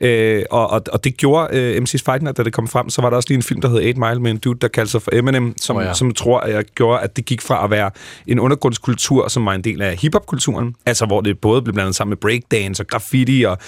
Øh, 0.00 0.42
og, 0.50 0.70
og, 0.70 0.82
og 0.92 1.04
det 1.04 1.16
gjorde 1.16 1.56
øh, 1.56 1.82
MC's 1.82 2.02
Fight 2.04 2.22
Night, 2.22 2.36
da 2.36 2.42
det 2.42 2.52
kom 2.52 2.68
frem. 2.68 2.90
Så 2.90 3.02
var 3.02 3.10
der 3.10 3.16
også 3.16 3.28
lige 3.28 3.36
en 3.36 3.42
film, 3.42 3.60
der 3.60 3.68
hed 3.68 3.76
8 3.76 4.00
Mile, 4.00 4.20
med 4.20 4.30
en 4.30 4.38
dude, 4.38 4.58
der 4.60 4.68
kaldte 4.68 4.90
sig 4.90 5.02
for 5.02 5.10
Eminem, 5.14 5.54
som, 5.60 5.76
oh, 5.76 5.84
ja. 5.84 5.94
som 5.94 6.14
tror, 6.14 6.40
at 6.40 6.52
jeg 6.52 6.64
gjorde, 6.64 7.00
at 7.00 7.16
det 7.16 7.24
gik 7.24 7.42
fra 7.42 7.64
at 7.64 7.70
være 7.70 7.90
en 8.26 8.38
undergrundskultur, 8.38 9.28
som 9.28 9.46
var 9.46 9.52
en 9.52 9.64
del 9.64 9.82
af 9.82 9.96
hiphop-kulturen. 9.96 10.74
Altså, 10.86 11.06
hvor 11.06 11.20
det 11.20 11.38
både 11.38 11.62
blev 11.62 11.74
blandet 11.74 11.96
sammen 11.96 12.10
med 12.10 12.16
breakdance 12.16 12.82
og 12.82 12.86
graffiti 12.86 13.42
og 13.42 13.58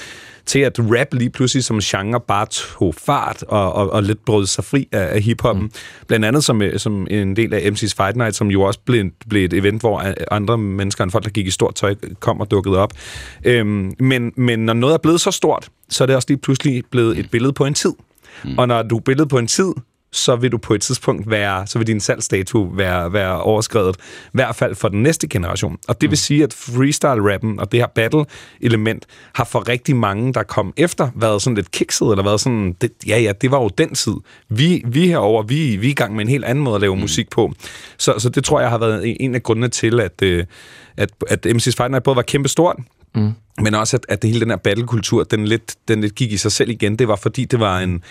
til 0.48 0.58
at 0.58 0.78
rap 0.78 1.14
lige 1.14 1.30
pludselig 1.30 1.64
som 1.64 1.80
genre 1.80 2.20
bare 2.20 2.46
tog 2.50 2.94
fart 2.94 3.42
og, 3.42 3.72
og, 3.72 3.90
og 3.90 4.02
lidt 4.02 4.24
brød 4.24 4.46
sig 4.46 4.64
fri 4.64 4.88
af, 4.92 5.14
af 5.14 5.22
hiphoppen. 5.22 5.64
Mm. 5.64 5.70
Blandt 6.06 6.26
andet 6.26 6.44
som, 6.44 6.62
øh, 6.62 6.78
som 6.78 7.06
en 7.10 7.36
del 7.36 7.54
af 7.54 7.60
MC's 7.60 7.94
Fight 7.96 8.16
Night, 8.16 8.34
som 8.34 8.50
jo 8.50 8.62
også 8.62 8.80
blev, 8.84 9.04
blev 9.28 9.44
et 9.44 9.52
event, 9.52 9.82
hvor 9.82 10.04
andre 10.30 10.58
mennesker 10.58 11.04
end 11.04 11.10
folk, 11.10 11.24
der 11.24 11.30
gik 11.30 11.46
i 11.46 11.50
stort 11.50 11.74
tøj, 11.74 11.94
kom 12.20 12.40
og 12.40 12.50
dukkede 12.50 12.78
op. 12.78 12.92
Øhm, 13.44 13.94
men, 14.00 14.32
men 14.36 14.58
når 14.58 14.72
noget 14.72 14.94
er 14.94 14.98
blevet 14.98 15.20
så 15.20 15.30
stort, 15.30 15.68
så 15.88 16.04
er 16.04 16.06
det 16.06 16.16
også 16.16 16.28
lige 16.28 16.38
pludselig 16.38 16.82
blevet 16.90 17.18
et 17.18 17.30
billede 17.30 17.52
på 17.52 17.64
en 17.64 17.74
tid. 17.74 17.92
Mm. 18.44 18.58
Og 18.58 18.68
når 18.68 18.82
du 18.82 18.96
er 18.96 19.00
billedet 19.00 19.28
på 19.28 19.38
en 19.38 19.46
tid, 19.46 19.72
så 20.12 20.36
vil 20.36 20.52
du 20.52 20.58
på 20.58 20.74
et 20.74 20.80
tidspunkt 20.80 21.30
være, 21.30 21.66
så 21.66 21.78
vil 21.78 21.86
din 21.86 22.00
salgsdato 22.00 22.58
være, 22.58 23.12
være 23.12 23.42
overskrevet, 23.42 23.96
i 24.24 24.30
hvert 24.32 24.56
fald 24.56 24.74
for 24.74 24.88
den 24.88 25.02
næste 25.02 25.28
generation. 25.28 25.78
Og 25.88 26.00
det 26.00 26.10
vil 26.10 26.18
sige, 26.18 26.42
at 26.42 26.54
freestyle-rappen 26.54 27.60
og 27.60 27.72
det 27.72 27.80
her 27.80 27.86
battle-element 27.86 29.06
har 29.34 29.44
for 29.44 29.68
rigtig 29.68 29.96
mange, 29.96 30.32
der 30.34 30.42
kom 30.42 30.72
efter, 30.76 31.10
været 31.14 31.42
sådan 31.42 31.54
lidt 31.54 31.70
kikset, 31.70 32.10
eller 32.10 32.24
været 32.24 32.40
sådan, 32.40 32.76
det, 32.80 32.92
ja 33.06 33.18
ja, 33.18 33.32
det 33.32 33.50
var 33.50 33.62
jo 33.62 33.68
den 33.68 33.94
tid. 33.94 34.14
Vi, 34.48 34.82
vi 34.86 35.06
herover 35.06 35.42
vi, 35.42 35.76
vi 35.76 35.86
er 35.86 35.90
i 35.90 35.94
gang 35.94 36.14
med 36.14 36.24
en 36.24 36.28
helt 36.28 36.44
anden 36.44 36.64
måde 36.64 36.74
at 36.74 36.80
lave 36.80 36.94
mm. 36.94 37.00
musik 37.00 37.30
på. 37.30 37.52
Så, 37.98 38.14
så 38.18 38.28
det 38.28 38.44
tror 38.44 38.60
jeg 38.60 38.70
har 38.70 38.78
været 38.78 39.16
en 39.20 39.34
af 39.34 39.42
grundene 39.42 39.68
til, 39.68 40.00
at, 40.00 40.22
øh, 40.22 40.44
at, 40.96 41.10
at 41.28 41.46
MC's 41.46 41.74
Fight 41.76 41.90
Night 41.90 42.02
både 42.02 42.16
var 42.16 42.22
kæmpestort, 42.22 42.76
mm. 43.14 43.32
men 43.58 43.74
også 43.74 43.96
at, 43.96 44.06
at 44.08 44.22
det 44.22 44.30
hele 44.30 44.40
den 44.40 44.50
her 44.50 44.56
battle-kultur, 44.56 45.24
den 45.24 45.44
lidt, 45.44 45.74
den 45.88 46.00
lidt 46.00 46.14
gik 46.14 46.32
i 46.32 46.36
sig 46.36 46.52
selv 46.52 46.70
igen. 46.70 46.96
Det 46.96 47.08
var 47.08 47.16
fordi, 47.16 47.44
det 47.44 47.60
var 47.60 47.78
en 47.78 48.02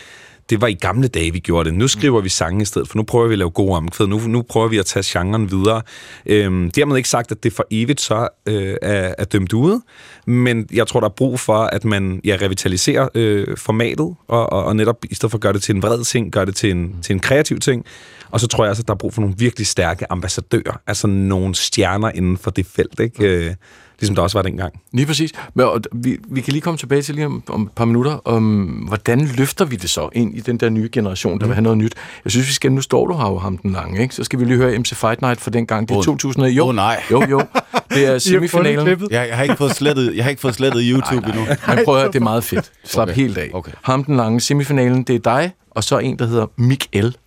det 0.50 0.62
var 0.62 0.68
i 0.68 0.74
gamle 0.74 1.08
dage, 1.08 1.32
vi 1.32 1.40
gjorde 1.40 1.70
det. 1.70 1.78
Nu 1.78 1.88
skriver 1.88 2.22
vi 2.22 2.30
sange 2.30 2.62
i 2.62 2.66
stedet, 2.66 2.88
for 2.88 2.98
nu 2.98 3.04
prøver 3.04 3.28
vi 3.28 3.34
at 3.34 3.38
lave 3.38 3.50
gode 3.50 3.78
omkvæd. 3.78 4.08
Nu, 4.08 4.20
nu 4.20 4.42
prøver 4.42 4.68
vi 4.68 4.78
at 4.78 4.86
tage 4.86 5.04
genren 5.20 5.52
videre. 5.52 5.82
Øhm, 6.26 6.72
dermed 6.72 6.98
ikke 6.98 7.10
sagt, 7.10 7.32
at 7.32 7.44
det 7.44 7.54
for 7.54 7.68
evigt 7.72 8.02
så 8.02 8.28
øh, 8.46 8.76
er, 8.82 9.16
er 9.18 9.24
dømt 9.24 9.54
ude, 9.54 9.82
men 10.28 10.68
jeg 10.74 10.88
tror, 10.88 11.00
der 11.00 11.08
er 11.08 11.14
brug 11.14 11.40
for, 11.40 11.58
at 11.58 11.86
man 11.86 12.22
ja, 12.26 12.38
revitaliserer 12.42 13.10
øh, 13.16 13.58
formatet, 13.58 14.16
og, 14.28 14.54
og, 14.54 14.64
og 14.64 14.76
netop 14.76 15.06
i 15.10 15.16
stedet 15.16 15.32
for 15.32 15.38
at 15.38 15.42
gøre 15.42 15.54
det 15.54 15.62
til 15.62 15.76
en 15.76 15.82
vred 15.82 16.04
ting, 16.04 16.32
gør 16.32 16.46
det 16.46 16.56
til 16.56 16.72
en, 16.72 16.96
til 17.02 17.14
en 17.14 17.20
kreativ 17.20 17.60
ting. 17.60 17.86
Og 18.32 18.40
så 18.40 18.48
tror 18.48 18.64
jeg 18.64 18.70
også, 18.70 18.82
at 18.82 18.88
der 18.88 18.94
er 18.94 18.98
brug 18.98 19.14
for 19.14 19.22
nogle 19.22 19.36
virkelig 19.38 19.68
stærke 19.68 20.12
ambassadører, 20.12 20.82
altså 20.88 21.08
nogle 21.08 21.56
stjerner 21.56 22.12
inden 22.16 22.38
for 22.38 22.52
det 22.52 22.66
felt, 22.66 23.00
ikke? 23.00 23.48
Øh, 23.48 23.54
ligesom 24.00 24.16
der 24.16 24.22
også 24.22 24.38
var 24.38 24.42
dengang. 24.42 24.74
Lige 24.94 25.06
præcis. 25.06 25.32
Men, 25.54 25.66
og, 25.66 25.82
vi, 25.94 26.18
vi 26.28 26.42
kan 26.42 26.52
lige 26.54 26.62
komme 26.62 26.78
tilbage 26.78 27.02
til 27.02 27.16
lige 27.16 27.26
om, 27.26 27.44
om 27.50 27.62
et 27.62 27.72
par 27.72 27.86
minutter, 27.86 28.28
om 28.28 28.64
hvordan 28.88 29.26
løfter 29.28 29.66
vi 29.66 29.76
det 29.76 29.90
så 29.90 30.10
ind 30.14 30.36
i 30.38 30.40
den 30.40 30.58
der 30.58 30.70
nye 30.70 30.90
generation, 30.92 31.40
der 31.40 31.46
vil 31.46 31.56
have 31.56 31.64
noget 31.64 31.78
nyt. 31.78 31.96
Jeg 32.26 32.32
synes, 32.32 32.48
vi 32.48 32.54
skal, 32.54 32.72
nu 32.72 32.82
står 32.82 33.08
du 33.08 33.18
her 33.18 33.30
jo 33.30 33.38
ham 33.38 33.58
den 33.58 33.72
lange, 33.72 34.02
ikke? 34.02 34.16
Så 34.16 34.24
skal 34.24 34.40
vi 34.40 34.46
lige 34.46 34.58
høre 34.58 34.80
MC 34.80 34.94
Fight 34.96 35.22
Night 35.22 35.42
for 35.42 35.50
den 35.50 35.68
gang. 35.68 35.90
Det 35.90 35.94
er 35.96 36.00
Åh, 36.00 36.04
2000. 36.06 36.46
Jo, 36.46 36.68
åh, 36.68 36.76
nej. 36.76 37.02
jo, 37.12 37.24
jo. 37.30 37.42
Det 37.90 38.06
er 38.06 38.18
semifinalen. 38.28 38.88
Jeg, 38.88 39.28
jeg, 39.28 39.36
har 39.36 39.44
ikke 39.44 39.56
fået 39.56 39.76
slettet, 39.76 40.16
jeg 40.16 40.24
har 40.26 40.30
ikke 40.30 40.42
fået 40.42 40.56
slettet 40.56 40.82
YouTube 40.86 41.28
endnu. 41.28 41.46
Men 41.68 41.80
prøv 41.86 41.96
at 41.96 42.02
høre, 42.02 42.08
det 42.12 42.16
er 42.16 42.24
meget 42.24 42.44
fedt. 42.44 42.72
Slap 42.84 43.08
Okay. 43.08 43.16
helt 43.16 43.38
af. 43.38 43.50
Okay. 43.54 43.72
Ham 43.82 44.04
den 44.04 44.18
lange 44.18 44.40
semifinalen, 44.40 45.04
det 45.04 45.16
er 45.16 45.20
dig, 45.20 45.52
og 45.72 45.84
så 45.84 45.98
en, 45.98 46.20
der 46.20 46.26
hedder 46.26 46.46
Mikkel. 46.58 47.18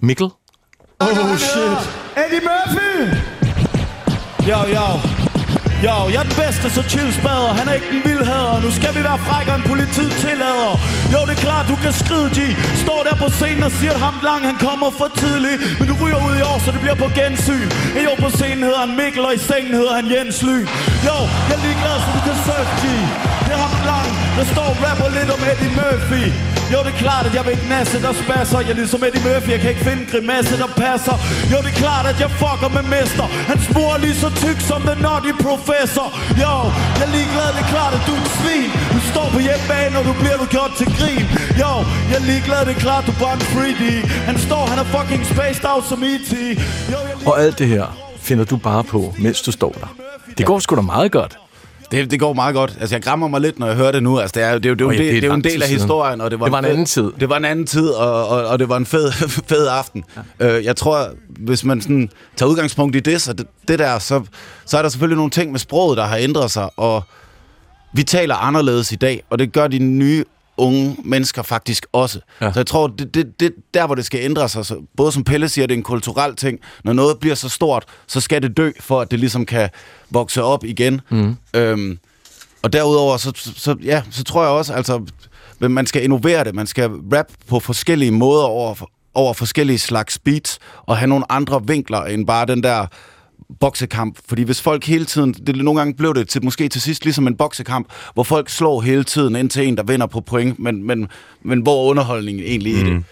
Mikkel? 0.00 0.26
Oh 1.00 1.36
shit. 1.36 1.90
Eddie 2.16 2.40
Murphy! 2.48 3.16
Yo, 4.48 4.56
yo. 4.74 5.27
Yo, 5.86 5.96
jeg 6.12 6.20
er 6.22 6.26
den 6.30 6.36
bedste, 6.44 6.66
så 6.76 6.82
chill 6.92 7.10
spader. 7.20 7.52
Han 7.58 7.68
er 7.68 7.74
ikke 7.78 7.90
en 7.96 8.02
vildhader. 8.08 8.56
Nu 8.64 8.70
skal 8.78 8.92
vi 8.96 9.02
være 9.08 9.18
frækker 9.28 9.54
end 9.58 9.64
politiet 9.72 10.12
tillader. 10.24 10.72
Jo, 11.14 11.20
det 11.28 11.34
er 11.36 11.42
klart, 11.46 11.64
du 11.72 11.76
kan 11.84 11.92
skride, 12.02 12.28
G. 12.36 12.38
Står 12.84 13.00
der 13.08 13.14
på 13.22 13.28
scenen 13.38 13.62
og 13.68 13.72
siger, 13.78 13.94
at 13.98 14.00
ham 14.06 14.16
lang, 14.28 14.42
han 14.50 14.58
kommer 14.68 14.88
for 15.00 15.08
tidligt. 15.22 15.58
Men 15.78 15.84
du 15.90 15.94
ryger 16.02 16.20
ud 16.28 16.34
i 16.40 16.42
år, 16.50 16.58
så 16.64 16.70
det 16.74 16.80
bliver 16.84 16.98
på 17.04 17.08
gensyn. 17.18 17.68
I 18.00 18.02
år 18.10 18.18
på 18.24 18.30
scenen 18.38 18.62
hedder 18.68 18.82
han 18.86 18.92
Mikkel, 19.00 19.22
og 19.28 19.34
i 19.38 19.40
sengen 19.50 19.74
hedder 19.80 19.94
han 19.98 20.06
Jens 20.12 20.38
Lyn. 20.46 20.66
Jo, 21.08 21.16
jeg 21.48 21.56
er 21.58 21.62
ligeglad, 21.66 21.96
så 22.04 22.08
du 22.16 22.20
kan 22.28 22.36
surfe, 22.46 22.74
G. 22.82 22.84
Det 23.44 23.52
er 23.56 23.60
ham 23.66 23.74
lang, 23.92 24.10
der 24.38 24.46
står 24.54 24.68
rapper 24.84 25.08
lidt 25.18 25.30
om 25.36 25.40
Eddie 25.50 25.72
Murphy. 25.80 26.24
Jo, 26.72 26.78
det 26.86 26.92
er 26.96 27.00
klart, 27.06 27.24
at 27.28 27.34
jeg 27.36 27.42
vil 27.46 27.52
ikke 27.56 27.68
nasse, 27.76 27.96
der 28.06 28.12
spasser. 28.24 28.58
Jeg 28.66 28.72
er 28.74 28.80
ligesom 28.82 29.00
Eddie 29.08 29.22
Murphy, 29.28 29.50
jeg 29.54 29.60
kan 29.62 29.70
ikke 29.74 29.84
finde 29.88 30.00
en 30.04 30.08
grimasse, 30.12 30.54
der 30.62 30.70
passer. 30.84 31.16
Jo, 31.52 31.56
det 31.64 31.70
er 31.74 31.78
klart, 31.84 32.04
at 32.12 32.18
jeg 32.24 32.30
fucker 32.42 32.70
med 32.76 32.84
mester. 32.96 33.26
Han 33.50 33.58
spor 33.68 33.90
lige 34.04 34.16
så 34.24 34.28
tyk 34.42 34.58
som 34.70 34.80
den 34.88 34.98
naughty 35.06 35.32
professor. 35.46 36.06
Jo, 36.44 36.54
jeg 36.98 37.06
er 37.08 37.12
ligeglad, 37.18 37.48
det 37.56 37.62
er 37.66 37.70
klart, 37.76 37.92
at 37.98 38.02
du 38.08 38.12
er 38.18 38.22
et 38.26 38.32
svin. 38.40 38.70
Du 38.94 39.00
står 39.12 39.26
på 39.34 39.40
hjemmebane, 39.46 39.94
og 40.00 40.04
du 40.10 40.14
bliver 40.22 40.38
du 40.42 40.46
gjort 40.56 40.72
til 40.80 40.88
grin. 40.98 41.26
Jo, 41.62 41.72
jeg 42.10 42.16
er 42.22 42.26
ligeglad, 42.32 42.60
det 42.68 42.74
er 42.78 42.82
klart, 42.86 43.02
du 43.08 43.12
er 43.16 43.20
bare 43.24 43.36
en 43.40 43.44
3D. 43.52 43.84
Han 44.28 44.36
står, 44.46 44.62
han 44.72 44.78
er 44.82 44.86
fucking 44.96 45.22
spaced 45.32 45.64
out 45.72 45.84
som 45.90 45.98
E.T. 46.12 46.32
Jo, 46.92 46.98
jeg 47.08 47.16
Og 47.28 47.34
alt 47.44 47.56
det 47.60 47.68
her 47.74 47.86
finder 48.28 48.44
du 48.52 48.56
bare 48.70 48.84
på, 48.92 49.00
mens 49.24 49.38
du 49.46 49.50
står 49.58 49.72
der. 49.82 49.88
Det 50.38 50.46
går 50.46 50.58
sgu 50.58 50.76
da 50.76 50.86
meget 50.96 51.12
godt. 51.12 51.32
Det, 51.90 52.10
det 52.10 52.20
går 52.20 52.32
meget 52.32 52.54
godt. 52.54 52.76
Altså, 52.80 52.94
jeg 52.96 53.02
grammer 53.02 53.28
mig 53.28 53.40
lidt, 53.40 53.58
når 53.58 53.66
jeg 53.66 53.76
hører 53.76 53.92
det 53.92 54.02
nu. 54.02 54.18
Altså, 54.18 54.32
det 54.34 54.42
er, 54.42 54.58
det 54.58 54.70
er, 54.70 54.74
det 54.74 54.84
er, 54.84 54.90
en 54.90 54.94
ja, 54.96 55.02
det 55.02 55.08
er 55.08 55.12
det 55.14 55.24
er 55.24 55.28
jo 55.28 55.34
en 55.34 55.44
del 55.44 55.62
af 55.62 55.68
historien. 55.68 56.20
Og 56.20 56.30
det 56.30 56.40
var, 56.40 56.46
Det 56.46 56.52
var 56.52 56.58
en 56.58 56.64
fed- 56.64 56.70
anden 56.72 56.86
tid. 56.86 57.12
Det 57.20 57.28
var 57.28 57.36
en 57.36 57.44
anden 57.44 57.66
tid, 57.66 57.88
og, 57.88 58.28
og, 58.28 58.46
og 58.46 58.58
det 58.58 58.68
var 58.68 58.76
en 58.76 58.86
fed, 58.86 59.12
fed 59.52 59.66
aften. 59.66 60.04
Ja. 60.40 60.58
Øh, 60.58 60.64
jeg 60.64 60.76
tror, 60.76 61.06
hvis 61.38 61.64
man 61.64 61.80
sådan 61.80 62.10
tager 62.36 62.50
udgangspunkt 62.50 62.96
i 62.96 63.00
det, 63.00 63.22
så 63.22 63.32
det, 63.32 63.46
det 63.68 63.78
der, 63.78 63.98
så, 63.98 64.22
så 64.66 64.78
er 64.78 64.82
der 64.82 64.88
selvfølgelig 64.88 65.16
nogle 65.16 65.30
ting 65.30 65.50
med 65.52 65.58
sproget, 65.60 65.96
der 65.98 66.04
har 66.06 66.16
ændret 66.16 66.50
sig, 66.50 66.68
og 66.76 67.02
vi 67.94 68.02
taler 68.02 68.34
anderledes 68.34 68.92
i 68.92 68.96
dag, 68.96 69.22
og 69.30 69.38
det 69.38 69.52
gør 69.52 69.68
de 69.68 69.78
nye 69.78 70.24
unge 70.58 70.96
mennesker 71.04 71.42
faktisk 71.42 71.86
også. 71.92 72.20
Ja. 72.40 72.52
Så 72.52 72.58
jeg 72.58 72.66
tror, 72.66 72.86
det, 72.86 73.14
det, 73.14 73.40
det 73.40 73.54
der, 73.74 73.86
hvor 73.86 73.94
det 73.94 74.04
skal 74.04 74.20
ændre 74.22 74.48
sig, 74.48 74.66
så, 74.66 74.76
både 74.96 75.12
som 75.12 75.24
Pelle 75.24 75.48
siger, 75.48 75.66
det 75.66 75.74
er 75.74 75.78
en 75.78 75.82
kulturel 75.82 76.36
ting. 76.36 76.58
Når 76.84 76.92
noget 76.92 77.18
bliver 77.18 77.34
så 77.34 77.48
stort, 77.48 77.84
så 78.06 78.20
skal 78.20 78.42
det 78.42 78.56
dø, 78.56 78.70
for 78.80 79.00
at 79.00 79.10
det 79.10 79.18
ligesom 79.18 79.46
kan 79.46 79.70
vokse 80.10 80.42
op 80.42 80.64
igen. 80.64 81.00
Mm. 81.10 81.36
Øhm, 81.54 81.98
og 82.62 82.72
derudover, 82.72 83.16
så, 83.16 83.32
så, 83.34 83.76
ja, 83.82 84.02
så 84.10 84.24
tror 84.24 84.42
jeg 84.42 84.50
også, 84.50 84.72
altså, 84.72 85.02
man 85.58 85.86
skal 85.86 86.04
innovere 86.04 86.44
det. 86.44 86.54
Man 86.54 86.66
skal 86.66 86.90
rap 86.90 87.26
på 87.48 87.60
forskellige 87.60 88.10
måder 88.10 88.44
over, 88.44 88.88
over 89.14 89.32
forskellige 89.32 89.78
slags 89.78 90.18
beats, 90.18 90.58
og 90.86 90.96
have 90.96 91.08
nogle 91.08 91.32
andre 91.32 91.66
vinkler 91.66 92.04
end 92.04 92.26
bare 92.26 92.46
den 92.46 92.62
der 92.62 92.86
boksekamp. 93.60 94.18
Fordi 94.28 94.42
hvis 94.42 94.62
folk 94.62 94.84
hele 94.84 95.04
tiden, 95.04 95.32
det 95.32 95.56
nogle 95.56 95.80
gange 95.80 95.94
blev 95.94 96.14
det 96.14 96.28
til, 96.28 96.44
måske 96.44 96.68
til 96.68 96.80
sidst 96.80 97.04
ligesom 97.04 97.26
en 97.26 97.36
boksekamp, 97.36 97.88
hvor 98.14 98.22
folk 98.22 98.48
slår 98.48 98.80
hele 98.80 99.04
tiden 99.04 99.36
ind 99.36 99.50
til 99.50 99.68
en, 99.68 99.76
der 99.76 99.82
vinder 99.82 100.06
på 100.06 100.20
point, 100.20 100.58
men, 100.58 100.86
men, 100.86 101.08
men 101.42 101.60
hvor 101.60 101.84
er 101.84 101.90
underholdningen 101.90 102.44
egentlig 102.44 102.74
mm. 102.74 102.80
i 102.80 102.90
det? 102.90 103.04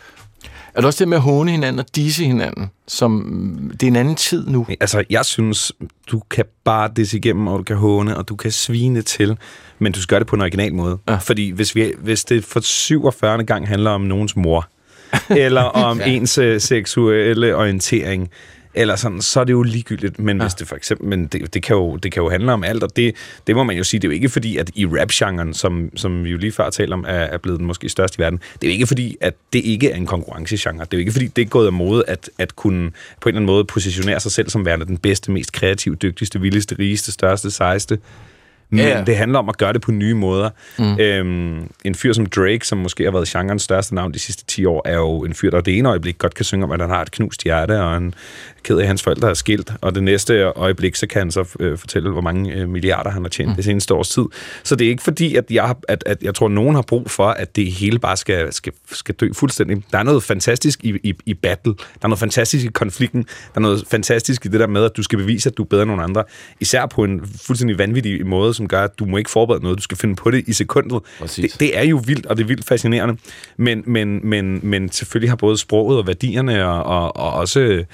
Er 0.75 0.81
det 0.81 0.87
også 0.87 1.05
det 1.05 1.09
med 1.09 1.17
at 1.17 1.23
håne 1.23 1.51
hinanden 1.51 1.79
og 1.79 1.87
disse 1.97 2.25
hinanden? 2.25 2.71
Som, 2.89 3.71
det 3.73 3.83
er 3.83 3.87
en 3.87 3.97
anden 3.97 4.15
tid 4.15 4.47
nu. 4.47 4.67
Altså, 4.81 5.05
jeg 5.11 5.25
synes, 5.25 5.73
du 6.11 6.23
kan 6.31 6.45
bare 6.65 6.91
disse 6.97 7.17
igennem, 7.17 7.47
og 7.47 7.59
du 7.59 7.63
kan 7.63 7.77
håne, 7.77 8.17
og 8.17 8.29
du 8.29 8.37
kan 8.37 8.51
svine 8.51 9.03
til, 9.03 9.39
men 9.79 9.93
du 9.93 10.03
skal 10.03 10.15
gøre 10.15 10.21
det 10.21 10.27
på 10.27 10.37
en 10.37 10.43
original 10.43 10.75
måde. 10.75 10.99
Ja. 11.09 11.13
Ja. 11.13 11.19
Fordi 11.19 11.51
hvis, 11.51 11.75
vi, 11.75 11.93
hvis 11.99 12.25
det 12.25 12.45
for 12.45 12.61
47. 12.61 13.45
gang 13.45 13.69
handler 13.69 13.91
om 13.91 14.01
nogens 14.01 14.37
mor, 14.37 14.69
eller 15.31 15.63
om 15.63 15.99
ja. 15.99 16.07
ens 16.07 16.39
øh, 16.39 16.61
seksuelle 16.61 17.57
orientering, 17.57 18.31
eller 18.77 18.97
sådan, 18.97 19.23
så 19.23 19.41
er 19.41 19.45
det 19.45 19.53
jo 19.53 19.63
ligegyldigt. 19.63 20.19
Men 20.19 20.37
ja. 20.37 20.45
hvis 20.45 20.55
det 20.55 20.69
for 20.69 20.77
eksempel, 20.77 21.09
men 21.09 21.27
det, 21.27 21.55
det, 21.55 21.63
kan 21.63 21.77
jo, 21.77 21.97
det 21.97 22.13
kan 22.13 22.23
jo 22.23 22.31
handle 22.31 22.53
om 22.53 22.65
alt, 22.65 22.83
og 22.83 22.97
det, 22.97 23.15
det 23.47 23.57
må 23.57 23.65
man 23.65 23.77
jo 23.77 23.85
sige, 23.85 24.01
det 24.01 24.07
er 24.07 24.09
jo 24.09 24.15
ikke 24.15 24.29
fordi, 24.29 24.57
at 24.57 24.71
i 24.75 24.87
rap-genren, 24.87 25.55
som, 25.55 25.91
som 25.97 26.25
vi 26.25 26.31
jo 26.31 26.37
lige 26.37 26.53
før 26.53 26.71
talte 26.71 26.93
om, 26.93 27.05
er, 27.09 27.13
er 27.13 27.39
blevet 27.39 27.59
den 27.59 27.67
måske 27.67 27.89
største 27.89 28.17
i 28.19 28.23
verden, 28.23 28.39
det 28.39 28.67
er 28.67 28.71
jo 28.71 28.73
ikke 28.73 28.87
fordi, 28.87 29.17
at 29.21 29.35
det 29.53 29.65
ikke 29.65 29.91
er 29.91 29.97
en 29.97 30.07
konkurrencegenre. 30.07 30.85
Det 30.85 30.93
er 30.93 30.97
jo 30.97 31.01
ikke 31.01 31.13
fordi, 31.13 31.27
det 31.27 31.43
er 31.43 31.47
gået 31.47 31.67
af 31.67 31.73
mode 31.73 32.05
at, 32.09 32.31
at 32.39 32.57
kunne 32.57 32.91
på 33.21 33.29
en 33.29 33.35
eller 33.35 33.39
anden 33.39 33.47
måde 33.47 33.65
positionere 33.65 34.21
sig 34.21 34.33
selv 34.33 34.51
som 34.51 34.65
værende 34.67 34.87
den 34.87 34.99
bedste, 34.99 35.31
mest 35.31 35.53
kreative, 35.53 35.95
dygtigste, 35.95 36.41
vildeste, 36.41 36.77
rigeste, 36.79 37.13
største, 37.13 37.51
sejeste. 37.51 37.99
Men 38.71 38.81
ja, 38.81 38.99
ja. 38.99 39.05
det 39.05 39.17
handler 39.17 39.39
om 39.39 39.49
at 39.49 39.59
gøre 39.59 39.73
det 39.73 39.83
på 39.83 39.93
nye 39.93 40.15
måder. 40.15 40.51
Mm. 40.79 40.99
Øhm, 40.99 41.71
en 41.85 41.95
fyr 41.95 42.13
som 42.13 42.27
Drake, 42.27 42.67
som 42.67 42.79
måske 42.79 43.05
har 43.05 43.11
været 43.11 43.29
genrens 43.29 43.63
største 43.63 43.95
navn 43.95 44.15
de 44.15 44.19
sidste 44.19 44.45
10 44.45 44.65
år, 44.65 44.83
er 44.89 44.97
jo 44.97 45.25
en 45.25 45.35
fyr, 45.35 45.51
der 45.51 45.61
det 45.61 45.79
ene 45.79 45.89
øjeblik 45.89 46.19
godt 46.19 46.35
kan 46.35 46.45
synge 46.45 46.65
om, 46.65 46.71
at 46.71 46.81
han 46.81 46.91
har 46.91 47.03
et 47.03 47.11
knust 47.11 47.43
hjerte, 47.43 47.83
og 47.83 47.97
en 47.97 48.15
ked 48.67 48.77
af, 48.77 48.83
at 48.83 48.87
hans 48.87 49.03
forældre 49.03 49.31
er 49.31 49.35
skilt, 49.35 49.73
og 49.81 49.95
det 49.95 50.03
næste 50.03 50.43
øjeblik, 50.43 50.97
så 50.97 51.07
kan 51.07 51.19
han 51.21 51.31
så 51.31 51.57
øh, 51.61 51.79
fortælle, 51.79 52.11
hvor 52.11 52.21
mange 52.21 52.55
øh, 52.55 52.69
milliarder 52.69 53.11
han 53.11 53.23
har 53.23 53.29
tjent 53.29 53.49
mm. 53.49 53.57
det 53.57 53.65
seneste 53.65 53.95
års 53.95 54.09
tid. 54.09 54.25
Så 54.65 54.77
det 54.77 54.85
er 54.85 54.89
ikke 54.89 55.03
fordi, 55.03 55.37
at 55.37 55.45
jeg, 55.51 55.65
har, 55.65 55.79
at, 55.89 56.03
at 56.07 56.23
jeg 56.23 56.35
tror, 56.35 56.47
at 56.47 56.53
nogen 56.53 56.75
har 56.75 56.83
brug 56.83 57.11
for, 57.11 57.27
at 57.27 57.57
det 57.57 57.73
hele 57.73 57.99
bare 57.99 58.17
skal, 58.17 58.53
skal, 58.53 58.73
skal 58.93 59.15
dø 59.15 59.29
fuldstændig. 59.33 59.85
Der 59.93 59.99
er 59.99 60.03
noget 60.03 60.23
fantastisk 60.23 60.85
i, 60.85 60.99
i, 61.03 61.15
i 61.27 61.35
battle. 61.35 61.75
Der 61.75 61.83
er 62.03 62.09
noget 62.09 62.19
fantastisk 62.19 62.67
i 62.67 62.69
konflikten. 62.69 63.23
Der 63.23 63.51
er 63.55 63.61
noget 63.61 63.85
fantastisk 63.91 64.47
i 64.47 64.49
det 64.49 64.61
der 64.61 64.67
med, 64.67 64.85
at 64.85 64.97
du 64.97 65.03
skal 65.03 65.19
bevise, 65.19 65.49
at 65.49 65.57
du 65.57 65.63
er 65.63 65.67
bedre 65.67 65.83
end 65.83 65.91
nogen 65.91 66.03
andre. 66.03 66.25
Især 66.61 66.87
på 66.87 67.05
en 67.05 67.21
fuldstændig 67.47 67.79
vanvittig 67.79 68.27
måde, 68.27 68.55
som 68.55 68.69
gør, 68.69 68.85
at 68.85 68.99
du 68.99 69.05
må 69.05 69.17
ikke 69.17 69.31
forberede 69.31 69.63
noget. 69.63 69.79
Du 69.79 69.83
skal 69.83 69.97
finde 69.97 70.17
på 70.17 70.31
det 70.31 70.45
i 70.49 70.53
sekundet. 70.53 71.03
Præcis. 71.19 71.53
Det, 71.53 71.61
det 71.61 71.79
er 71.79 71.83
jo 71.83 72.03
vildt, 72.07 72.27
og 72.27 72.37
det 72.37 72.43
er 72.43 72.47
vildt 72.47 72.65
fascinerende. 72.65 73.17
Men, 73.57 73.83
men, 73.87 74.21
men, 74.29 74.61
men 74.63 74.93
selvfølgelig 74.93 75.31
har 75.31 75.37
både 75.37 75.59
sproget 75.59 75.99
og 75.99 76.07
værdierne 76.07 76.67
og, 76.67 76.83
og, 76.83 77.17
og 77.17 77.33
også 77.33 77.61
øh, 77.61 77.85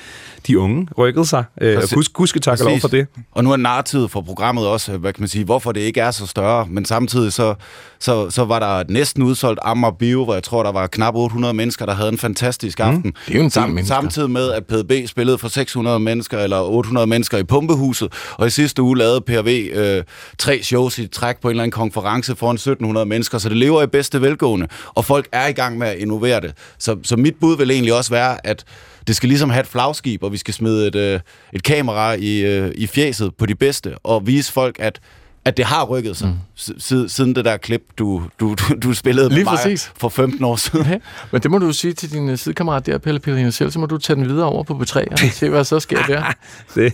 de 0.46 0.58
unge 0.62 0.88
rykket 0.98 1.28
sig. 1.28 1.44
Øh, 1.60 1.76
Præcis. 1.76 1.92
husk, 1.94 2.10
husk 2.16 2.42
tak 2.42 2.60
og 2.60 2.66
lov 2.66 2.80
for 2.80 2.88
det. 2.88 3.06
Og 3.32 3.44
nu 3.44 3.52
er 3.52 3.56
narrativet 3.56 4.10
for 4.10 4.20
programmet 4.20 4.66
også, 4.66 4.96
hvad 4.96 5.12
kan 5.12 5.22
man 5.22 5.28
sige, 5.28 5.44
hvorfor 5.44 5.72
det 5.72 5.80
ikke 5.80 6.00
er 6.00 6.10
så 6.10 6.26
større, 6.26 6.66
men 6.70 6.84
samtidig 6.84 7.32
så, 7.32 7.54
så, 8.00 8.30
så 8.30 8.44
var 8.44 8.58
der 8.58 8.84
næsten 8.88 9.22
udsolgt 9.22 9.60
Amager 9.62 9.92
Bio, 9.92 10.24
hvor 10.24 10.34
jeg 10.34 10.42
tror, 10.42 10.62
der 10.62 10.72
var 10.72 10.86
knap 10.86 11.14
800 11.14 11.54
mennesker, 11.54 11.86
der 11.86 11.94
havde 11.94 12.08
en 12.08 12.18
fantastisk 12.18 12.80
aften. 12.80 13.02
Mm, 13.04 13.14
det 13.26 13.34
er 13.34 13.38
jo 13.38 13.66
en 13.66 13.74
mennesker. 13.74 13.94
Samtidig 13.94 14.30
med, 14.30 14.50
at 14.50 14.66
PDB 14.66 15.08
spillede 15.08 15.38
for 15.38 15.48
600 15.48 16.00
mennesker, 16.00 16.38
eller 16.38 16.60
800 16.60 17.06
mennesker 17.06 17.38
i 17.38 17.44
Pumpehuset, 17.44 18.12
og 18.32 18.46
i 18.46 18.50
sidste 18.50 18.82
uge 18.82 18.98
lavede 18.98 19.20
PRV 19.20 19.70
øh, 19.72 20.04
tre 20.38 20.62
shows 20.62 20.98
i 20.98 21.06
træk 21.06 21.40
på 21.40 21.48
en 21.48 21.50
eller 21.50 21.62
anden 21.62 21.72
konference 21.72 22.36
foran 22.36 22.54
1700 22.54 23.06
mennesker, 23.06 23.38
så 23.38 23.48
det 23.48 23.56
lever 23.56 23.82
i 23.82 23.86
bedste 23.86 24.22
velgående, 24.22 24.68
og 24.94 25.04
folk 25.04 25.28
er 25.32 25.46
i 25.46 25.52
gang 25.52 25.78
med 25.78 25.88
at 25.88 25.98
innovere 25.98 26.40
det. 26.40 26.52
Så, 26.78 26.96
så 27.02 27.16
mit 27.16 27.34
bud 27.40 27.56
vil 27.56 27.70
egentlig 27.70 27.94
også 27.94 28.10
være, 28.10 28.46
at 28.46 28.64
det 29.06 29.16
skal 29.16 29.28
ligesom 29.28 29.50
have 29.50 29.60
et 29.60 29.66
flagskib, 29.66 30.22
og 30.22 30.32
vi 30.32 30.36
skal 30.36 30.54
smide 30.54 30.88
et, 30.88 30.94
øh, 30.94 31.20
et 31.52 31.62
kamera 31.62 32.12
i, 32.12 32.40
øh, 32.40 32.72
i 32.74 32.86
fjeset 32.86 33.34
på 33.34 33.46
de 33.46 33.54
bedste, 33.54 33.94
og 34.04 34.26
vise 34.26 34.52
folk, 34.52 34.76
at 34.78 35.00
at 35.44 35.56
det 35.56 35.64
har 35.64 35.84
rykket 35.84 36.16
sig, 36.16 36.28
mm. 36.28 36.78
siden, 36.78 37.08
siden 37.08 37.34
det 37.34 37.44
der 37.44 37.56
klip, 37.56 37.82
du, 37.98 38.22
du, 38.40 38.54
du, 38.54 38.74
du 38.82 38.94
spillede 38.94 39.28
med 39.28 39.36
Lige 39.36 39.44
mig 39.44 39.58
præcis. 39.62 39.92
for 39.96 40.08
15 40.08 40.44
år 40.44 40.56
siden. 40.56 40.86
Ja, 40.86 40.98
men 41.30 41.42
det 41.42 41.50
må 41.50 41.58
du 41.58 41.72
sige 41.72 41.92
til 41.92 42.12
din 42.12 42.28
øh, 42.28 42.38
sidekammerat 42.38 42.86
der, 42.86 42.98
Pelle 42.98 43.20
Pellerine 43.20 43.52
selv, 43.52 43.70
så 43.70 43.78
må 43.78 43.86
du 43.86 43.98
tage 43.98 44.16
den 44.16 44.28
videre 44.28 44.46
over 44.46 44.62
på 44.62 44.74
B3 44.74 45.12
og 45.12 45.18
se, 45.18 45.48
hvad 45.48 45.64
så 45.64 45.80
sker 45.80 46.02
der. 46.02 46.32
Det 46.74 46.92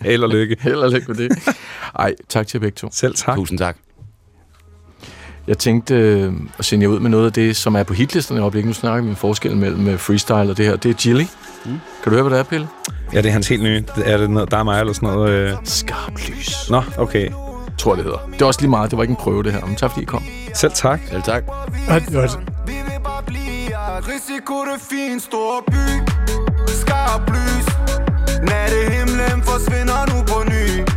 held 0.00 0.22
og 0.22 0.30
lykke. 0.30 0.56
Held 0.60 0.76
og 0.76 0.90
lykke 0.90 1.08
med 1.08 1.16
det. 1.16 1.38
Ej, 1.98 2.14
tak 2.28 2.46
til 2.46 2.58
jer 2.58 2.60
begge 2.60 2.76
to. 2.76 2.88
Selv 2.92 3.14
tak. 3.14 3.36
Tusind 3.36 3.58
tak. 3.58 3.76
Jeg 5.46 5.58
tænkte 5.58 5.94
øh, 5.94 6.32
at 6.58 6.64
sende 6.64 6.84
jer 6.84 6.90
ud 6.90 7.00
med 7.00 7.10
noget 7.10 7.26
af 7.26 7.32
det, 7.32 7.56
som 7.56 7.76
er 7.76 7.82
på 7.82 7.94
hitlisterne 7.94 8.40
i 8.40 8.42
øjeblikket. 8.42 8.68
Nu 8.68 8.74
snakker 8.74 9.02
vi 9.04 9.10
om 9.10 9.16
forskellen 9.16 9.60
mellem 9.60 9.88
øh, 9.88 9.98
freestyle 9.98 10.36
og 10.50 10.56
det 10.56 10.66
her. 10.66 10.76
Det 10.76 10.90
er 10.90 10.94
Jilly. 11.06 11.24
Mm. 11.64 11.70
Kan 11.70 11.80
du 12.04 12.10
høre, 12.10 12.22
hvad 12.22 12.30
det 12.30 12.38
er, 12.38 12.42
Pelle? 12.42 12.68
Ja, 13.12 13.18
det 13.18 13.28
er 13.28 13.32
hans 13.32 13.48
helt 13.48 13.62
nye. 13.62 13.84
Er 14.04 14.16
det 14.16 14.30
noget, 14.30 14.50
der 14.50 14.58
er 14.58 14.62
mig 14.62 14.80
eller 14.80 14.92
sådan 14.92 15.08
noget? 15.08 15.30
Øh... 15.30 15.52
Skarp 15.64 16.18
lys. 16.28 16.70
Nå, 16.70 16.82
okay. 16.98 17.30
Tror 17.78 17.92
jeg, 17.92 17.96
det 17.96 18.04
hedder. 18.04 18.28
Det 18.32 18.42
er 18.42 18.46
også 18.46 18.60
lige 18.60 18.70
meget. 18.70 18.90
Det 18.90 18.96
var 18.96 19.02
ikke 19.02 19.12
en 19.12 19.16
prøve, 19.16 19.42
det 19.42 19.52
her. 19.52 19.66
Men 19.66 19.76
tak, 19.76 19.90
fordi 19.90 20.02
I 20.02 20.04
kom. 20.04 20.22
Selv 20.54 20.72
tak. 20.74 21.00
Selv 21.10 21.22
tak. 21.22 21.42
Risiko 24.08 24.54
det 24.54 24.80
fin 24.90 25.20
stor 25.20 25.64
by 25.70 26.10
Skarp 26.68 27.30
lys 27.30 27.66
Nattehimlen 28.42 29.42
forsvinder 29.42 30.14
nu 30.14 30.22
på 30.22 30.44
ny 30.50 30.89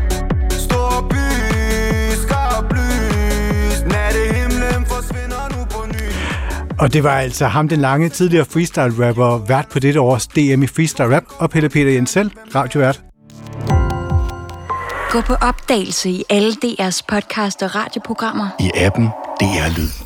og 6.84 6.94
det 6.94 7.04
var 7.04 7.20
altså 7.20 7.48
ham, 7.48 7.68
den 7.68 7.82
lange 7.82 8.10
tidligere 8.10 8.46
freestyle-rapper, 8.46 9.46
vært 9.48 9.68
på 9.72 9.80
dette 9.80 10.00
års 10.00 10.28
DM 10.28 10.64
i 10.64 10.68
freestyle 10.68 11.16
rap, 11.16 11.24
og 11.38 11.50
Peter 11.50 11.70
Peter 11.70 11.92
Jensel, 11.92 12.32
radiovært. 12.56 13.02
Gå 15.12 15.22
på 15.22 15.34
opdagelse 15.34 16.10
i 16.10 16.24
alle 16.30 16.52
DR's 16.66 17.02
podcast 17.08 17.64
og 17.64 17.76
radioprogrammer. 17.76 18.48
I 18.60 18.72
appen 18.76 19.08
DR 19.40 19.78
Lyd. 19.78 20.03